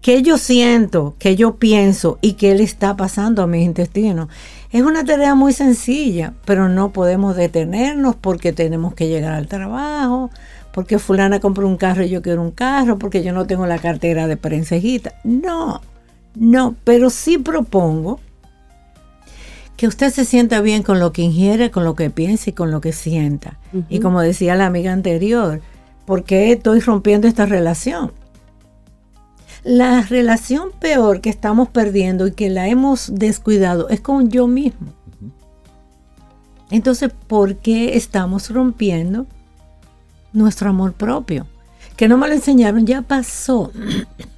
que 0.00 0.22
yo 0.22 0.38
siento, 0.38 1.14
que 1.20 1.36
yo 1.36 1.54
pienso 1.54 2.18
y 2.20 2.32
qué 2.32 2.56
le 2.56 2.64
está 2.64 2.96
pasando 2.96 3.44
a 3.44 3.46
mis 3.46 3.64
intestinos. 3.64 4.26
Es 4.72 4.82
una 4.82 5.04
tarea 5.04 5.34
muy 5.34 5.52
sencilla, 5.52 6.32
pero 6.46 6.70
no 6.70 6.92
podemos 6.92 7.36
detenernos 7.36 8.16
porque 8.16 8.54
tenemos 8.54 8.94
que 8.94 9.06
llegar 9.06 9.34
al 9.34 9.46
trabajo, 9.46 10.30
porque 10.72 10.98
fulana 10.98 11.40
compró 11.40 11.68
un 11.68 11.76
carro 11.76 12.04
y 12.04 12.08
yo 12.08 12.22
quiero 12.22 12.40
un 12.40 12.52
carro, 12.52 12.98
porque 12.98 13.22
yo 13.22 13.34
no 13.34 13.46
tengo 13.46 13.66
la 13.66 13.78
cartera 13.78 14.26
de 14.26 14.38
prensejita. 14.38 15.12
No, 15.24 15.82
no, 16.34 16.74
pero 16.84 17.10
sí 17.10 17.36
propongo 17.36 18.18
que 19.76 19.86
usted 19.86 20.10
se 20.10 20.24
sienta 20.24 20.62
bien 20.62 20.82
con 20.82 21.00
lo 21.00 21.12
que 21.12 21.20
ingiere, 21.20 21.70
con 21.70 21.84
lo 21.84 21.94
que 21.94 22.08
piensa 22.08 22.48
y 22.48 22.52
con 22.54 22.70
lo 22.70 22.80
que 22.80 22.92
sienta. 22.92 23.58
Y 23.90 24.00
como 24.00 24.22
decía 24.22 24.54
la 24.54 24.64
amiga 24.64 24.92
anterior, 24.92 25.60
¿por 26.06 26.24
qué 26.24 26.52
estoy 26.52 26.80
rompiendo 26.80 27.28
esta 27.28 27.44
relación? 27.44 28.12
La 29.64 30.02
relación 30.02 30.70
peor 30.78 31.20
que 31.20 31.30
estamos 31.30 31.68
perdiendo 31.68 32.26
y 32.26 32.32
que 32.32 32.50
la 32.50 32.68
hemos 32.68 33.14
descuidado 33.14 33.88
es 33.88 34.00
con 34.00 34.28
yo 34.28 34.46
mismo. 34.46 34.92
Entonces, 36.70 37.10
¿por 37.28 37.56
qué 37.56 37.96
estamos 37.96 38.50
rompiendo 38.50 39.26
nuestro 40.32 40.70
amor 40.70 40.92
propio. 40.92 41.46
Que 41.96 42.08
no 42.08 42.16
me 42.16 42.28
lo 42.28 42.34
enseñaron, 42.34 42.86
ya 42.86 43.02
pasó. 43.02 43.70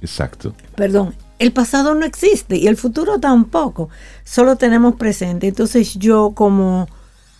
Exacto. 0.01 0.53
Perdón, 0.75 1.15
el 1.39 1.51
pasado 1.51 1.95
no 1.95 2.05
existe 2.05 2.57
y 2.57 2.67
el 2.67 2.77
futuro 2.77 3.19
tampoco. 3.19 3.89
Solo 4.23 4.57
tenemos 4.57 4.95
presente. 4.95 5.47
Entonces 5.47 5.95
yo 5.95 6.33
como, 6.35 6.87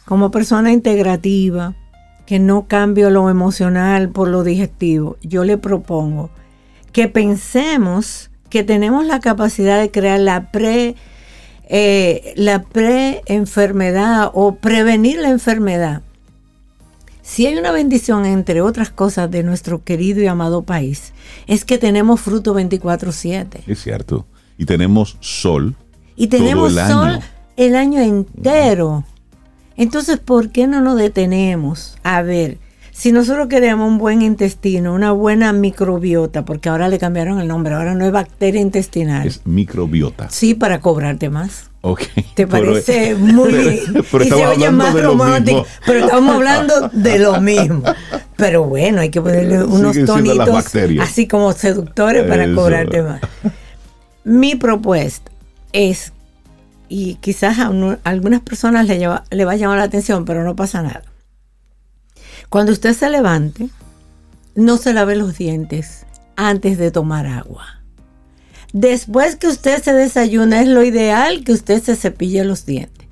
como 0.06 0.32
persona 0.32 0.72
integrativa, 0.72 1.76
que 2.26 2.40
no 2.40 2.68
cambio 2.68 3.10
lo 3.10 3.30
emocional 3.30 4.10
por 4.10 4.30
lo 4.30 4.44
digestivo, 4.44 5.18
yo 5.22 5.44
le 5.44 5.58
propongo 5.58 6.32
que 6.96 7.10
pensemos 7.10 8.30
que 8.50 8.64
tenemos 8.64 9.06
la 9.06 9.20
capacidad 9.20 9.82
de 9.82 9.92
crear 9.92 10.18
la 10.18 10.50
pre 10.50 10.96
eh, 11.68 12.34
la 12.38 12.64
pre-enfermedad 12.64 14.32
o 14.34 14.56
prevenir 14.56 15.20
la 15.20 15.30
enfermedad 15.30 16.04
si 17.22 17.48
hay 17.48 17.58
una 17.58 17.74
bendición, 17.74 18.26
entre 18.26 18.62
otras 18.62 18.92
cosas, 18.92 19.30
de 19.30 19.44
nuestro 19.44 19.84
querido 19.84 20.22
y 20.22 20.28
amado 20.28 20.62
país, 20.62 21.12
es 21.48 21.66
que 21.66 21.78
tenemos 21.78 22.22
fruto 22.22 22.54
24/7. 22.54 23.64
Es 23.68 23.84
cierto. 23.84 24.26
Y 24.58 24.66
tenemos 24.66 25.18
sol. 25.20 25.76
Y 26.16 26.28
tenemos 26.28 26.74
sol 26.74 27.20
el 27.58 27.76
año 27.76 28.00
entero. 28.00 29.04
Entonces, 29.76 30.20
¿por 30.20 30.52
qué 30.52 30.66
no 30.66 30.80
nos 30.80 30.98
detenemos? 30.98 31.98
A 32.04 32.22
ver, 32.22 32.60
si 32.96 33.12
nosotros 33.12 33.48
queremos 33.50 33.90
un 33.90 33.98
buen 33.98 34.22
intestino, 34.22 34.94
una 34.94 35.12
buena 35.12 35.52
microbiota, 35.52 36.46
porque 36.46 36.70
ahora 36.70 36.88
le 36.88 36.98
cambiaron 36.98 37.42
el 37.42 37.48
nombre, 37.50 37.74
ahora 37.74 37.94
no 37.94 38.06
es 38.06 38.12
bacteria 38.14 38.62
intestinal. 38.62 39.28
Es 39.28 39.46
microbiota. 39.46 40.30
Sí, 40.30 40.54
para 40.54 40.80
cobrarte 40.80 41.30
más. 41.30 41.70
Okay. 41.82 42.26
¿Te 42.36 42.48
parece 42.48 43.16
muy 43.16 43.82
pero, 44.12 44.24
y 44.24 44.30
se 44.30 44.46
oye 44.46 44.72
más 44.72 44.94
romántico, 45.00 45.66
pero 45.86 46.06
estamos 46.06 46.36
hablando 46.36 46.88
de 46.94 47.20
lo 47.20 47.42
mismo. 47.42 47.84
Pero 48.38 48.64
bueno, 48.64 49.02
hay 49.02 49.10
que 49.10 49.22
ponerle 49.22 49.66
unos 49.66 49.98
tonitos 50.06 50.74
así 51.02 51.28
como 51.28 51.52
seductores 51.52 52.24
para 52.24 52.52
cobrarte 52.54 53.02
más. 53.02 53.20
Mi 54.24 54.56
propuesta 54.56 55.30
es, 55.74 56.14
y 56.88 57.16
quizás 57.16 57.60
a, 57.60 57.72
algunas 58.06 58.40
personas 58.40 58.88
le, 58.88 58.98
le 58.98 59.46
va 59.46 59.52
a 59.52 59.56
llamar 59.58 59.80
la 59.80 59.84
atención, 59.84 60.24
pero 60.24 60.46
no 60.46 60.56
pasa 60.56 60.82
nada. 60.82 61.04
Cuando 62.50 62.72
usted 62.72 62.94
se 62.94 63.10
levante, 63.10 63.70
no 64.56 64.78
se 64.78 64.94
lave 64.94 65.16
los 65.16 65.38
dientes 65.38 66.06
antes 66.36 66.78
de 66.78 66.92
tomar 66.92 67.26
agua. 67.28 67.82
Después 68.74 69.36
que 69.36 69.48
usted 69.48 69.82
se 69.82 69.94
desayuna, 69.94 70.62
es 70.62 70.68
lo 70.68 70.84
ideal 70.84 71.44
que 71.44 71.54
usted 71.54 71.82
se 71.82 71.96
cepille 71.96 72.44
los 72.44 72.66
dientes. 72.66 73.08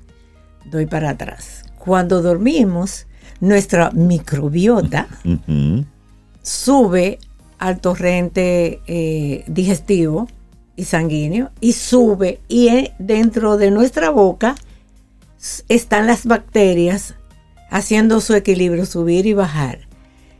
Doy 0.70 0.86
para 0.86 1.10
atrás. 1.10 1.64
Cuando 1.78 2.22
dormimos, 2.22 3.06
nuestra 3.40 3.90
microbiota 3.90 5.08
sube 6.42 7.18
al 7.58 7.80
torrente 7.80 8.82
eh, 8.86 9.44
digestivo 9.46 10.28
y 10.76 10.84
sanguíneo 10.84 11.50
y 11.60 11.72
sube 11.72 12.40
y 12.48 12.90
dentro 12.98 13.56
de 13.56 13.70
nuestra 13.70 14.10
boca 14.10 14.54
están 15.68 16.06
las 16.06 16.26
bacterias 16.26 17.14
haciendo 17.74 18.20
su 18.20 18.34
equilibrio, 18.34 18.86
subir 18.86 19.26
y 19.26 19.32
bajar. 19.32 19.80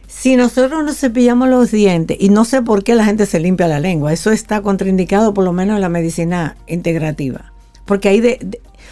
Si 0.07 0.37
nosotros 0.37 0.85
nos 0.85 0.97
cepillamos 0.97 1.49
los 1.49 1.72
dientes, 1.72 2.16
y 2.20 2.28
no 2.28 2.45
sé 2.45 2.62
por 2.62 2.85
qué 2.85 2.95
la 2.95 3.05
gente 3.05 3.26
se 3.26 3.41
limpia 3.41 3.66
la 3.66 3.80
lengua, 3.80 4.12
eso 4.12 4.30
está 4.30 4.62
contraindicado 4.62 5.35
por 5.35 5.43
lo 5.43 5.53
menos 5.53 5.74
en 5.74 5.80
la 5.80 5.89
medicina 5.89 6.57
integrativa. 6.68 7.53
Porque 7.87 8.09
ahí 8.09 8.39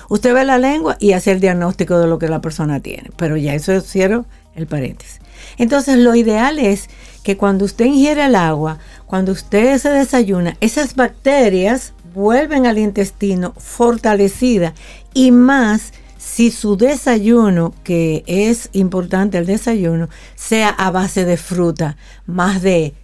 usted 0.09 0.35
ve 0.35 0.45
la 0.45 0.59
lengua 0.59 0.97
y 0.99 1.13
hace 1.13 1.31
el 1.31 1.39
diagnóstico 1.39 2.01
de 2.01 2.09
lo 2.09 2.19
que 2.19 2.27
la 2.27 2.41
persona 2.41 2.81
tiene. 2.81 3.11
Pero 3.17 3.37
ya 3.37 3.55
eso 3.55 3.81
cierro 3.81 4.27
el 4.57 4.67
paréntesis. 4.67 5.21
Entonces 5.57 5.99
lo 5.99 6.17
ideal 6.17 6.59
es 6.59 6.91
que 7.23 7.37
cuando 7.37 7.65
usted 7.65 7.85
ingiere 7.85 8.25
el 8.25 8.35
agua, 8.35 8.79
cuando 9.07 9.31
usted 9.31 9.79
se 9.79 9.91
desayuna, 9.91 10.57
esas 10.61 10.97
bacterias 10.97 11.93
vuelven 12.13 12.67
al 12.67 12.79
intestino 12.79 13.55
fortalecida 13.57 14.75
y 15.15 15.31
más 15.31 15.93
si 16.23 16.53
su 16.53 16.77
desayuno, 16.77 17.75
que 17.83 18.23
es 18.29 18.71
importante 18.73 19.39
el 19.39 19.47
desayuno, 19.47 20.09
sea 20.37 20.69
a 20.69 20.93
base 20.93 21.25
de 21.25 21.37
fruta, 21.37 21.97
más 22.27 22.63
de 22.63 22.95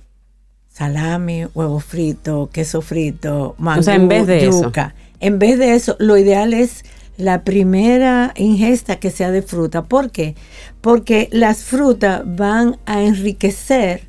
salami, 0.69 1.47
huevo 1.53 1.81
frito, 1.81 2.49
queso 2.53 2.81
frito, 2.81 3.57
mango, 3.59 3.91
en 3.91 4.07
vez 4.07 4.27
de 4.29 4.49
yuca. 4.49 4.95
En 5.19 5.41
vez 5.41 5.59
de 5.59 5.75
eso, 5.75 5.97
lo 5.99 6.16
ideal 6.16 6.55
es 6.55 6.85
la 7.16 7.43
primera 7.43 8.33
ingesta 8.37 9.01
que 9.01 9.11
sea 9.11 9.33
de 9.33 9.43
fruta. 9.43 9.83
¿Por 9.83 10.12
qué? 10.12 10.37
Porque 10.81 11.29
las 11.33 11.64
frutas 11.64 12.23
van 12.25 12.79
a 12.87 13.03
enriquecer 13.03 14.03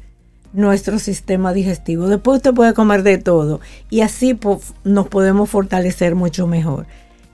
nuestro 0.53 0.99
sistema 0.99 1.51
digestivo. 1.51 2.07
Después 2.07 2.37
usted 2.37 2.53
puede 2.53 2.75
comer 2.75 3.01
de 3.01 3.17
todo 3.17 3.59
y 3.89 4.01
así 4.01 4.39
nos 4.83 5.07
podemos 5.07 5.49
fortalecer 5.49 6.13
mucho 6.13 6.45
mejor 6.45 6.85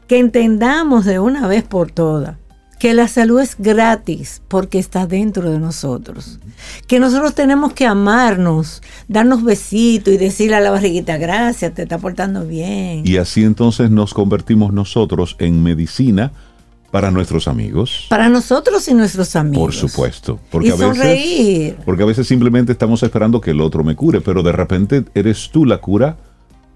que 0.08 0.20
entendamos 0.20 1.06
de 1.06 1.20
una 1.20 1.47
vez 1.47 1.64
por 1.64 1.91
todas 1.91 2.36
que 2.80 2.93
la 2.93 3.08
salud 3.08 3.39
es 3.39 3.56
gratis 3.58 4.41
porque 4.47 4.80
está 4.80 5.08
dentro 5.08 5.49
de 5.49 5.60
nosotros. 5.60 6.39
Que 6.88 6.99
nosotros 6.99 7.34
tenemos 7.34 7.74
que 7.74 7.86
amarnos, 7.86 8.82
darnos 9.08 9.43
besitos 9.43 10.14
y 10.14 10.18
decirle 10.18 10.58
a 10.58 10.60
la 10.60 10.72
barriguita, 10.72 11.18
gracias, 11.18 11.74
te 11.74 11.84
está 11.84 11.97
portando 11.97 12.45
bien. 12.45 13.01
Y 13.06 13.18
así 13.18 13.43
entonces 13.43 13.89
nos 13.89 14.14
convertimos 14.14 14.74
nosotros 14.74 15.36
en 15.39 15.64
medicina 15.64 16.32
Para 16.91 17.12
nuestros 17.12 17.47
amigos. 17.47 18.06
Para 18.10 18.30
nosotros 18.30 18.88
y 18.88 18.93
nuestros 18.93 19.36
amigos. 19.36 19.64
Por 19.64 19.74
supuesto. 19.74 20.39
Porque 20.49 20.68
y 20.68 20.72
a 20.72 20.76
veces, 20.76 20.95
sonreír. 20.95 21.78
Porque 21.86 22.03
a 22.03 22.06
veces 22.06 22.28
simplemente 22.28 22.72
estamos 22.72 23.03
esperando 23.03 23.41
que 23.41 23.51
el 23.51 23.62
otro 23.62 23.84
me 23.84 23.95
cure, 23.95 24.22
pero 24.22 24.43
de 24.43 24.51
repente 24.51 25.06
eres 25.14 25.49
tú 25.51 25.66
la 25.66 25.80
cura 25.80 26.18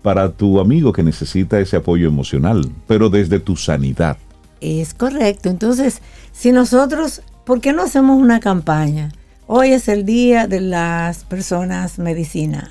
para 0.02 0.32
tu 0.32 0.60
amigo 0.60 0.94
que 0.94 1.04
necesita 1.04 1.60
ese 1.60 1.78
apoyo 1.78 2.08
emocional, 2.08 2.70
pero 2.88 3.10
desde 3.10 3.40
tu 3.40 3.56
sanidad. 3.56 4.18
Es 4.62 4.94
correcto. 4.94 5.50
Entonces, 5.50 6.02
si 6.32 6.52
nosotros, 6.52 7.22
¿por 7.46 7.62
qué 7.62 7.74
no 7.74 7.84
hacemos 7.84 8.22
una 8.22 8.40
campaña? 8.40 9.12
Hoy 9.48 9.72
es 9.72 9.88
el 9.88 10.06
día 10.06 10.48
de 10.48 10.62
las 10.62 11.24
personas 11.24 11.98
medicina, 11.98 12.70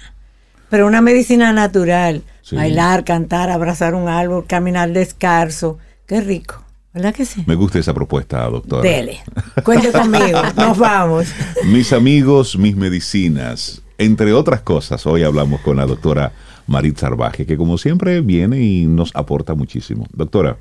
pero 0.70 0.86
una 0.86 1.00
medicina 1.00 1.52
natural. 1.52 2.22
Sí. 2.42 2.56
Bailar, 2.56 3.04
cantar, 3.04 3.50
abrazar 3.50 3.94
un 3.94 4.08
árbol, 4.08 4.46
caminar 4.46 4.92
descalzo. 4.92 5.78
Qué 6.06 6.20
rico. 6.20 6.62
¿Verdad 6.94 7.14
que 7.14 7.26
sí? 7.26 7.44
Me 7.46 7.54
gusta 7.54 7.78
esa 7.78 7.92
propuesta, 7.92 8.44
doctora. 8.48 8.82
Dele. 8.82 9.20
Cuente 9.62 9.92
conmigo. 9.92 10.40
Nos 10.56 10.78
vamos. 10.78 11.26
Mis 11.66 11.92
amigos, 11.92 12.56
mis 12.56 12.74
medicinas. 12.74 13.82
Entre 13.98 14.32
otras 14.32 14.62
cosas, 14.62 15.06
hoy 15.06 15.24
hablamos 15.24 15.60
con 15.60 15.76
la 15.76 15.84
doctora 15.84 16.32
Marit 16.68 16.98
Sarvaje, 16.98 17.46
que 17.46 17.56
como 17.56 17.78
siempre 17.78 18.20
viene 18.20 18.60
y 18.60 18.86
nos 18.86 19.10
aporta 19.16 19.54
muchísimo. 19.54 20.06
Doctora, 20.12 20.58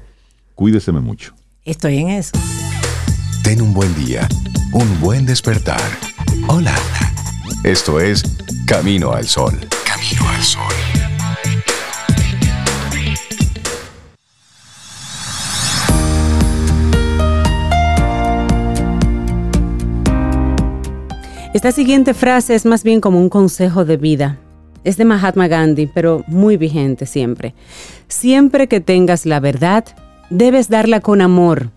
cuídeseme 0.56 1.02
mucho. 1.02 1.34
Estoy 1.66 1.98
en 1.98 2.10
eso. 2.10 2.32
Ten 3.44 3.62
un 3.62 3.74
buen 3.74 3.94
día, 3.96 4.28
un 4.74 5.00
buen 5.02 5.26
despertar. 5.26 5.82
Hola. 6.48 6.76
Esto 7.64 8.00
es 8.00 8.24
Camino 8.66 9.12
al 9.12 9.26
Sol. 9.26 9.54
Camino 9.86 10.30
al 10.30 10.44
Sol. 10.44 10.74
Esta 21.54 21.72
siguiente 21.72 22.14
frase 22.14 22.56
es 22.56 22.66
más 22.66 22.84
bien 22.84 23.02
como 23.02 23.20
un 23.20 23.30
consejo 23.30 23.84
de 23.84 23.98
vida. 23.98 24.38
Es 24.84 24.98
de 24.98 25.06
Mahatma 25.06 25.48
Gandhi, 25.48 25.88
pero 25.88 26.24
muy 26.28 26.58
vigente 26.58 27.06
siempre. 27.06 27.54
Siempre 28.08 28.68
que 28.68 28.80
tengas 28.80 29.26
la 29.26 29.40
verdad, 29.40 29.86
debes 30.30 30.70
darla 30.70 31.02
con 31.02 31.22
amor, 31.22 31.72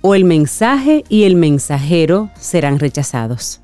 o 0.00 0.14
el 0.14 0.24
mensaje 0.24 1.04
y 1.08 1.24
el 1.24 1.36
mensajero 1.36 2.30
serán 2.38 2.78
rechazados. 2.78 3.60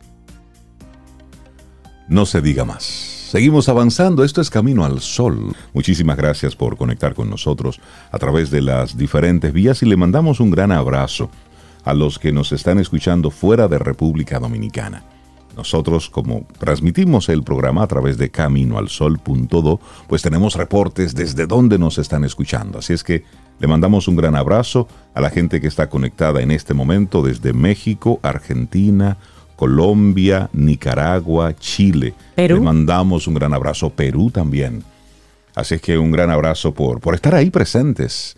No 2.08 2.26
se 2.26 2.40
diga 2.40 2.64
más. 2.64 2.82
Seguimos 2.84 3.70
avanzando, 3.70 4.24
esto 4.24 4.42
es 4.42 4.50
Camino 4.50 4.84
al 4.84 5.00
Sol. 5.00 5.56
Muchísimas 5.72 6.18
gracias 6.18 6.54
por 6.54 6.76
conectar 6.76 7.14
con 7.14 7.30
nosotros 7.30 7.80
a 8.10 8.18
través 8.18 8.50
de 8.50 8.60
las 8.60 8.98
diferentes 8.98 9.52
vías 9.54 9.82
y 9.82 9.86
le 9.86 9.96
mandamos 9.96 10.38
un 10.40 10.50
gran 10.50 10.70
abrazo 10.70 11.30
a 11.84 11.94
los 11.94 12.18
que 12.18 12.32
nos 12.32 12.52
están 12.52 12.78
escuchando 12.78 13.30
fuera 13.30 13.68
de 13.68 13.78
República 13.78 14.38
Dominicana. 14.38 15.02
Nosotros, 15.56 16.08
como 16.08 16.46
transmitimos 16.58 17.28
el 17.28 17.42
programa 17.42 17.82
a 17.82 17.86
través 17.86 18.16
de 18.16 18.30
caminoalsol.do, 18.30 19.80
pues 20.08 20.22
tenemos 20.22 20.54
reportes 20.54 21.14
desde 21.14 21.46
donde 21.46 21.78
nos 21.78 21.98
están 21.98 22.24
escuchando. 22.24 22.78
Así 22.78 22.92
es 22.92 23.04
que 23.04 23.24
le 23.58 23.68
mandamos 23.68 24.08
un 24.08 24.16
gran 24.16 24.34
abrazo 24.34 24.88
a 25.14 25.20
la 25.20 25.30
gente 25.30 25.60
que 25.60 25.68
está 25.68 25.88
conectada 25.88 26.40
en 26.40 26.50
este 26.50 26.74
momento 26.74 27.22
desde 27.22 27.52
México, 27.52 28.18
Argentina, 28.22 29.18
Colombia, 29.56 30.48
Nicaragua, 30.52 31.54
Chile. 31.54 32.14
Perú. 32.34 32.56
Le 32.56 32.62
mandamos 32.62 33.26
un 33.28 33.34
gran 33.34 33.52
abrazo, 33.52 33.90
Perú 33.90 34.30
también. 34.30 34.82
Así 35.54 35.74
es 35.74 35.82
que 35.82 35.98
un 35.98 36.10
gran 36.10 36.30
abrazo 36.30 36.72
por, 36.72 37.00
por 37.00 37.14
estar 37.14 37.34
ahí 37.34 37.50
presentes. 37.50 38.36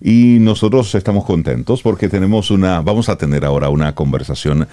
Y 0.00 0.38
nosotros 0.40 0.94
estamos 0.94 1.24
contentos 1.24 1.82
porque 1.82 2.08
tenemos 2.08 2.50
una, 2.50 2.80
vamos 2.80 3.08
a 3.08 3.16
tener 3.16 3.44
ahora 3.44 3.68
una 3.68 3.94
conversación 3.94 4.66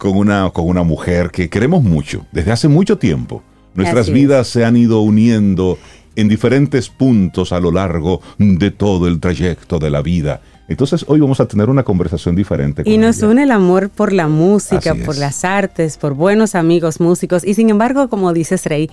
con 0.00 0.16
una, 0.16 0.50
con 0.50 0.66
una 0.66 0.82
mujer 0.82 1.30
que 1.30 1.50
queremos 1.50 1.82
mucho, 1.82 2.26
desde 2.32 2.50
hace 2.52 2.68
mucho 2.68 2.96
tiempo. 2.96 3.42
Nuestras 3.74 4.08
Así 4.08 4.10
es. 4.12 4.14
vidas 4.14 4.48
se 4.48 4.64
han 4.64 4.76
ido 4.78 5.02
uniendo 5.02 5.76
en 6.16 6.26
diferentes 6.26 6.88
puntos 6.88 7.52
a 7.52 7.60
lo 7.60 7.70
largo 7.70 8.22
de 8.38 8.70
todo 8.70 9.06
el 9.06 9.20
trayecto 9.20 9.78
de 9.78 9.90
la 9.90 10.00
vida. 10.00 10.40
Entonces 10.68 11.04
hoy 11.06 11.20
vamos 11.20 11.38
a 11.40 11.46
tener 11.46 11.68
una 11.68 11.82
conversación 11.82 12.34
diferente. 12.34 12.82
con 12.82 12.90
Y 12.90 12.96
nos 12.96 13.18
ella. 13.18 13.28
une 13.28 13.42
el 13.42 13.50
amor 13.50 13.90
por 13.90 14.12
la 14.14 14.26
música, 14.26 14.94
por 14.94 15.18
las 15.18 15.44
artes, 15.44 15.98
por 15.98 16.14
buenos 16.14 16.54
amigos 16.54 16.98
músicos. 16.98 17.44
Y 17.44 17.52
sin 17.52 17.68
embargo, 17.68 18.08
como 18.08 18.32
dices 18.32 18.64
Rey, 18.64 18.90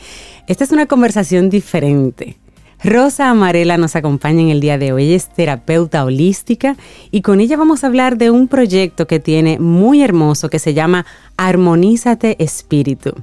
esta 0.48 0.66
es 0.66 0.72
una 0.72 0.88
conversación 0.88 1.50
diferente. 1.50 2.38
Rosa 2.84 3.32
Amarela 3.32 3.78
nos 3.78 3.96
acompaña 3.96 4.42
en 4.42 4.50
el 4.50 4.60
día 4.60 4.78
de 4.78 4.94
hoy. 4.94 5.06
Ella 5.06 5.16
es 5.16 5.30
terapeuta 5.30 6.06
holística 6.06 6.78
y 7.10 7.22
con 7.22 7.40
ella 7.40 7.58
vamos 7.58 7.84
a 7.84 7.88
hablar 7.88 8.18
de 8.18 8.30
un 8.30 8.48
proyecto 8.48 9.08
que 9.08 9.20
tiene 9.20 9.58
muy 9.58 10.04
hermoso 10.04 10.50
que 10.50 10.60
se 10.60 10.76
llama 10.76 11.06
Armonízate 11.38 12.36
Espíritu. 12.40 13.14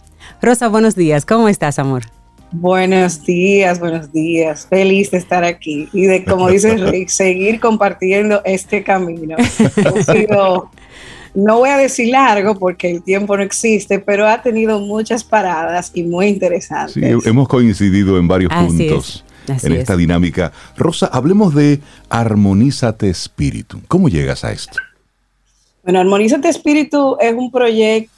Rosa, 0.43 0.69
buenos 0.69 0.97
días. 0.97 1.25
¿Cómo 1.25 1.49
estás, 1.49 1.79
amor? 1.79 2.03
Buenos 2.51 3.25
días, 3.25 3.79
buenos 3.79 4.13
días. 4.13 4.67
Feliz 4.69 5.13
de 5.13 5.19
estar 5.19 5.45
aquí 5.45 5.89
y 5.93 6.03
de, 6.07 6.25
como 6.25 6.49
dice 6.49 6.77
Rick, 6.91 7.09
seguir 7.09 7.61
compartiendo 7.61 8.43
este 8.45 8.83
camino. 8.83 9.37
Ha 9.39 10.03
sido, 10.13 10.71
no 11.35 11.59
voy 11.59 11.71
a 11.71 11.77
decir 11.77 12.09
largo 12.09 12.59
porque 12.59 12.91
el 12.91 13.03
tiempo 13.03 13.37
no 13.37 13.45
existe, 13.45 14.01
pero 14.01 14.29
ha 14.29 14.43
tenido 14.43 14.81
muchas 14.81 15.23
paradas 15.23 15.93
y 15.95 16.03
muy 16.03 16.27
interesantes. 16.27 16.95
Sí, 16.95 17.29
hemos 17.29 17.47
coincidido 17.47 18.19
en 18.19 18.27
varios 18.27 18.51
Así 18.53 18.89
puntos 18.89 19.25
es, 19.27 19.34
así 19.53 19.67
en 19.67 19.73
es. 19.75 19.79
esta 19.81 19.97
dinámica. 19.97 20.53
Rosa, 20.77 21.07
hablemos 21.07 21.55
de 21.55 21.81
Armonízate 22.09 23.09
Espíritu. 23.09 23.81
¿Cómo 23.89 24.09
llegas 24.09 24.45
a 24.45 24.53
esto? 24.53 24.79
Bueno, 25.83 26.01
Armonízate 26.01 26.49
Espíritu 26.49 27.17
es 27.21 27.35
un 27.35 27.51
proyecto 27.51 28.14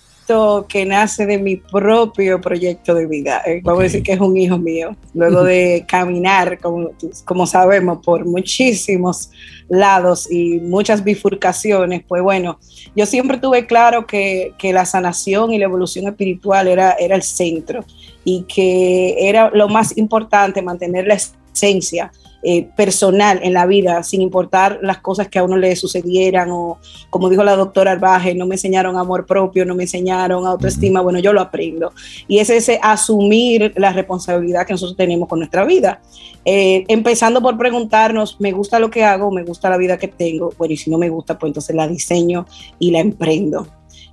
que 0.69 0.85
nace 0.85 1.27
de 1.27 1.39
mi 1.39 1.57
propio 1.57 2.41
proyecto 2.41 2.95
de 2.95 3.07
vida. 3.07 3.43
Eh, 3.47 3.61
Vamos 3.63 3.79
Ok. 3.79 3.81
a 3.81 3.83
decir 3.85 4.03
que 4.03 4.13
es 4.13 4.21
un 4.21 4.37
hijo 4.37 4.59
mío. 4.59 4.97
Luego 5.15 5.45
de 5.45 5.85
caminar, 5.87 6.59
como, 6.59 6.91
como 7.25 7.47
sabemos, 7.47 7.99
por 8.05 8.25
muchísimos 8.25 9.31
lados 9.69 10.31
y 10.31 10.59
muchas 10.61 11.03
bifurcaciones, 11.05 12.03
pues 12.07 12.23
bueno, 12.23 12.59
yo 12.95 13.07
siempre 13.07 13.39
tuve 13.39 13.67
claro 13.67 14.07
que, 14.07 14.53
que 14.59 14.73
la 14.73 14.85
sanación 14.85 15.53
y 15.53 15.59
la 15.59 15.65
evolución 15.65 16.07
espiritual 16.07 16.69
era, 16.69 16.93
era 16.93 17.17
el 17.17 17.23
centro 17.23 17.85
y 18.25 18.43
que 18.43 19.29
era 19.29 19.51
lo 19.51 19.69
más 19.69 19.97
importante 19.97 20.63
mantener 20.63 21.07
la 21.07 21.15
esencia 21.53 22.11
eh, 22.49 22.69
personal 22.77 23.41
en 23.43 23.53
la 23.55 23.67
vida, 23.67 24.05
sin 24.05 24.23
importar 24.23 24.79
las 24.81 24.99
cosas 24.99 25.27
que 25.27 25.41
a 25.41 25.43
uno 25.43 25.57
le 25.57 25.75
sucedieran 25.75 26.49
o, 26.53 26.79
como 27.11 27.29
dijo 27.29 27.43
la 27.43 27.57
doctora 27.57 27.91
Arbaje, 27.91 28.37
no 28.37 28.47
me 28.47 28.55
enseñaron 28.55 28.97
amor 28.97 29.27
propio, 29.27 29.65
no 29.65 29.75
me 29.75 29.83
enseñaron 29.83 30.47
autoestima, 30.47 31.01
bueno, 31.01 31.19
yo 31.19 31.33
lo 31.33 31.41
aprendo. 31.41 31.93
Y 32.29 32.39
es 32.39 32.49
ese 32.49 32.79
asumir 32.81 33.73
la 33.77 33.93
responsabilidad 33.93 34.65
que 34.65 34.75
nosotros 34.75 34.97
tenemos 34.97 35.29
con 35.29 35.41
nuestra 35.41 35.65
vida. 35.65 36.01
Eh, 36.45 36.85
empezando 36.87 37.43
por 37.43 37.59
preguntarnos, 37.59 38.37
¿me 38.41 38.53
gusta 38.53 38.79
lo 38.79 38.91
que 38.91 39.03
hago? 39.03 39.33
¿Me 39.33 39.43
gusta 39.43 39.69
la 39.69 39.77
vida 39.77 39.99
que 39.99 40.07
tengo? 40.07 40.53
Bueno, 40.57 40.73
y 40.73 40.77
si 40.77 40.89
no 40.89 40.99
me 40.99 41.09
gusta, 41.09 41.37
pues 41.37 41.51
entonces 41.51 41.75
la 41.75 41.89
diseño 41.89 42.47
y 42.79 42.93
la 42.93 43.01
emprendo. 43.01 43.67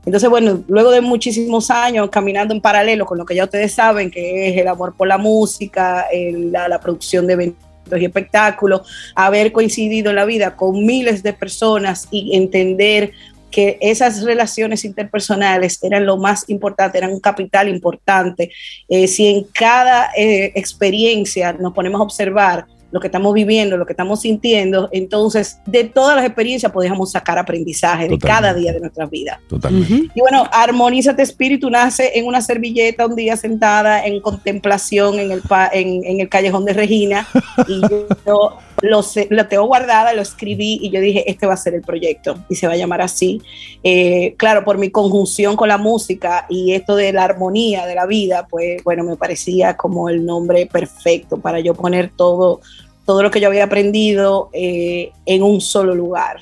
Entonces, 0.05 0.27
bueno, 0.27 0.63
luego 0.67 0.89
de 0.89 1.01
muchísimos 1.01 1.69
años 1.69 2.09
caminando 2.09 2.53
en 2.53 2.61
paralelo 2.61 3.05
con 3.05 3.19
lo 3.19 3.25
que 3.25 3.36
ya 3.36 3.43
ustedes 3.43 3.73
saben, 3.73 4.09
que 4.09 4.49
es 4.49 4.57
el 4.57 4.67
amor 4.67 4.95
por 4.97 5.07
la 5.07 5.17
música, 5.19 6.07
el- 6.11 6.51
la, 6.51 6.67
la 6.67 6.79
producción 6.79 7.27
de 7.27 7.34
eventos 7.34 7.63
y 7.95 8.05
espectáculos, 8.05 8.81
haber 9.15 9.51
coincidido 9.51 10.09
en 10.09 10.15
la 10.15 10.25
vida 10.25 10.55
con 10.55 10.86
miles 10.86 11.23
de 11.23 11.34
personas 11.34 12.07
y 12.11 12.36
entender 12.36 13.11
que 13.53 13.77
esas 13.81 14.23
relaciones 14.23 14.84
interpersonales 14.84 15.81
eran 15.84 16.07
lo 16.07 16.17
más 16.17 16.49
importante, 16.49 16.97
eran 16.97 17.13
un 17.13 17.19
capital 17.19 17.69
importante. 17.69 18.51
Eh, 18.89 19.07
si 19.07 19.27
en 19.27 19.43
cada 19.43 20.09
eh, 20.17 20.51
experiencia 20.55 21.53
nos 21.53 21.71
ponemos 21.71 22.01
a 22.01 22.03
observar 22.03 22.65
lo 22.94 23.00
que 23.00 23.08
estamos 23.08 23.34
viviendo, 23.34 23.76
lo 23.76 23.86
que 23.88 23.94
estamos 23.94 24.22
sintiendo, 24.22 24.88
entonces 24.91 25.58
de 25.66 25.84
todas 25.84 26.16
las 26.16 26.24
experiencias 26.26 26.72
podemos 26.72 27.12
sacar 27.12 27.39
aprendizaje 27.39 28.08
de 28.08 28.20
cada 28.20 28.36
Totalmente. 28.54 28.62
día 28.62 28.74
de 28.74 28.80
nuestras 28.80 29.10
vidas. 29.10 29.39
Totalmente. 29.50 30.12
Y 30.14 30.20
bueno, 30.22 30.48
Armonízate 30.52 31.24
Espíritu 31.24 31.70
nace 31.72 32.12
en 32.18 32.28
una 32.28 32.39
servilleta 32.41 33.08
un 33.08 33.16
día 33.16 33.36
sentada 33.36 34.06
en 34.06 34.22
contemplación 34.22 35.18
en 35.18 35.32
el, 35.32 35.41
pa- 35.41 35.72
en, 35.74 36.06
en 36.06 36.22
el 36.22 36.30
callejón 36.30 36.66
de 36.66 36.74
Regina. 36.74 37.28
Y 37.68 37.82
yo 38.28 38.58
lo, 38.82 39.02
sé- 39.02 39.28
lo 39.32 39.48
tengo 39.48 39.66
guardada, 39.66 40.14
lo 40.14 40.22
escribí 40.22 40.78
y 40.82 40.91
yo 40.91 41.02
dije, 41.02 41.30
este 41.30 41.48
va 41.48 41.56
a 41.56 41.58
ser 41.58 41.74
el 41.74 41.82
proyecto 41.82 42.36
y 42.48 42.56
se 42.56 42.68
va 42.68 42.74
a 42.74 42.78
llamar 42.78 43.02
así. 43.02 43.41
Eh, 43.84 44.36
claro, 44.38 44.64
por 44.64 44.78
mi 44.78 44.91
conjunción 44.91 45.56
con 45.56 45.68
la 45.68 45.80
música 45.80 46.46
y 46.48 46.74
esto 46.74 46.96
de 46.96 47.12
la 47.12 47.24
armonía 47.24 47.88
de 47.88 47.96
la 47.96 48.06
vida, 48.06 48.46
pues 48.48 48.84
bueno, 48.84 49.04
me 49.04 49.16
parecía 49.16 49.76
como 49.78 50.10
el 50.10 50.24
nombre 50.24 50.68
perfecto 50.68 51.38
para 51.38 51.60
yo 51.60 51.74
poner 51.74 52.12
todo, 52.16 52.62
todo 53.06 53.22
lo 53.24 53.32
que 53.32 53.39
yo 53.41 53.47
había 53.47 53.66
aprendido 53.66 54.49
eh, 54.54 55.12
en 55.26 55.43
un 55.43 55.62
solo 55.62 55.93
lugar. 55.95 56.38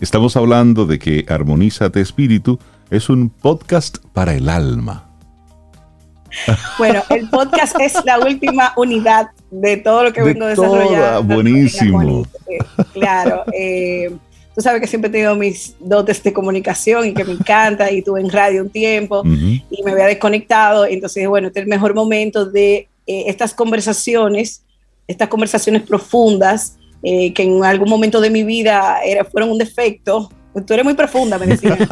Estamos 0.00 0.36
hablando 0.36 0.86
de 0.86 0.98
que 0.98 1.24
Armonízate 1.28 2.00
Espíritu 2.00 2.58
es 2.90 3.08
un 3.08 3.30
podcast 3.30 3.98
para 4.12 4.34
el 4.34 4.48
alma. 4.48 5.10
Bueno, 6.78 7.00
el 7.10 7.28
podcast 7.30 7.78
es 7.80 7.94
la 8.04 8.18
última 8.18 8.72
unidad 8.76 9.28
de 9.52 9.76
todo 9.76 10.02
lo 10.02 10.12
que 10.12 10.20
De 10.20 10.32
vengo 10.32 10.46
desarrollando. 10.46 11.22
buenísimo. 11.32 12.26
Claro. 12.92 13.44
eh, 13.52 14.10
tú 14.52 14.60
sabes 14.60 14.80
que 14.80 14.88
siempre 14.88 15.10
he 15.10 15.12
tenido 15.12 15.36
mis 15.36 15.76
dotes 15.78 16.20
de 16.24 16.32
comunicación 16.32 17.06
y 17.06 17.14
que 17.14 17.24
me 17.24 17.34
encanta, 17.34 17.92
y 17.92 18.02
tuve 18.02 18.20
en 18.20 18.30
radio 18.30 18.62
un 18.62 18.70
tiempo 18.70 19.22
y 19.24 19.82
me 19.84 19.92
había 19.92 20.06
desconectado, 20.06 20.86
entonces, 20.86 21.28
bueno, 21.28 21.46
este 21.48 21.60
es 21.60 21.64
el 21.66 21.70
mejor 21.70 21.94
momento 21.94 22.44
de 22.46 22.88
eh, 23.06 23.24
estas 23.28 23.54
conversaciones, 23.54 24.63
estas 25.06 25.28
conversaciones 25.28 25.82
profundas, 25.82 26.76
eh, 27.02 27.32
que 27.32 27.42
en 27.42 27.64
algún 27.64 27.88
momento 27.88 28.20
de 28.20 28.30
mi 28.30 28.42
vida 28.42 29.00
era, 29.04 29.24
fueron 29.24 29.50
un 29.50 29.58
defecto, 29.58 30.30
tú 30.62 30.72
eres 30.72 30.84
muy 30.84 30.94
profunda, 30.94 31.38
me 31.38 31.46
decían. 31.46 31.78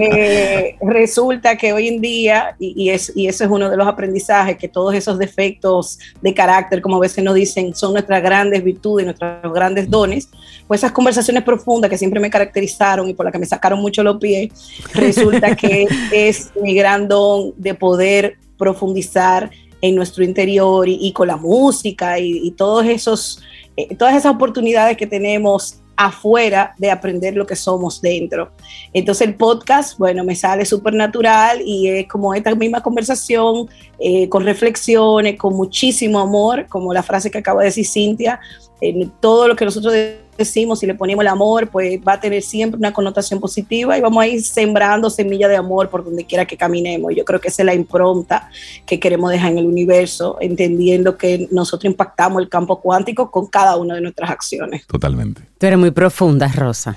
Eh, 0.00 0.76
resulta 0.80 1.56
que 1.56 1.72
hoy 1.72 1.88
en 1.88 2.00
día, 2.00 2.56
y, 2.58 2.90
es, 2.90 3.12
y 3.14 3.28
eso 3.28 3.44
es 3.44 3.50
uno 3.50 3.70
de 3.70 3.76
los 3.76 3.86
aprendizajes, 3.86 4.56
que 4.56 4.68
todos 4.68 4.94
esos 4.94 5.18
defectos 5.18 5.98
de 6.20 6.34
carácter, 6.34 6.82
como 6.82 6.96
a 6.96 7.00
veces 7.00 7.22
nos 7.24 7.34
dicen, 7.34 7.74
son 7.74 7.92
nuestras 7.92 8.22
grandes 8.22 8.62
virtudes, 8.62 9.06
nuestros 9.06 9.52
grandes 9.52 9.88
dones, 9.88 10.28
pues 10.66 10.80
esas 10.80 10.92
conversaciones 10.92 11.44
profundas 11.44 11.90
que 11.90 11.98
siempre 11.98 12.20
me 12.20 12.30
caracterizaron 12.30 13.08
y 13.08 13.14
por 13.14 13.24
las 13.24 13.32
que 13.32 13.38
me 13.38 13.46
sacaron 13.46 13.80
mucho 13.80 14.02
los 14.02 14.18
pies, 14.18 14.50
resulta 14.94 15.54
que 15.54 15.86
es 16.12 16.50
mi 16.60 16.74
gran 16.74 17.08
don 17.08 17.52
de 17.56 17.74
poder 17.74 18.36
profundizar 18.58 19.50
en 19.84 19.94
nuestro 19.94 20.24
interior 20.24 20.88
y, 20.88 21.12
con 21.12 21.28
la 21.28 21.36
música 21.36 22.18
y, 22.18 22.50
todos 22.52 22.86
esos, 22.86 23.42
eh, 23.76 23.94
todas 23.96 24.16
esas 24.16 24.34
oportunidades 24.34 24.96
que 24.96 25.06
tenemos 25.06 25.82
afuera 25.94 26.74
de 26.78 26.90
aprender 26.90 27.36
lo 27.36 27.46
que 27.46 27.54
somos 27.54 28.00
dentro. 28.00 28.50
Entonces 28.94 29.28
el 29.28 29.34
podcast, 29.34 29.98
bueno, 29.98 30.24
me 30.24 30.36
sale 30.36 30.64
súper 30.64 30.94
natural 30.94 31.60
y 31.62 31.88
es 31.88 32.08
como 32.08 32.32
esta 32.32 32.54
misma 32.54 32.82
conversación, 32.82 33.68
eh, 33.98 34.26
con 34.30 34.46
reflexiones, 34.46 35.36
con 35.36 35.54
muchísimo 35.54 36.18
amor, 36.18 36.66
como 36.70 36.94
la 36.94 37.02
frase 37.02 37.30
que 37.30 37.38
acaba 37.38 37.60
de 37.60 37.66
decir 37.66 37.86
Cintia, 37.86 38.40
en 38.80 39.10
todo 39.20 39.48
lo 39.48 39.54
que 39.54 39.66
nosotros 39.66 39.92
decimos, 40.36 40.80
si 40.80 40.86
le 40.86 40.94
ponemos 40.94 41.22
el 41.22 41.28
amor, 41.28 41.68
pues 41.68 41.98
va 42.06 42.14
a 42.14 42.20
tener 42.20 42.42
siempre 42.42 42.78
una 42.78 42.92
connotación 42.92 43.40
positiva 43.40 43.96
y 43.96 44.00
vamos 44.00 44.22
a 44.22 44.26
ir 44.26 44.42
sembrando 44.42 45.10
semilla 45.10 45.48
de 45.48 45.56
amor 45.56 45.90
por 45.90 46.04
donde 46.04 46.24
quiera 46.24 46.46
que 46.46 46.56
caminemos. 46.56 47.12
Yo 47.14 47.24
creo 47.24 47.40
que 47.40 47.48
esa 47.48 47.62
es 47.62 47.66
la 47.66 47.74
impronta 47.74 48.50
que 48.86 48.98
queremos 49.00 49.30
dejar 49.30 49.52
en 49.52 49.58
el 49.58 49.66
universo, 49.66 50.36
entendiendo 50.40 51.16
que 51.16 51.48
nosotros 51.50 51.90
impactamos 51.90 52.42
el 52.42 52.48
campo 52.48 52.80
cuántico 52.80 53.30
con 53.30 53.46
cada 53.46 53.76
una 53.76 53.94
de 53.94 54.00
nuestras 54.00 54.30
acciones. 54.30 54.86
Totalmente. 54.86 55.42
Tú 55.58 55.66
eres 55.66 55.78
muy 55.78 55.90
profunda, 55.92 56.48
Rosa. 56.48 56.94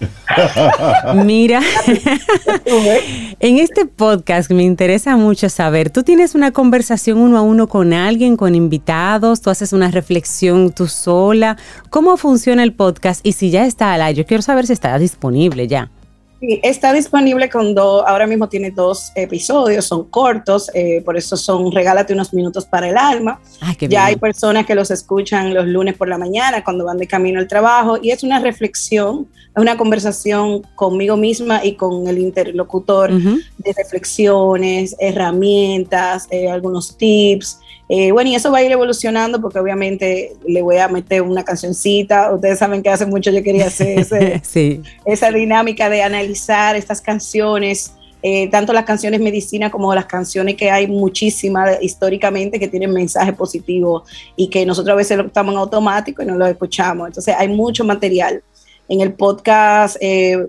Mira, 1.26 1.62
en 3.40 3.58
este 3.60 3.86
podcast 3.86 4.52
me 4.52 4.64
interesa 4.64 5.16
mucho 5.16 5.50
saber, 5.50 5.90
tú 5.90 6.04
tienes 6.04 6.36
una 6.36 6.52
conversación 6.52 7.20
uno 7.20 7.38
a 7.38 7.42
uno 7.42 7.68
con 7.68 7.94
alguien, 7.94 8.36
con 8.36 8.56
invitados, 8.56 9.42
tú 9.42 9.50
haces 9.50 9.74
una 9.74 9.92
reflexión 9.92 10.72
tú 10.72 10.88
sola. 10.88 11.58
¿Cómo 11.90 12.18
funciona 12.18 12.64
el 12.64 12.74
podcast? 12.74 13.26
Y 13.28 13.34
si 13.34 13.50
ya 13.50 13.66
está 13.66 13.94
al 13.94 14.02
aire, 14.02 14.20
yo 14.20 14.26
quiero 14.26 14.42
saber 14.42 14.66
si 14.68 14.72
está 14.72 14.98
disponible 14.98 15.68
ya. 15.68 15.92
Sí, 16.40 16.62
está 16.64 16.94
disponible 16.94 17.50
con 17.50 17.76
dos, 17.76 18.06
ahora 18.08 18.26
mismo 18.26 18.48
tiene 18.48 18.72
dos 18.72 19.12
episodios, 19.16 19.84
son 19.84 20.06
cortos, 20.06 20.72
eh, 20.74 21.02
por 21.04 21.18
eso 21.18 21.36
son 21.36 21.70
Regálate 21.74 22.14
unos 22.14 22.34
minutos 22.34 22.66
para 22.66 22.88
el 22.88 22.96
alma. 22.96 23.42
ya 23.82 24.06
hay 24.06 24.16
personas 24.16 24.66
que 24.66 24.76
los 24.76 24.92
escuchan 24.92 25.54
los 25.54 25.66
lunes 25.66 25.98
por 25.98 26.08
la 26.08 26.18
mañana 26.18 26.64
cuando 26.64 26.86
van 26.86 27.00
de 27.00 27.08
camino 27.08 27.40
al 27.40 27.50
trabajo 27.50 27.98
y 28.02 28.12
es 28.12 28.24
una 28.24 28.40
reflexión, 28.40 29.28
es 29.54 29.62
una 29.62 29.76
conversación 29.76 30.62
conmigo 30.76 31.18
misma 31.18 31.66
y 31.66 31.74
con 31.74 32.08
el 32.08 32.20
interlocutor 32.20 33.12
de 33.12 33.74
reflexiones, 33.76 34.96
herramientas, 35.00 36.28
eh, 36.32 36.50
algunos 36.50 36.96
tips. 36.96 37.60
Eh, 37.90 38.12
bueno, 38.12 38.30
y 38.30 38.36
eso 38.36 38.52
va 38.52 38.58
a 38.58 38.64
ir 38.64 38.72
evolucionando 38.72 39.40
porque 39.40 39.60
obviamente 39.60 40.34
le 40.46 40.62
voy 40.62 40.78
a 40.78 40.90
meter 40.90 41.22
una 41.22 41.44
cancioncita. 41.44 42.34
Ustedes 42.34 42.60
saben 42.60 42.84
que 42.84 42.90
hace 42.90 43.06
mucho 43.06 43.32
yo 43.32 43.42
quería 43.42 43.68
hacer 43.68 44.00
esa 45.06 45.32
dinámica 45.32 45.90
de 45.90 46.04
analizar 46.04 46.76
estas 46.76 47.00
canciones, 47.00 47.94
eh, 48.22 48.50
tanto 48.50 48.74
las 48.74 48.84
canciones 48.84 49.22
medicina 49.22 49.72
como 49.72 49.96
las 49.96 50.06
canciones 50.06 50.56
que 50.56 50.70
hay 50.70 50.88
muchísimas 50.88 51.82
históricamente 51.82 52.60
que 52.60 52.68
tienen 52.68 52.92
mensaje 52.92 53.32
positivo 53.32 54.04
y 54.36 54.50
que 54.50 54.66
nosotros 54.66 54.92
a 54.92 54.98
veces 54.98 55.18
lo 55.18 55.28
estamos 55.28 55.54
en 55.54 55.60
automático 55.60 56.22
y 56.22 56.26
no 56.26 56.36
lo 56.36 56.46
escuchamos. 56.46 57.08
Entonces 57.08 57.36
hay 57.38 57.48
mucho 57.48 57.86
material. 57.86 58.44
En 58.90 59.00
el 59.00 59.14
podcast 59.14 59.96
eh, 60.02 60.46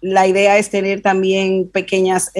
la 0.00 0.28
idea 0.28 0.58
es 0.58 0.70
tener 0.70 1.02
también 1.02 1.68
pequeñas, 1.68 2.30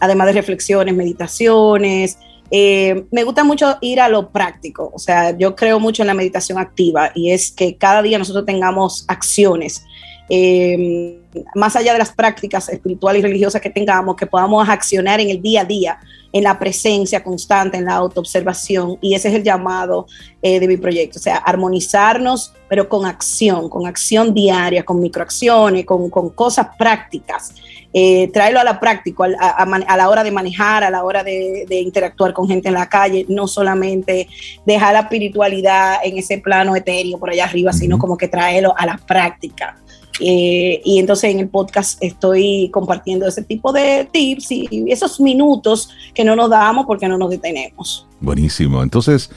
además 0.00 0.26
de 0.26 0.32
reflexiones, 0.34 0.94
meditaciones, 0.94 2.18
eh, 2.56 3.06
me 3.10 3.24
gusta 3.24 3.42
mucho 3.42 3.78
ir 3.80 4.00
a 4.00 4.08
lo 4.08 4.30
práctico, 4.30 4.92
o 4.94 4.98
sea, 5.00 5.36
yo 5.36 5.56
creo 5.56 5.80
mucho 5.80 6.04
en 6.04 6.06
la 6.06 6.14
meditación 6.14 6.56
activa 6.56 7.10
y 7.12 7.32
es 7.32 7.50
que 7.50 7.76
cada 7.76 8.00
día 8.00 8.16
nosotros 8.16 8.46
tengamos 8.46 9.04
acciones. 9.08 9.84
Eh, 10.28 11.18
más 11.56 11.74
allá 11.74 11.94
de 11.94 11.98
las 11.98 12.12
prácticas 12.12 12.68
espirituales 12.68 13.18
y 13.18 13.22
religiosas 13.24 13.60
que 13.60 13.70
tengamos, 13.70 14.14
que 14.14 14.26
podamos 14.26 14.68
accionar 14.68 15.18
en 15.18 15.30
el 15.30 15.42
día 15.42 15.62
a 15.62 15.64
día, 15.64 15.98
en 16.32 16.44
la 16.44 16.56
presencia 16.56 17.24
constante, 17.24 17.76
en 17.76 17.86
la 17.86 17.94
autoobservación, 17.94 18.98
y 19.00 19.14
ese 19.14 19.30
es 19.30 19.34
el 19.34 19.42
llamado 19.42 20.06
eh, 20.40 20.60
de 20.60 20.68
mi 20.68 20.76
proyecto, 20.76 21.18
o 21.18 21.22
sea, 21.22 21.38
armonizarnos, 21.38 22.52
pero 22.68 22.88
con 22.88 23.04
acción, 23.04 23.68
con 23.68 23.84
acción 23.88 24.32
diaria, 24.32 24.84
con 24.84 25.00
microacciones, 25.00 25.84
con, 25.84 26.08
con 26.08 26.30
cosas 26.30 26.68
prácticas 26.78 27.52
eh, 27.96 28.28
traerlo 28.32 28.58
a 28.58 28.64
la 28.64 28.80
práctica, 28.80 29.24
a, 29.38 29.96
la 29.96 30.08
hora 30.08 30.24
de 30.24 30.32
manejar, 30.32 30.82
a 30.82 30.90
la 30.90 31.04
hora 31.04 31.22
de, 31.22 31.64
interactuar 31.70 32.32
con 32.32 32.48
gente 32.48 32.66
en 32.66 32.74
la 32.74 32.88
calle, 32.88 33.24
no 33.28 33.46
solamente 33.46 34.28
dejar 34.66 34.94
la 34.94 35.00
espiritualidad 35.02 35.98
en 36.02 36.18
ese 36.18 36.38
plano 36.38 36.74
etéreo 36.74 37.18
por 37.18 37.30
allá 37.30 37.44
arriba, 37.44 37.72
sino 37.72 37.96
como 37.96 38.16
que 38.16 38.26
traerlo 38.26 38.74
a 38.76 38.84
la 38.84 38.96
práctica. 38.96 39.76
Eh, 40.18 40.80
y 40.84 40.98
entonces 40.98 41.30
en 41.30 41.38
el 41.38 41.48
podcast 41.48 42.02
estoy 42.02 42.68
compartiendo 42.72 43.28
ese 43.28 43.42
tipo 43.42 43.72
de 43.72 44.08
tips 44.10 44.50
y 44.50 44.86
esos 44.88 45.20
minutos 45.20 45.90
que 46.14 46.24
no 46.24 46.34
nos 46.34 46.50
damos 46.50 46.86
porque 46.86 47.06
no 47.06 47.16
nos 47.16 47.30
detenemos. 47.30 48.08
Buenísimo. 48.20 48.82
Entonces, 48.82 49.30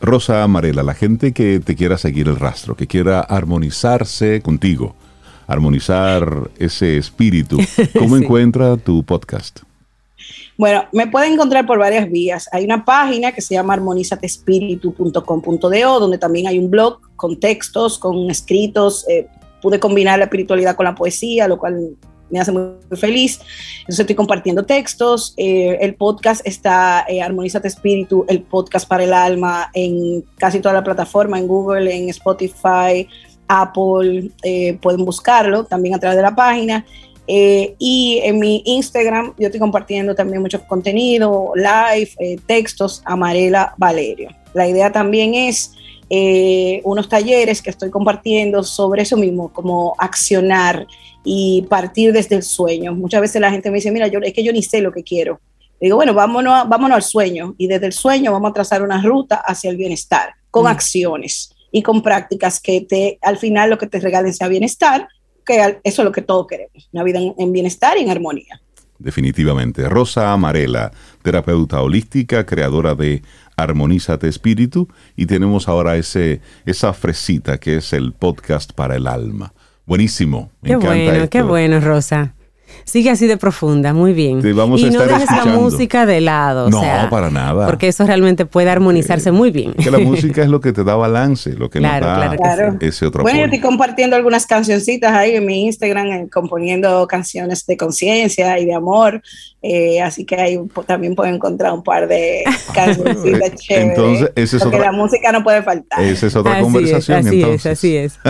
Rosa 0.00 0.44
Amarela, 0.44 0.84
la 0.84 0.94
gente 0.94 1.32
que 1.32 1.58
te 1.58 1.74
quiera 1.74 1.98
seguir 1.98 2.28
el 2.28 2.36
rastro, 2.36 2.76
que 2.76 2.86
quiera 2.86 3.18
armonizarse 3.18 4.42
contigo, 4.42 4.94
armonizar 5.46 6.50
ese 6.58 6.96
espíritu. 6.96 7.58
¿Cómo 7.98 8.16
encuentra 8.16 8.76
tu 8.76 9.02
podcast? 9.02 9.60
Bueno, 10.58 10.84
me 10.92 11.06
pueden 11.06 11.34
encontrar 11.34 11.66
por 11.66 11.78
varias 11.78 12.10
vías. 12.10 12.48
Hay 12.50 12.64
una 12.64 12.84
página 12.84 13.32
que 13.32 13.42
se 13.42 13.54
llama 13.54 13.74
armonizatespiritu.com.do, 13.74 16.00
donde 16.00 16.18
también 16.18 16.46
hay 16.46 16.58
un 16.58 16.70
blog 16.70 17.00
con 17.16 17.38
textos, 17.38 17.98
con 17.98 18.30
escritos. 18.30 19.04
Eh, 19.08 19.26
pude 19.60 19.78
combinar 19.78 20.18
la 20.18 20.24
espiritualidad 20.24 20.74
con 20.74 20.84
la 20.84 20.94
poesía, 20.94 21.46
lo 21.46 21.58
cual 21.58 21.96
me 22.30 22.40
hace 22.40 22.52
muy, 22.52 22.72
feliz. 22.96 23.40
Entonces 23.80 24.00
estoy 24.00 24.16
compartiendo 24.16 24.64
textos. 24.64 25.34
Eh, 25.36 25.78
el 25.80 25.94
podcast 25.94 26.46
está 26.46 27.04
eh, 27.08 27.22
Armonizate 27.22 27.68
Espíritu, 27.68 28.24
el 28.28 28.42
podcast 28.42 28.88
para 28.88 29.04
el 29.04 29.12
alma, 29.12 29.70
en 29.74 30.22
casi 30.38 30.60
toda 30.60 30.74
la 30.74 30.84
plataforma, 30.84 31.38
en 31.38 31.46
Google, 31.46 31.94
en 31.94 32.08
Spotify, 32.08 33.08
Apple, 33.48 34.30
eh, 34.42 34.78
pueden 34.80 35.04
buscarlo 35.04 35.64
también 35.64 35.94
a 35.94 35.98
través 35.98 36.16
de 36.16 36.22
la 36.22 36.34
página. 36.34 36.84
Eh, 37.28 37.74
y 37.78 38.20
en 38.22 38.38
mi 38.38 38.62
Instagram 38.64 39.34
yo 39.36 39.46
estoy 39.46 39.58
compartiendo 39.58 40.14
también 40.14 40.40
mucho 40.42 40.64
contenido, 40.66 41.52
live, 41.56 42.10
eh, 42.20 42.38
textos, 42.46 43.02
Amarela 43.04 43.74
Valerio. 43.76 44.30
La 44.54 44.68
idea 44.68 44.92
también 44.92 45.34
es 45.34 45.72
unos 46.84 47.08
talleres 47.08 47.60
que 47.60 47.70
estoy 47.70 47.90
compartiendo 47.90 48.62
sobre 48.62 49.02
eso 49.02 49.16
mismo, 49.16 49.52
como 49.52 49.96
accionar 49.98 50.86
y 51.24 51.62
partir 51.68 52.12
desde 52.12 52.36
el 52.36 52.44
sueño. 52.44 52.94
Muchas 52.94 53.20
veces 53.20 53.40
la 53.40 53.50
gente 53.50 53.72
me 53.72 53.78
dice, 53.78 53.90
mira, 53.90 54.06
yo, 54.06 54.20
es 54.22 54.32
que 54.32 54.44
yo 54.44 54.52
ni 54.52 54.62
sé 54.62 54.80
lo 54.80 54.92
que 54.92 55.02
quiero. 55.02 55.40
digo, 55.80 55.96
bueno, 55.96 56.14
vámonos, 56.14 56.68
vámonos 56.68 56.94
al 56.94 57.02
sueño 57.02 57.56
y 57.58 57.66
desde 57.66 57.86
el 57.86 57.92
sueño 57.92 58.30
vamos 58.30 58.50
a 58.50 58.54
trazar 58.54 58.84
una 58.84 59.02
ruta 59.02 59.42
hacia 59.44 59.68
el 59.68 59.76
bienestar 59.76 60.30
con 60.52 60.62
mm. 60.62 60.68
acciones 60.68 61.55
y 61.70 61.82
con 61.82 62.02
prácticas 62.02 62.60
que 62.60 62.80
te, 62.80 63.18
al 63.22 63.38
final 63.38 63.70
lo 63.70 63.78
que 63.78 63.86
te 63.86 64.00
regalen 64.00 64.32
sea 64.32 64.48
bienestar, 64.48 65.08
que 65.44 65.78
eso 65.84 66.02
es 66.02 66.04
lo 66.04 66.12
que 66.12 66.22
todos 66.22 66.46
queremos, 66.46 66.88
una 66.92 67.04
vida 67.04 67.20
en, 67.36 67.52
bienestar 67.52 67.96
y 67.98 68.02
en 68.02 68.10
armonía. 68.10 68.60
Definitivamente. 68.98 69.88
Rosa 69.88 70.32
Amarela, 70.32 70.90
terapeuta 71.22 71.82
holística, 71.82 72.46
creadora 72.46 72.94
de 72.94 73.22
Armonízate 73.56 74.28
Espíritu, 74.28 74.88
y 75.16 75.26
tenemos 75.26 75.68
ahora 75.68 75.96
ese, 75.96 76.40
esa 76.64 76.92
fresita 76.92 77.58
que 77.58 77.76
es 77.76 77.92
el 77.92 78.12
podcast 78.12 78.72
para 78.72 78.96
el 78.96 79.06
alma. 79.06 79.52
Buenísimo. 79.84 80.50
Me 80.62 80.70
qué 80.70 80.76
bueno, 80.76 81.28
qué 81.28 81.42
bueno, 81.42 81.80
Rosa. 81.80 82.35
Sigue 82.86 83.10
así 83.10 83.26
de 83.26 83.36
profunda, 83.36 83.92
muy 83.92 84.12
bien. 84.12 84.38
y 84.38 84.90
no 84.90 85.00
dejes 85.06 85.28
la 85.28 85.44
música 85.46 86.06
de 86.06 86.20
lado. 86.20 86.70
No, 86.70 86.80
para 87.10 87.30
nada. 87.30 87.66
Porque 87.66 87.88
eso 87.88 88.06
realmente 88.06 88.46
puede 88.46 88.70
armonizarse 88.70 89.32
muy 89.32 89.50
bien. 89.50 89.74
Que 89.74 89.90
la 89.90 89.98
música 90.06 90.42
es 90.42 90.48
lo 90.48 90.60
que 90.60 90.72
te 90.72 90.84
da 90.84 90.94
balance, 90.94 91.52
lo 91.54 91.68
que 91.68 91.80
claro, 91.80 92.06
nos 92.06 92.30
da 92.30 92.36
claro. 92.36 92.78
ese 92.80 93.06
otro 93.06 93.24
Bueno, 93.24 93.40
yo 93.40 93.44
estoy 93.46 93.58
compartiendo 93.60 94.14
algunas 94.14 94.46
cancioncitas 94.46 95.12
ahí 95.12 95.34
en 95.34 95.44
mi 95.44 95.66
Instagram, 95.66 96.06
eh, 96.12 96.28
componiendo 96.32 97.08
canciones 97.08 97.66
de 97.66 97.76
conciencia 97.76 98.56
y 98.60 98.66
de 98.66 98.74
amor. 98.74 99.20
Eh, 99.62 100.00
así 100.00 100.24
que 100.24 100.36
ahí 100.36 100.60
también 100.86 101.16
pueden 101.16 101.34
encontrar 101.34 101.72
un 101.72 101.82
par 101.82 102.06
de 102.06 102.44
cancioncitas 102.72 103.56
chéveres. 103.56 103.98
Entonces, 103.98 104.32
esa 104.36 104.56
es 104.58 104.62
porque 104.62 104.78
la 104.78 104.92
música 104.92 105.32
no 105.32 105.42
puede 105.42 105.60
faltar. 105.64 106.00
Esa 106.04 106.28
es 106.28 106.36
otra 106.36 106.60
conversación. 106.60 107.26
así 107.26 107.42
es, 107.42 107.66
así 107.66 107.96
es. 107.96 108.20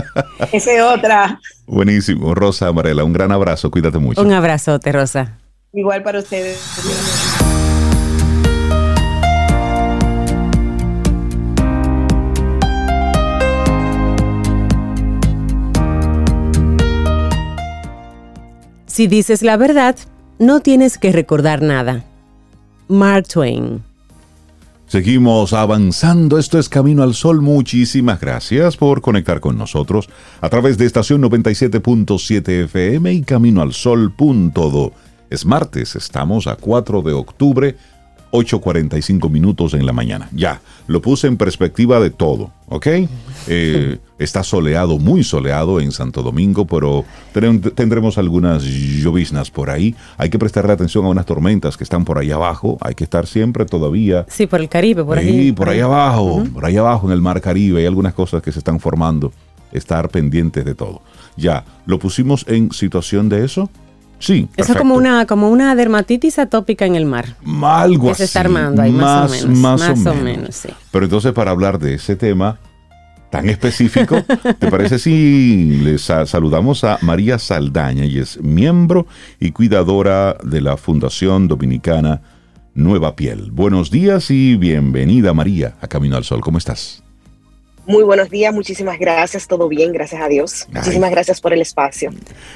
Esa 0.51 0.73
es 0.73 0.81
otra 0.81 1.39
Buenísimo. 1.67 2.35
Rosa 2.35 2.69
Amarela, 2.69 3.05
un 3.05 3.13
gran 3.13 3.33
abrazo. 3.33 3.71
Cuídate 3.71 3.99
mucho. 3.99 4.23
Un 4.23 4.33
abrazote, 4.33 4.93
Rosa. 4.93 5.39
Igual 5.73 6.03
para 6.03 6.21
ustedes. 6.21 6.59
Si 18.87 19.09
dices 19.09 19.43
la 19.43 19.59
verdad, 19.59 19.97
no 20.39 20.61
tienes 20.61 20.97
que 20.97 21.13
recordar 21.13 21.61
nada. 21.61 22.05
Mark 22.89 23.29
Twain. 23.29 23.83
Seguimos 24.87 25.53
avanzando. 25.53 26.39
Esto 26.39 26.61
es 26.61 26.69
Camino 26.69 27.03
al 27.03 27.15
Sol. 27.15 27.43
Muchísimas 27.43 28.21
gracias 28.21 28.77
por 28.77 29.01
conectar 29.01 29.41
con 29.41 29.59
nosotros 29.59 30.09
a 30.41 30.49
través 30.49 30.79
de 30.79 30.87
estación 30.87 31.23
97.7 31.23 32.65
FM 32.65 33.13
y 33.13 33.23
caminoalsol.do. 33.23 34.93
Es 35.29 35.45
martes, 35.45 35.97
estamos 35.97 36.47
a 36.47 36.55
4 36.55 37.03
de 37.03 37.13
octubre 37.13 37.77
8.45 38.33 39.31
minutos 39.31 39.75
en 39.75 39.87
la 39.87 39.93
mañana. 39.93 40.29
Ya, 40.33 40.61
lo 40.87 41.01
puse 41.01 41.27
en 41.27 41.37
perspectiva 41.37 42.01
de 42.01 42.11
todo, 42.11 42.51
¿ok? 42.69 42.87
Eh, 43.49 43.99
está 44.19 44.43
soleado, 44.43 44.99
muy 44.99 45.23
soleado 45.25 45.81
en 45.81 45.93
Santo 45.93 46.23
Domingo, 46.23 46.67
pero 46.67 47.05
tendremos 47.75 48.19
algunas 48.19 48.63
lloviznas 48.65 49.51
por 49.51 49.71
ahí. 49.71 49.95
Hay 50.17 50.31
que 50.31 50.39
prestarle 50.39 50.73
atención 50.73 51.05
a 51.05 51.09
unas 51.09 51.27
tormentas 51.27 51.77
que 51.77 51.85
están 51.85 52.05
por 52.05 52.19
ahí 52.19 52.31
abajo. 52.31 52.79
Hay 52.81 52.95
que 52.95 53.05
estar 53.05 53.27
siempre 53.27 53.65
todavía. 53.65 54.27
Sí, 54.29 54.47
por 54.47 54.61
el 54.61 54.69
Caribe, 54.69 55.05
por 55.05 55.19
ahí. 55.19 55.29
Sí, 55.29 55.53
por, 55.53 55.69
ahí, 55.69 55.81
abajo, 55.81 56.45
por 56.53 56.65
ahí 56.65 56.77
abajo 56.77 57.07
en 57.07 57.13
el 57.13 57.21
Mar 57.21 57.41
Caribe. 57.41 57.81
Hay 57.81 57.87
algunas 57.87 58.15
cosas 58.15 58.43
que 58.43 58.53
se 58.53 58.59
están 58.59 58.81
formando. 58.81 59.33
Estar 59.73 60.09
pendientes 60.09 60.65
de 60.65 60.75
todo. 60.75 61.03
Ya, 61.37 61.65
¿lo 61.87 61.99
pusimos 61.99 62.47
en 62.49 62.73
situación 62.73 63.29
de 63.29 63.45
eso? 63.45 63.69
Sí. 64.19 64.49
Eso 64.57 64.73
es 64.73 64.79
como 64.79 64.95
una, 64.95 65.27
como 65.27 65.51
una 65.51 65.75
dermatitis 65.75 66.39
atópica 66.39 66.87
en 66.87 66.97
el 66.97 67.05
mar. 67.05 67.37
Algo 67.63 68.11
así. 68.11 68.19
se 68.19 68.25
está 68.25 68.41
armando 68.41 68.83
ahí, 68.83 68.93
más, 68.93 69.45
o 69.45 69.49
menos. 69.49 69.81
Más, 69.81 70.07
o, 70.07 70.15
menos. 70.15 70.55
sí. 70.55 70.69
Pero 70.91 71.05
entonces, 71.05 71.33
para 71.33 71.51
hablar 71.51 71.79
de 71.79 71.95
ese 71.95 72.17
tema 72.17 72.59
tan 73.31 73.49
específico, 73.49 74.23
¿te 74.59 74.71
parece 74.71 74.99
si 74.99 75.81
les 75.83 76.03
saludamos 76.03 76.85
a 76.85 76.99
María 77.03 77.39
Saldaña? 77.39 78.05
y 78.05 78.19
es 78.19 78.41
miembro 78.41 79.07
y 79.41 79.51
cuidadora 79.53 80.37
de 80.43 80.61
la 80.61 80.77
Fundación 80.77 81.49
Dominicana 81.49 82.23
Nueva 82.75 83.17
Piel. 83.17 83.51
Buenos 83.51 83.91
días 83.91 84.31
y 84.31 84.57
bienvenida, 84.57 85.35
María, 85.35 85.77
a 85.81 85.89
Camino 85.89 86.17
al 86.17 86.25
Sol. 86.25 86.41
¿Cómo 86.41 86.59
estás? 86.59 87.06
Muy 87.87 88.03
buenos 88.03 88.31
días, 88.31 88.53
muchísimas 88.53 88.99
gracias, 88.99 89.47
todo 89.47 89.69
bien, 89.69 89.93
gracias 89.93 90.21
a 90.21 90.27
Dios. 90.27 90.67
Muchísimas 90.73 91.09
gracias 91.13 91.41
por 91.41 91.53
el 91.53 91.61
espacio. 91.61 92.11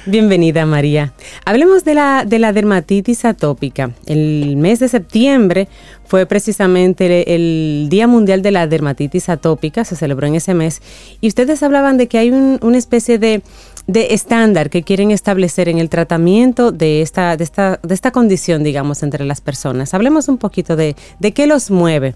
Bienvenida 0.05 0.65
María. 0.65 1.13
Hablemos 1.45 1.85
de 1.85 1.93
la, 1.93 2.25
de 2.25 2.37
la 2.37 2.51
dermatitis 2.51 3.23
atópica. 3.23 3.91
El 4.05 4.57
mes 4.57 4.79
de 4.79 4.89
septiembre 4.89 5.69
fue 6.03 6.25
precisamente 6.25 7.33
el, 7.33 7.87
Día 7.89 8.07
Mundial 8.07 8.41
de 8.41 8.51
la 8.51 8.67
Dermatitis 8.67 9.29
Atópica, 9.29 9.85
se 9.85 9.95
celebró 9.95 10.27
en 10.27 10.35
ese 10.35 10.53
mes, 10.53 10.81
y 11.21 11.29
ustedes 11.29 11.63
hablaban 11.63 11.97
de 11.97 12.07
que 12.07 12.17
hay 12.17 12.31
una 12.31 12.77
especie 12.77 13.17
de, 13.17 13.41
estándar 13.87 14.69
que 14.69 14.83
quieren 14.83 15.11
establecer 15.11 15.69
en 15.69 15.77
el 15.77 15.87
tratamiento 15.87 16.73
de 16.73 17.01
esta, 17.01 17.37
de 17.37 17.45
esta, 17.45 17.79
de 17.81 17.93
esta 17.93 18.11
condición, 18.11 18.63
digamos, 18.63 19.03
entre 19.03 19.23
las 19.23 19.39
personas. 19.39 19.93
Hablemos 19.93 20.27
un 20.27 20.37
poquito 20.37 20.75
de, 20.75 20.97
de 21.19 21.31
qué 21.31 21.47
los 21.47 21.71
mueve 21.71 22.15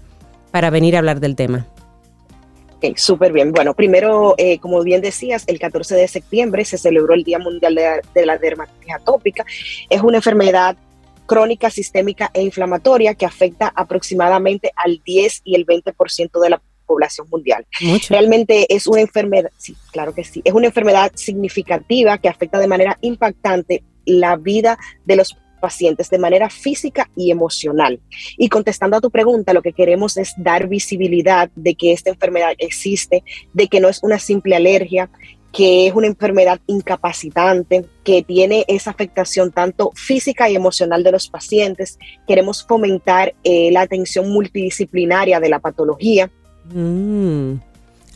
para 0.50 0.68
venir 0.68 0.96
a 0.96 0.98
hablar 0.98 1.20
del 1.20 1.34
tema. 1.34 1.66
Ok, 2.76 2.96
súper 2.96 3.32
bien. 3.32 3.52
Bueno, 3.52 3.74
primero, 3.74 4.34
eh, 4.36 4.58
como 4.58 4.82
bien 4.82 5.00
decías, 5.00 5.44
el 5.46 5.58
14 5.58 5.94
de 5.94 6.08
septiembre 6.08 6.64
se 6.64 6.76
celebró 6.76 7.14
el 7.14 7.24
Día 7.24 7.38
Mundial 7.38 7.74
de, 7.74 8.26
la 8.26 8.36
Dermatitis 8.36 8.94
Atópica. 8.94 9.46
Es 9.88 10.02
una 10.02 10.18
enfermedad 10.18 10.76
crónica, 11.24 11.70
sistémica 11.70 12.30
e 12.34 12.42
inflamatoria 12.42 13.14
que 13.14 13.24
afecta 13.24 13.72
aproximadamente 13.74 14.72
al 14.76 15.00
10 15.04 15.40
y 15.44 15.54
el 15.54 15.66
20% 15.66 16.40
de 16.40 16.50
la 16.50 16.60
población 16.84 17.26
mundial. 17.30 17.66
Realmente 18.10 18.72
es 18.72 18.86
una 18.86 19.00
enfermedad, 19.00 19.50
sí, 19.56 19.74
claro 19.90 20.14
que 20.14 20.22
sí, 20.22 20.42
es 20.44 20.52
una 20.52 20.66
enfermedad 20.66 21.10
significativa 21.14 22.18
que 22.18 22.28
afecta 22.28 22.60
de 22.60 22.68
manera 22.68 22.96
impactante 23.00 23.82
la 24.04 24.36
vida 24.36 24.78
de 25.04 25.16
los 25.16 25.36
pacientes 25.66 26.08
de 26.10 26.18
manera 26.26 26.48
física 26.48 27.10
y 27.16 27.32
emocional. 27.32 27.98
Y 28.38 28.48
contestando 28.48 28.96
a 28.96 29.00
tu 29.00 29.10
pregunta, 29.10 29.52
lo 29.52 29.62
que 29.62 29.72
queremos 29.72 30.16
es 30.16 30.32
dar 30.36 30.68
visibilidad 30.68 31.50
de 31.56 31.74
que 31.74 31.90
esta 31.90 32.10
enfermedad 32.10 32.52
existe, 32.58 33.24
de 33.52 33.66
que 33.66 33.80
no 33.80 33.88
es 33.88 34.00
una 34.04 34.20
simple 34.20 34.54
alergia, 34.54 35.10
que 35.52 35.88
es 35.88 35.94
una 35.94 36.06
enfermedad 36.06 36.60
incapacitante, 36.68 37.84
que 38.04 38.22
tiene 38.22 38.64
esa 38.68 38.90
afectación 38.90 39.50
tanto 39.50 39.90
física 39.96 40.48
y 40.48 40.54
emocional 40.54 41.02
de 41.02 41.10
los 41.10 41.28
pacientes. 41.28 41.98
Queremos 42.28 42.64
fomentar 42.64 43.34
eh, 43.42 43.70
la 43.72 43.80
atención 43.80 44.30
multidisciplinaria 44.30 45.40
de 45.40 45.48
la 45.48 45.58
patología. 45.58 46.30
Mm. 46.72 47.54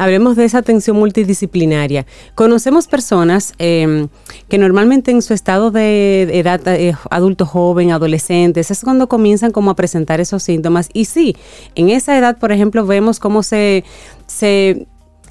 Hablemos 0.01 0.34
de 0.34 0.46
esa 0.46 0.57
atención 0.57 0.96
multidisciplinaria. 0.96 2.07
Conocemos 2.34 2.86
personas 2.86 3.53
em, 3.59 4.09
que 4.48 4.57
normalmente 4.57 5.11
en 5.11 5.20
su 5.20 5.34
estado 5.34 5.70
de 5.70 6.22
edad 6.38 6.66
eh, 6.68 6.94
adulto 7.11 7.44
joven, 7.44 7.90
adolescentes, 7.90 8.70
es 8.70 8.80
cuando 8.80 9.11
comienzan 9.11 9.53
como 9.53 9.70
a 9.70 9.76
presentar 9.76 10.18
esos 10.18 10.42
síntomas. 10.42 10.88
Y 10.94 11.05
sí, 11.05 11.36
en 11.74 11.90
esa 11.90 12.16
edad, 12.16 12.38
por 12.38 12.51
ejemplo, 12.51 12.86
vemos 12.86 13.18
cómo 13.18 13.42
se, 13.42 13.84
se 14.26 14.86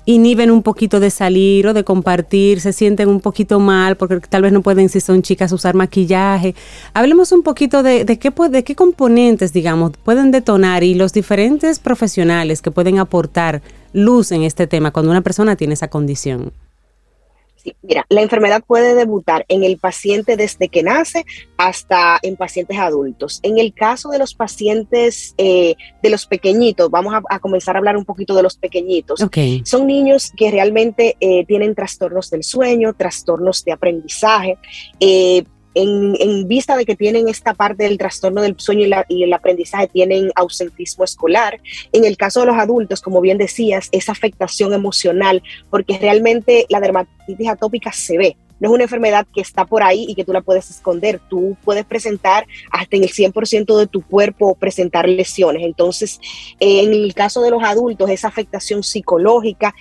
inhiben 0.05 0.51
un 0.51 0.61
poquito 0.61 0.99
de 0.99 1.09
salir 1.09 1.65
o 1.65 1.74
de 1.74 1.84
compartir, 1.84 2.61
se 2.61 2.72
sienten 2.72 3.09
un 3.09 3.22
poquito 3.22 3.59
mal 3.59 3.97
porque 3.97 4.20
tal 4.20 4.43
vez 4.43 4.51
no 4.51 4.61
pueden, 4.61 4.88
si 4.89 5.01
son 5.01 5.24
chicas, 5.24 5.51
usar 5.51 5.74
maquillaje. 5.74 6.53
Hablemos 6.93 7.32
un 7.32 7.41
poquito 7.41 7.82
de, 7.82 8.05
de, 8.05 8.20
qué, 8.20 8.32
de 8.51 8.63
qué 8.63 8.76
componentes, 8.76 9.51
digamos, 9.51 9.93
pueden 10.03 10.30
detonar 10.30 10.84
y 10.84 10.93
los 10.93 11.11
diferentes 11.11 11.80
profesionales 11.80 12.61
que 12.61 12.70
pueden 12.70 12.99
aportar 12.99 13.63
luz 13.94 14.32
en 14.32 14.44
este 14.44 14.68
tema 14.68 14.92
cuando 14.92 15.12
una 15.12 15.22
persona 15.22 15.56
tiene 15.56 15.74
esa 15.74 15.90
condición. 15.90 16.52
Sí, 17.62 17.76
mira, 17.82 18.06
la 18.08 18.22
enfermedad 18.22 18.64
puede 18.66 18.96
debutar 18.96 19.46
en 19.50 19.66
el 19.66 19.78
paciente 19.78 20.38
desde 20.38 20.70
que 20.70 20.82
nace 20.82 21.26
hasta 21.58 22.18
en 22.22 22.38
pacientes 22.38 22.78
adultos. 22.78 23.42
En 23.44 23.58
el 23.58 23.74
caso 23.74 24.10
de 24.10 24.18
los 24.18 24.34
pacientes, 24.34 25.36
eh, 25.38 25.76
de 26.02 26.10
los 26.10 26.26
pequeñitos, 26.26 26.90
vamos 26.90 27.14
a, 27.30 27.40
comenzar 27.40 27.76
a 27.76 27.80
hablar 27.80 27.98
un 27.98 28.06
poquito 28.06 28.34
de 28.34 28.44
los 28.44 28.56
pequeñitos. 28.56 29.20
Son 29.66 29.88
niños 29.88 30.32
que 30.38 30.52
realmente 30.52 31.18
eh, 31.20 31.46
tienen 31.48 31.76
trastornos 31.76 32.30
del 32.30 32.44
sueño, 32.44 32.94
trastornos 32.94 33.66
de 33.66 33.74
aprendizaje. 33.74 34.58
Eh, 35.02 35.44
en, 35.82 36.47
vista 36.47 36.75
de 36.77 36.86
que 36.86 36.95
tienen 36.95 37.27
esta 37.27 37.53
parte 37.53 37.84
del 37.84 37.97
trastorno 37.97 38.41
del 38.41 38.55
sueño 38.57 38.88
y, 39.07 39.23
el 39.23 39.34
aprendizaje, 39.34 39.88
tienen 39.88 40.32
ausentismo 40.36 41.03
escolar. 41.03 41.59
En 41.91 42.05
el 42.05 42.17
caso 42.17 42.41
de 42.41 42.47
los 42.47 42.57
adultos, 42.57 43.01
como 43.01 43.21
bien 43.21 43.38
decías, 43.38 43.89
esa 43.91 44.11
afectación 44.11 44.73
emocional, 44.73 45.41
porque 45.69 45.97
realmente 45.97 46.65
la 46.69 46.80
dermatitis 46.80 47.49
atópica 47.49 47.91
se 47.91 48.17
ve. 48.17 48.38
No 48.59 48.67
es 48.69 48.73
una 48.73 48.84
enfermedad 48.84 49.25
que 49.34 49.39
está 49.41 49.65
por 49.65 49.84
ahí 49.84 50.05
y 50.07 50.15
que 50.15 50.25
tú 50.25 50.34
la 50.34 50.41
puedes 50.41 50.69
esconder. 50.69 51.21
Tú 51.30 51.55
puedes 51.63 51.86
presentar 51.86 52.45
hasta 52.71 52.97
en 52.97 53.03
el 53.03 53.09
100% 53.09 53.77
de 53.77 53.88
tu 53.88 54.01
cuerpo 54.01 54.55
presentar 54.55 55.07
lesiones. 55.07 55.63
Entonces, 55.63 56.19
en 56.59 56.93
el 56.93 57.13
caso 57.13 57.41
de 57.41 57.51
los 57.51 57.63
adultos, 57.63 58.09
esa 58.09 58.27
afectación 58.27 58.84
psicológica 58.84 59.73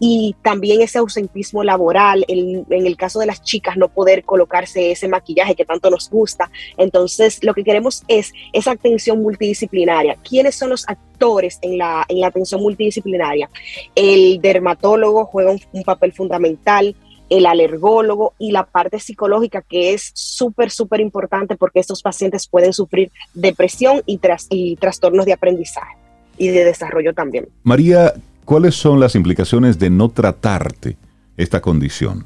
y 0.00 0.36
también 0.42 0.80
ese 0.80 0.98
ausentismo 0.98 1.64
laboral, 1.64 2.24
en 2.28 2.66
el 2.68 2.96
caso 2.96 3.18
de 3.18 3.26
las 3.26 3.42
chicas 3.42 3.76
no 3.76 3.88
poder 3.88 4.24
colocarse 4.24 4.92
ese 4.92 5.08
maquillaje 5.08 5.54
que 5.54 5.64
tanto 5.64 5.90
nos 5.90 6.08
gusta. 6.08 6.50
Entonces, 6.76 7.42
lo 7.42 7.54
que 7.54 7.64
queremos 7.64 8.04
es 8.08 8.32
esa 8.52 8.72
atención 8.72 9.20
multidisciplinaria. 9.20 10.16
¿Quiénes 10.22 10.54
son 10.54 10.70
los 10.70 10.88
actores 10.88 11.58
en 11.62 11.78
la, 11.78 12.04
en 12.08 12.20
la 12.20 12.28
atención 12.28 12.62
multidisciplinaria? 12.62 13.50
El 13.94 14.40
dermatólogo 14.40 15.24
juega 15.26 15.52
un, 15.52 15.82
papel 15.82 16.12
fundamental, 16.12 16.94
el 17.30 17.46
alergólogo 17.46 18.34
y 18.38 18.52
la 18.52 18.66
parte 18.66 19.00
psicológica 19.00 19.62
que 19.62 19.94
es 19.94 20.10
súper, 20.14 20.70
súper 20.70 21.00
importante 21.00 21.56
porque 21.56 21.80
estos 21.80 22.02
pacientes 22.02 22.46
pueden 22.46 22.72
sufrir 22.72 23.10
depresión 23.34 24.02
y, 24.06 24.20
y 24.50 24.76
trastornos 24.76 25.26
de 25.26 25.32
aprendizaje 25.32 25.96
y 26.36 26.48
de 26.48 26.64
desarrollo 26.64 27.12
también. 27.14 27.48
María, 27.64 28.14
¿Cuáles 28.48 28.76
son 28.76 28.98
las 28.98 29.14
implicaciones 29.14 29.78
de 29.78 29.90
no 29.90 30.08
tratarte 30.08 30.96
esta 31.36 31.60
condición? 31.60 32.24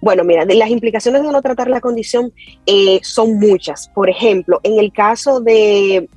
Bueno, 0.00 0.22
mira, 0.22 0.44
de 0.44 0.54
las 0.54 0.70
implicaciones 0.70 1.24
de 1.24 1.32
no 1.32 1.42
tratar 1.42 1.68
la 1.68 1.80
condición 1.80 2.32
eh, 2.66 3.00
son 3.02 3.40
muchas. 3.40 3.88
Por 3.88 4.08
ejemplo, 4.08 4.60
en 4.62 4.78
el 4.78 4.92
caso 4.92 5.40
de 5.40 6.08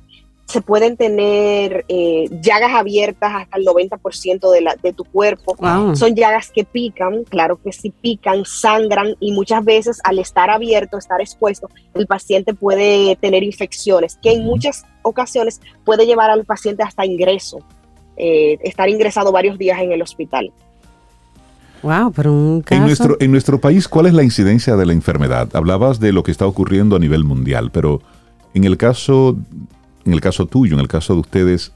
se 0.46 0.60
pueden 0.60 0.96
tener 0.96 1.84
eh, 1.88 2.28
llagas 2.40 2.74
abiertas 2.74 3.32
hasta 3.34 3.58
el 3.58 3.64
90% 3.64 4.52
de, 4.52 4.60
la, 4.60 4.76
de 4.76 4.92
tu 4.92 5.02
cuerpo. 5.02 5.56
Son 5.96 6.14
llagas 6.14 6.52
que 6.52 6.62
pican, 6.62 7.24
claro 7.24 7.60
que 7.60 7.72
sí 7.72 7.90
pican, 7.90 8.44
sangran 8.44 9.16
y 9.18 9.32
muchas 9.32 9.64
veces 9.64 9.98
al 10.04 10.20
estar 10.20 10.50
abierto, 10.50 10.96
estar 10.96 11.20
expuesto, 11.20 11.68
el 11.94 12.06
paciente 12.06 12.54
puede 12.54 13.16
tener 13.16 13.42
infecciones 13.42 14.16
que 14.22 14.30
en 14.30 14.44
muchas 14.44 14.84
ocasiones 15.02 15.60
puede 15.84 16.06
llevar 16.06 16.30
al 16.30 16.44
paciente 16.44 16.84
hasta 16.84 17.04
ingreso. 17.04 17.58
Eh, 18.16 18.58
estar 18.62 18.88
ingresado 18.88 19.32
varios 19.32 19.58
días 19.58 19.80
en 19.80 19.92
el 19.92 20.02
hospital. 20.02 20.52
Wow, 21.82 22.12
pero 22.12 22.32
un 22.32 22.62
caso... 22.62 22.80
En 22.80 22.86
nuestro, 22.86 23.16
en 23.20 23.30
nuestro 23.30 23.60
país, 23.60 23.88
¿cuál 23.88 24.06
es 24.06 24.14
la 24.14 24.22
incidencia 24.22 24.76
de 24.76 24.86
la 24.86 24.92
enfermedad? 24.92 25.54
Hablabas 25.54 26.00
de 26.00 26.12
lo 26.12 26.22
que 26.22 26.30
está 26.30 26.46
ocurriendo 26.46 26.96
a 26.96 26.98
nivel 26.98 27.24
mundial, 27.24 27.70
pero 27.72 28.00
en 28.54 28.64
el 28.64 28.76
caso, 28.78 29.36
en 30.06 30.12
el 30.12 30.20
caso 30.20 30.46
tuyo, 30.46 30.74
en 30.74 30.80
el 30.80 30.88
caso 30.88 31.14
de 31.14 31.20
ustedes, 31.20 31.72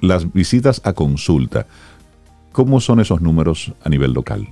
las 0.00 0.32
visitas 0.32 0.80
a 0.84 0.92
consulta, 0.92 1.66
¿cómo 2.52 2.80
son 2.80 3.00
esos 3.00 3.20
números 3.20 3.72
a 3.82 3.88
nivel 3.88 4.12
local? 4.12 4.48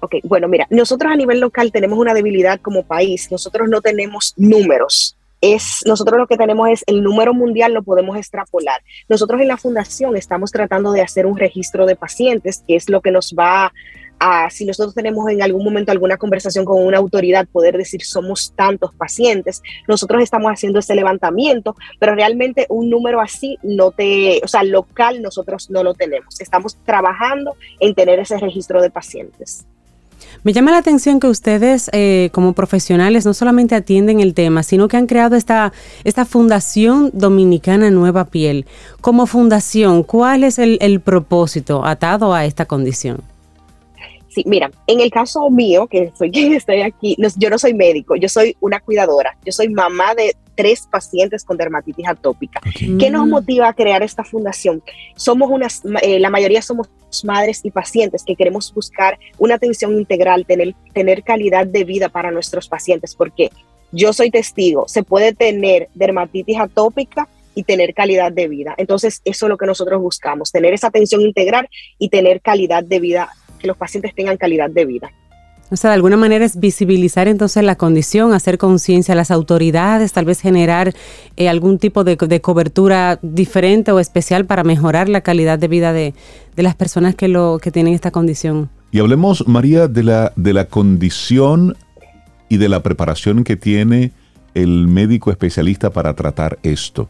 Ok, 0.00 0.16
bueno, 0.24 0.48
mira, 0.48 0.66
nosotros 0.68 1.12
a 1.12 1.16
nivel 1.16 1.38
local 1.38 1.70
tenemos 1.70 1.96
una 1.98 2.12
debilidad 2.12 2.60
como 2.60 2.82
país. 2.82 3.30
Nosotros 3.30 3.68
no 3.68 3.80
tenemos 3.80 4.34
números. 4.36 5.16
Es, 5.42 5.80
nosotros 5.84 6.18
lo 6.18 6.26
que 6.28 6.38
tenemos 6.38 6.68
es 6.70 6.84
el 6.86 7.02
número 7.02 7.34
mundial, 7.34 7.74
lo 7.74 7.82
podemos 7.82 8.16
extrapolar. 8.16 8.80
Nosotros 9.08 9.40
en 9.40 9.48
la 9.48 9.56
fundación 9.56 10.16
estamos 10.16 10.52
tratando 10.52 10.92
de 10.92 11.02
hacer 11.02 11.26
un 11.26 11.36
registro 11.36 11.84
de 11.84 11.96
pacientes, 11.96 12.64
que 12.66 12.76
es 12.76 12.88
lo 12.88 13.00
que 13.00 13.10
nos 13.10 13.34
va 13.36 13.72
a, 14.20 14.48
si 14.50 14.64
nosotros 14.64 14.94
tenemos 14.94 15.28
en 15.28 15.42
algún 15.42 15.64
momento 15.64 15.90
alguna 15.90 16.16
conversación 16.16 16.64
con 16.64 16.84
una 16.84 16.98
autoridad, 16.98 17.48
poder 17.48 17.76
decir 17.76 18.04
somos 18.04 18.52
tantos 18.54 18.94
pacientes. 18.94 19.62
Nosotros 19.88 20.22
estamos 20.22 20.52
haciendo 20.52 20.78
ese 20.78 20.94
levantamiento, 20.94 21.74
pero 21.98 22.14
realmente 22.14 22.66
un 22.68 22.88
número 22.88 23.20
así 23.20 23.58
no 23.64 23.90
te, 23.90 24.40
o 24.44 24.48
sea, 24.48 24.62
local 24.62 25.22
nosotros 25.22 25.70
no 25.70 25.82
lo 25.82 25.94
tenemos. 25.94 26.40
Estamos 26.40 26.78
trabajando 26.84 27.56
en 27.80 27.96
tener 27.96 28.20
ese 28.20 28.38
registro 28.38 28.80
de 28.80 28.90
pacientes. 28.90 29.66
Me 30.42 30.52
llama 30.52 30.70
la 30.70 30.78
atención 30.78 31.20
que 31.20 31.26
ustedes 31.26 31.88
eh, 31.92 32.30
como 32.32 32.52
profesionales 32.52 33.24
no 33.24 33.34
solamente 33.34 33.74
atienden 33.74 34.20
el 34.20 34.34
tema, 34.34 34.62
sino 34.62 34.88
que 34.88 34.96
han 34.96 35.06
creado 35.06 35.36
esta, 35.36 35.72
esta 36.04 36.24
Fundación 36.24 37.10
Dominicana 37.12 37.90
Nueva 37.90 38.24
Piel. 38.24 38.66
Como 39.00 39.26
fundación, 39.26 40.02
¿cuál 40.02 40.44
es 40.44 40.58
el, 40.58 40.78
el 40.80 41.00
propósito 41.00 41.84
atado 41.84 42.34
a 42.34 42.44
esta 42.44 42.66
condición? 42.66 43.20
Sí, 44.34 44.44
mira, 44.46 44.70
en 44.86 45.00
el 45.00 45.10
caso 45.10 45.50
mío, 45.50 45.86
que 45.86 46.10
soy 46.16 46.30
quien 46.30 46.52
estoy 46.54 46.80
aquí, 46.80 47.16
yo 47.36 47.50
no 47.50 47.58
soy 47.58 47.74
médico, 47.74 48.16
yo 48.16 48.28
soy 48.28 48.56
una 48.60 48.80
cuidadora, 48.80 49.36
yo 49.44 49.52
soy 49.52 49.68
mamá 49.68 50.14
de 50.14 50.34
tres 50.54 50.86
pacientes 50.90 51.44
con 51.44 51.56
dermatitis 51.56 52.06
atópica. 52.08 52.60
¿Qué 52.98 53.10
nos 53.10 53.26
mm. 53.26 53.30
motiva 53.30 53.68
a 53.68 53.74
crear 53.74 54.02
esta 54.02 54.24
fundación? 54.24 54.82
Somos 55.16 55.50
unas, 55.50 55.82
eh, 56.02 56.18
la 56.18 56.30
mayoría 56.30 56.62
somos 56.62 56.88
madres 57.24 57.60
y 57.64 57.70
pacientes 57.70 58.24
que 58.24 58.36
queremos 58.36 58.72
buscar 58.74 59.18
una 59.38 59.56
atención 59.56 59.96
integral, 59.98 60.46
tener, 60.46 60.74
tener 60.92 61.22
calidad 61.22 61.66
de 61.66 61.84
vida 61.84 62.08
para 62.08 62.30
nuestros 62.30 62.68
pacientes, 62.68 63.14
porque 63.14 63.50
yo 63.92 64.12
soy 64.12 64.30
testigo, 64.30 64.88
se 64.88 65.02
puede 65.02 65.34
tener 65.34 65.88
dermatitis 65.94 66.58
atópica 66.58 67.28
y 67.54 67.64
tener 67.64 67.92
calidad 67.94 68.32
de 68.32 68.48
vida. 68.48 68.74
Entonces, 68.78 69.20
eso 69.24 69.46
es 69.46 69.50
lo 69.50 69.58
que 69.58 69.66
nosotros 69.66 70.00
buscamos, 70.00 70.50
tener 70.50 70.72
esa 70.72 70.88
atención 70.88 71.20
integral 71.20 71.68
y 71.98 72.08
tener 72.08 72.40
calidad 72.40 72.82
de 72.82 73.00
vida 73.00 73.30
que 73.58 73.66
los 73.66 73.76
pacientes 73.76 74.14
tengan 74.14 74.38
calidad 74.38 74.70
de 74.70 74.84
vida. 74.86 75.12
O 75.72 75.76
sea, 75.76 75.88
de 75.88 75.94
alguna 75.94 76.18
manera 76.18 76.44
es 76.44 76.60
visibilizar 76.60 77.28
entonces 77.28 77.64
la 77.64 77.76
condición, 77.76 78.34
hacer 78.34 78.58
conciencia 78.58 79.14
a 79.14 79.16
las 79.16 79.30
autoridades, 79.30 80.12
tal 80.12 80.26
vez 80.26 80.38
generar 80.38 80.92
eh, 81.38 81.48
algún 81.48 81.78
tipo 81.78 82.04
de, 82.04 82.18
cobertura 82.42 83.18
diferente 83.22 83.90
o 83.90 83.98
especial 83.98 84.44
para 84.44 84.64
mejorar 84.64 85.08
la 85.08 85.22
calidad 85.22 85.58
de 85.58 85.68
vida 85.68 85.94
de, 85.94 86.12
las 86.56 86.74
personas 86.74 87.14
que, 87.14 87.26
lo, 87.26 87.58
que 87.58 87.70
tienen 87.70 87.94
esta 87.94 88.10
condición. 88.10 88.68
Y 88.90 88.98
hablemos, 88.98 89.48
María, 89.48 89.88
de 89.88 90.02
la, 90.02 90.34
de 90.36 90.52
la 90.52 90.66
condición 90.66 91.74
y 92.50 92.58
de 92.58 92.68
la 92.68 92.82
preparación 92.82 93.42
que 93.42 93.56
tiene 93.56 94.12
el 94.52 94.88
médico 94.88 95.30
especialista 95.30 95.88
para 95.88 96.12
tratar 96.12 96.58
esto. 96.62 97.08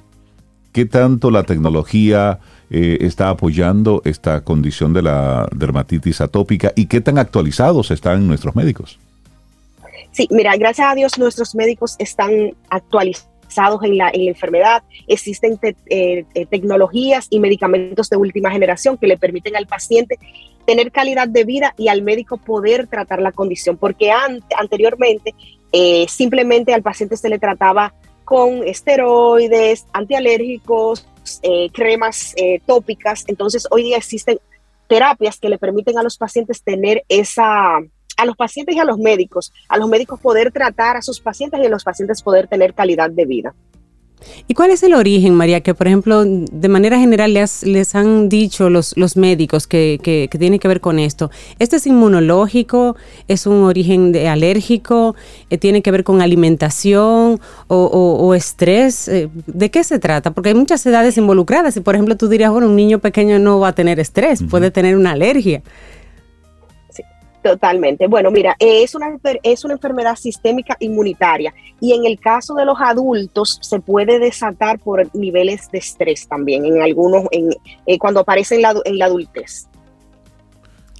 ¿Qué 0.70 0.86
tanto 0.86 1.32
la 1.32 1.42
tecnología 1.42 2.38
eh, 2.74 3.04
está 3.04 3.28
apoyando 3.28 4.00
esta 4.06 4.42
condición 4.44 4.94
de 4.94 5.02
la 5.02 5.46
dermatitis 5.54 6.22
atópica 6.22 6.72
y 6.74 6.86
qué 6.86 7.02
tan 7.02 7.18
actualizados 7.18 7.90
están 7.90 8.26
nuestros 8.26 8.56
médicos. 8.56 8.98
Sí, 10.10 10.26
mira, 10.30 10.56
gracias 10.56 10.88
a 10.90 10.94
Dios 10.94 11.18
nuestros 11.18 11.54
médicos 11.54 11.96
están 11.98 12.54
actualizados 12.70 13.82
en 13.82 13.98
la, 13.98 14.10
enfermedad. 14.14 14.82
Existen 15.06 15.58
eh, 15.62 16.24
eh, 16.34 16.46
tecnologías 16.46 17.26
y 17.28 17.40
medicamentos 17.40 18.08
de 18.08 18.16
última 18.16 18.50
generación 18.50 18.96
que 18.96 19.06
le 19.06 19.18
permiten 19.18 19.54
al 19.54 19.66
paciente 19.66 20.18
tener 20.64 20.90
calidad 20.92 21.28
de 21.28 21.44
vida 21.44 21.74
y 21.76 21.88
al 21.88 22.00
médico 22.00 22.38
poder 22.38 22.86
tratar 22.86 23.20
la 23.20 23.32
condición, 23.32 23.76
porque 23.76 24.10
anteriormente 24.58 25.34
simplemente 26.08 26.72
al 26.72 26.82
paciente 26.82 27.18
se 27.18 27.28
le 27.28 27.38
trataba 27.38 27.92
con 28.24 28.66
esteroides, 28.66 29.86
antialérgicos, 29.92 31.06
eh, 31.42 31.70
cremas 31.72 32.34
eh, 32.36 32.60
tópicas. 32.66 33.24
Entonces, 33.26 33.66
hoy 33.70 33.84
día 33.84 33.96
existen 33.96 34.38
terapias 34.88 35.38
que 35.38 35.48
le 35.48 35.58
permiten 35.58 35.98
a 35.98 36.02
los 36.02 36.18
pacientes 36.18 36.62
tener 36.62 37.04
esa, 37.08 37.76
a 37.78 38.24
los 38.24 38.36
pacientes 38.36 38.76
y 38.76 38.78
a 38.78 38.84
los 38.84 38.98
médicos, 38.98 39.52
a 39.68 39.78
los 39.78 39.88
médicos 39.88 40.20
poder 40.20 40.52
tratar 40.52 40.96
a 40.96 41.02
sus 41.02 41.20
pacientes 41.20 41.60
y 41.60 41.66
a 41.66 41.70
los 41.70 41.84
pacientes 41.84 42.22
poder 42.22 42.48
tener 42.48 42.74
calidad 42.74 43.10
de 43.10 43.24
vida. 43.24 43.54
¿Y 44.48 44.54
cuál 44.54 44.70
es 44.70 44.82
el 44.82 44.94
origen, 44.94 45.34
María? 45.34 45.60
Que, 45.60 45.74
por 45.74 45.86
ejemplo, 45.86 46.24
de 46.24 46.68
manera 46.68 46.98
general 46.98 47.34
les, 47.34 47.62
les 47.62 47.94
han 47.94 48.28
dicho 48.28 48.70
los, 48.70 48.96
los 48.96 49.16
médicos 49.16 49.66
que, 49.66 49.98
que, 50.02 50.28
tiene 50.38 50.58
que 50.58 50.68
ver 50.68 50.80
con 50.80 50.98
esto. 50.98 51.30
¿Esto 51.58 51.76
es 51.76 51.86
inmunológico? 51.86 52.96
¿Es 53.28 53.46
un 53.46 53.64
origen 53.64 54.12
de 54.12 54.28
alérgico? 54.28 55.14
Eh, 55.50 55.58
¿Tiene 55.58 55.82
que 55.82 55.90
ver 55.90 56.04
con 56.04 56.20
alimentación 56.20 57.40
o, 57.68 58.34
estrés? 58.34 59.08
Eh, 59.08 59.28
¿De 59.46 59.70
qué 59.70 59.84
se 59.84 59.98
trata? 59.98 60.32
Porque 60.32 60.50
hay 60.50 60.54
muchas 60.54 60.84
edades 60.86 61.16
involucradas. 61.16 61.76
Y, 61.76 61.80
por 61.80 61.94
ejemplo, 61.94 62.16
tú 62.16 62.28
dirías, 62.28 62.50
bueno, 62.50 62.68
un 62.68 62.76
niño 62.76 62.98
pequeño 62.98 63.38
no 63.38 63.60
va 63.60 63.68
a 63.68 63.74
tener 63.74 64.00
estrés, 64.00 64.42
puede 64.48 64.70
tener 64.70 64.96
una 64.96 65.12
alergia. 65.12 65.62
Totalmente. 67.42 68.06
Bueno, 68.06 68.30
mira, 68.30 68.54
es 68.60 68.94
una, 68.94 69.18
es 69.42 69.64
una 69.64 69.74
enfermedad 69.74 70.14
sistémica 70.14 70.76
inmunitaria 70.78 71.52
y 71.80 71.92
en 71.92 72.06
el 72.06 72.20
caso 72.20 72.54
de 72.54 72.64
los 72.64 72.80
adultos 72.80 73.58
se 73.60 73.80
puede 73.80 74.20
desatar 74.20 74.78
por 74.78 75.12
niveles 75.14 75.68
de 75.72 75.78
estrés 75.78 76.28
también, 76.28 76.64
en 76.64 76.80
algunos, 76.80 77.24
en, 77.32 77.50
eh, 77.86 77.98
cuando 77.98 78.20
aparece 78.20 78.54
en 78.54 78.62
la, 78.62 78.74
en 78.84 78.98
la 78.98 79.06
adultez. 79.06 79.66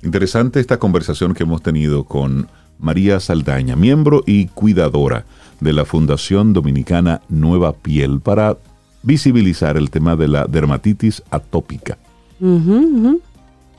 Interesante 0.02 0.58
esta 0.58 0.78
conversación 0.80 1.32
que 1.32 1.44
hemos 1.44 1.62
tenido 1.62 2.02
con 2.04 2.48
María 2.80 3.20
Saldaña, 3.20 3.76
miembro 3.76 4.24
y 4.26 4.48
cuidadora 4.48 5.24
de 5.60 5.72
la 5.72 5.84
Fundación 5.84 6.52
Dominicana 6.52 7.22
Nueva 7.28 7.72
Piel, 7.72 8.20
para 8.20 8.56
visibilizar 9.04 9.76
el 9.76 9.90
tema 9.90 10.16
de 10.16 10.26
la 10.26 10.46
dermatitis 10.46 11.22
atópica, 11.30 11.98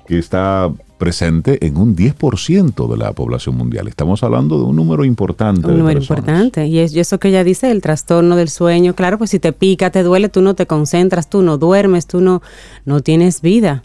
que 0.08 0.18
está 0.18 0.72
presente 1.04 1.66
en 1.68 1.76
un 1.76 1.98
10% 1.98 2.90
de 2.90 2.98
la 2.98 3.12
población 3.12 3.58
mundial. 3.58 3.90
Estamos 3.90 4.24
hablando 4.24 4.58
de 4.58 4.64
un 4.64 4.78
número 4.78 5.04
importante. 5.04 5.68
Un 5.68 5.80
número 5.80 6.00
importante. 6.00 6.66
Y, 6.66 6.80
es, 6.80 6.96
eso 6.96 7.20
que 7.20 7.28
ella 7.28 7.44
dice, 7.44 7.72
el 7.72 7.82
trastorno 7.82 8.38
del 8.38 8.48
sueño. 8.48 8.96
Claro, 8.96 9.18
pues 9.18 9.32
si 9.32 9.40
te 9.40 9.52
pica, 9.52 9.90
te 9.90 10.02
duele, 10.02 10.30
tú 10.30 10.42
no 10.42 10.54
te 10.54 10.66
concentras, 10.66 11.30
tú 11.30 11.42
no 11.42 11.58
duermes, 11.58 12.08
tú 12.08 12.22
no, 12.22 12.42
no 12.86 13.02
tienes 13.02 13.42
vida. 13.42 13.84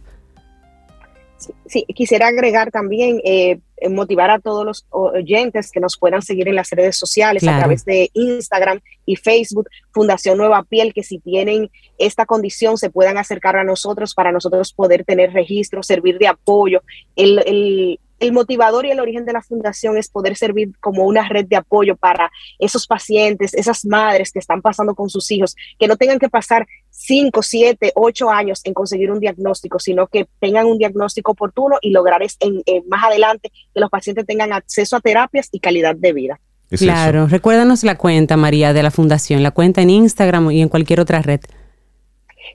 Sí, 1.66 1.84
quisiera 1.94 2.26
agregar 2.26 2.72
también, 2.72 3.20
eh, 3.24 3.60
motivar 3.88 4.30
a 4.30 4.40
todos 4.40 4.64
los 4.66 4.86
oyentes 4.90 5.70
que 5.70 5.78
nos 5.78 5.96
puedan 5.96 6.20
seguir 6.20 6.48
en 6.48 6.56
las 6.56 6.70
redes 6.70 6.98
sociales 6.98 7.46
a 7.46 7.58
través 7.58 7.84
de 7.84 8.10
Instagram 8.12 8.80
y 9.06 9.14
Facebook, 9.14 9.68
Fundación 9.92 10.36
Nueva 10.36 10.64
Piel, 10.64 10.92
que 10.92 11.04
si 11.04 11.20
tienen 11.20 11.70
esta 11.96 12.26
condición 12.26 12.76
se 12.76 12.90
puedan 12.90 13.18
acercar 13.18 13.56
a 13.56 13.62
nosotros 13.62 14.14
para 14.14 14.32
nosotros 14.32 14.72
poder 14.72 15.04
tener 15.04 15.32
registro, 15.32 15.82
servir 15.84 16.18
de 16.18 16.26
apoyo. 16.26 16.82
El, 17.14 17.38
el, 17.46 18.00
el 18.20 18.32
motivador 18.32 18.86
y 18.86 18.90
el 18.90 19.00
origen 19.00 19.24
de 19.24 19.32
la 19.32 19.42
fundación 19.42 19.96
es 19.96 20.08
poder 20.08 20.36
servir 20.36 20.72
como 20.80 21.04
una 21.04 21.28
red 21.28 21.46
de 21.46 21.56
apoyo 21.56 21.96
para 21.96 22.30
esos 22.58 22.86
pacientes, 22.86 23.54
esas 23.54 23.84
madres 23.84 24.32
que 24.32 24.38
están 24.38 24.60
pasando 24.62 24.94
con 24.94 25.08
sus 25.08 25.30
hijos, 25.30 25.54
que 25.78 25.86
no 25.86 25.96
tengan 25.96 26.18
que 26.18 26.28
pasar 26.28 26.66
5, 26.90 27.42
7, 27.42 27.92
8 27.94 28.30
años 28.30 28.60
en 28.64 28.74
conseguir 28.74 29.10
un 29.10 29.20
diagnóstico, 29.20 29.78
sino 29.78 30.06
que 30.06 30.26
tengan 30.40 30.66
un 30.66 30.78
diagnóstico 30.78 31.32
oportuno 31.32 31.76
y 31.80 31.90
lograr 31.90 32.22
en, 32.40 32.62
más 32.88 33.04
adelante 33.04 33.50
que 33.72 33.80
los 33.80 33.90
pacientes 33.90 34.26
tengan 34.26 34.52
acceso 34.52 34.96
a 34.96 35.00
terapias 35.00 35.48
y 35.52 35.60
calidad 35.60 35.94
de 35.94 36.12
vida. 36.12 36.40
claro, 36.70 37.26
recuérdanos 37.28 37.84
la 37.84 37.96
cuenta, 37.96 38.36
María, 38.36 38.72
de 38.72 38.82
la 38.82 38.90
fundación, 38.90 39.42
la 39.42 39.52
cuenta 39.52 39.82
en 39.82 39.90
Instagram 39.90 40.50
y 40.50 40.62
en 40.62 40.68
cualquier 40.68 41.00
otra 41.00 41.22
red. 41.22 41.40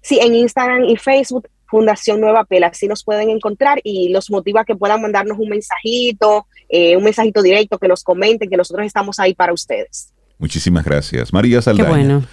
Sí, 0.02 0.20
en 0.22 0.36
Instagram 0.36 0.84
y 0.86 0.98
Facebook 0.98 1.48
Fundación 1.68 2.22
Nueva 2.22 2.46
Pela. 2.46 2.68
Así 2.68 2.88
nos 2.88 3.04
pueden 3.04 3.30
encontrar 3.30 3.80
y 3.84 4.10
los 4.10 4.30
motiva 4.30 4.62
a 4.62 4.66
que 4.66 4.76
puedan 4.76 5.02
mandarnos 5.02 5.38
un 5.40 5.50
mensajito, 5.50 6.48
eh, 6.70 6.98
un 6.98 7.04
mensajito 7.04 7.42
directo, 7.42 7.80
que 7.80 7.88
nos 7.88 8.04
comenten, 8.04 8.50
que 8.50 8.58
nosotros 8.58 8.86
estamos 8.86 9.20
ahí 9.20 9.34
para 9.34 9.54
ustedes. 9.54 10.14
Muchísimas 10.38 10.84
gracias. 10.84 11.34
María 11.34 11.62
Saldaña. 11.62 11.90
bueno. 11.90 12.24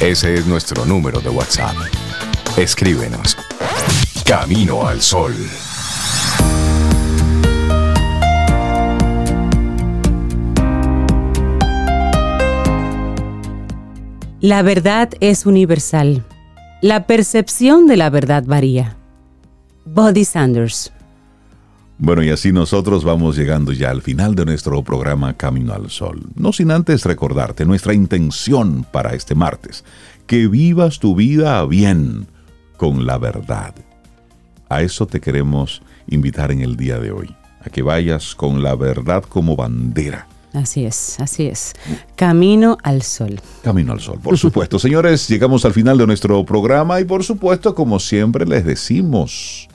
Ese 0.00 0.34
es 0.34 0.46
nuestro 0.46 0.84
número 0.84 1.20
de 1.20 1.30
WhatsApp. 1.30 1.76
Escríbenos. 2.56 3.36
Camino 4.26 4.86
al 4.86 5.00
Sol. 5.00 5.32
La 14.42 14.62
verdad 14.62 15.08
es 15.20 15.46
universal. 15.46 16.24
La 16.80 17.06
percepción 17.06 17.86
de 17.86 17.96
la 17.96 18.10
verdad 18.10 18.42
varía. 18.44 18.96
Body 19.84 20.24
Sanders. 20.24 20.92
Bueno, 21.96 22.24
y 22.24 22.30
así 22.30 22.50
nosotros 22.50 23.04
vamos 23.04 23.36
llegando 23.36 23.70
ya 23.72 23.90
al 23.90 24.02
final 24.02 24.34
de 24.34 24.44
nuestro 24.44 24.82
programa 24.82 25.36
Camino 25.36 25.72
al 25.74 25.90
Sol. 25.90 26.26
No 26.34 26.52
sin 26.52 26.72
antes 26.72 27.04
recordarte 27.04 27.64
nuestra 27.64 27.94
intención 27.94 28.84
para 28.90 29.14
este 29.14 29.36
martes, 29.36 29.84
que 30.26 30.48
vivas 30.48 30.98
tu 30.98 31.14
vida 31.14 31.64
bien, 31.64 32.26
con 32.76 33.06
la 33.06 33.18
verdad. 33.18 33.76
A 34.68 34.82
eso 34.82 35.06
te 35.06 35.20
queremos 35.20 35.82
invitar 36.08 36.50
en 36.50 36.62
el 36.62 36.76
día 36.76 36.98
de 36.98 37.12
hoy, 37.12 37.32
a 37.64 37.70
que 37.70 37.82
vayas 37.82 38.34
con 38.34 38.60
la 38.60 38.74
verdad 38.74 39.22
como 39.22 39.54
bandera. 39.54 40.26
Así 40.52 40.84
es, 40.84 41.18
así 41.18 41.46
es. 41.46 41.72
Camino 42.14 42.76
al 42.82 43.02
sol. 43.02 43.40
Camino 43.62 43.92
al 43.92 44.00
sol, 44.00 44.18
por 44.22 44.36
supuesto. 44.36 44.78
Señores, 44.78 45.26
llegamos 45.28 45.64
al 45.64 45.72
final 45.72 45.96
de 45.96 46.06
nuestro 46.06 46.44
programa 46.44 47.00
y 47.00 47.04
por 47.04 47.24
supuesto, 47.24 47.74
como 47.74 47.98
siempre 47.98 48.44
les 48.44 48.64
decimos, 48.64 49.68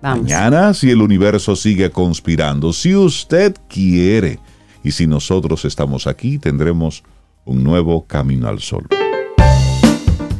Mañana, 0.00 0.74
si 0.74 0.90
el 0.90 1.02
universo 1.02 1.56
sigue 1.56 1.90
conspirando, 1.90 2.72
si 2.72 2.94
usted 2.94 3.54
quiere 3.68 4.38
y 4.84 4.92
si 4.92 5.06
nosotros 5.06 5.64
estamos 5.64 6.06
aquí, 6.06 6.38
tendremos 6.38 7.02
un 7.44 7.64
nuevo 7.64 8.06
camino 8.06 8.48
al 8.48 8.60
sol. 8.60 8.86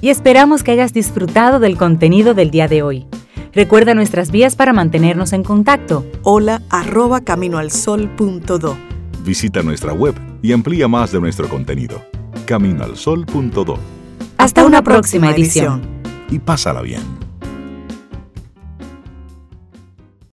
Y 0.00 0.10
esperamos 0.10 0.62
que 0.62 0.70
hayas 0.70 0.92
disfrutado 0.92 1.58
del 1.58 1.76
contenido 1.76 2.34
del 2.34 2.52
día 2.52 2.68
de 2.68 2.82
hoy. 2.82 3.06
Recuerda 3.52 3.94
nuestras 3.94 4.30
vías 4.30 4.54
para 4.54 4.72
mantenernos 4.72 5.32
en 5.32 5.42
contacto. 5.42 6.06
Hola 6.22 6.62
arroba 6.70 7.22
caminoalsol.do. 7.22 8.87
Visita 9.24 9.62
nuestra 9.62 9.92
web 9.92 10.14
y 10.42 10.52
amplía 10.52 10.88
más 10.88 11.12
de 11.12 11.20
nuestro 11.20 11.48
contenido. 11.48 12.02
Caminoalsol.do. 12.46 13.78
Hasta, 14.38 14.64
una, 14.64 14.82
próxima, 14.82 15.30
edición. 15.30 15.82
Y 16.30 16.38
pásala 16.38 16.82
bien. 16.82 17.27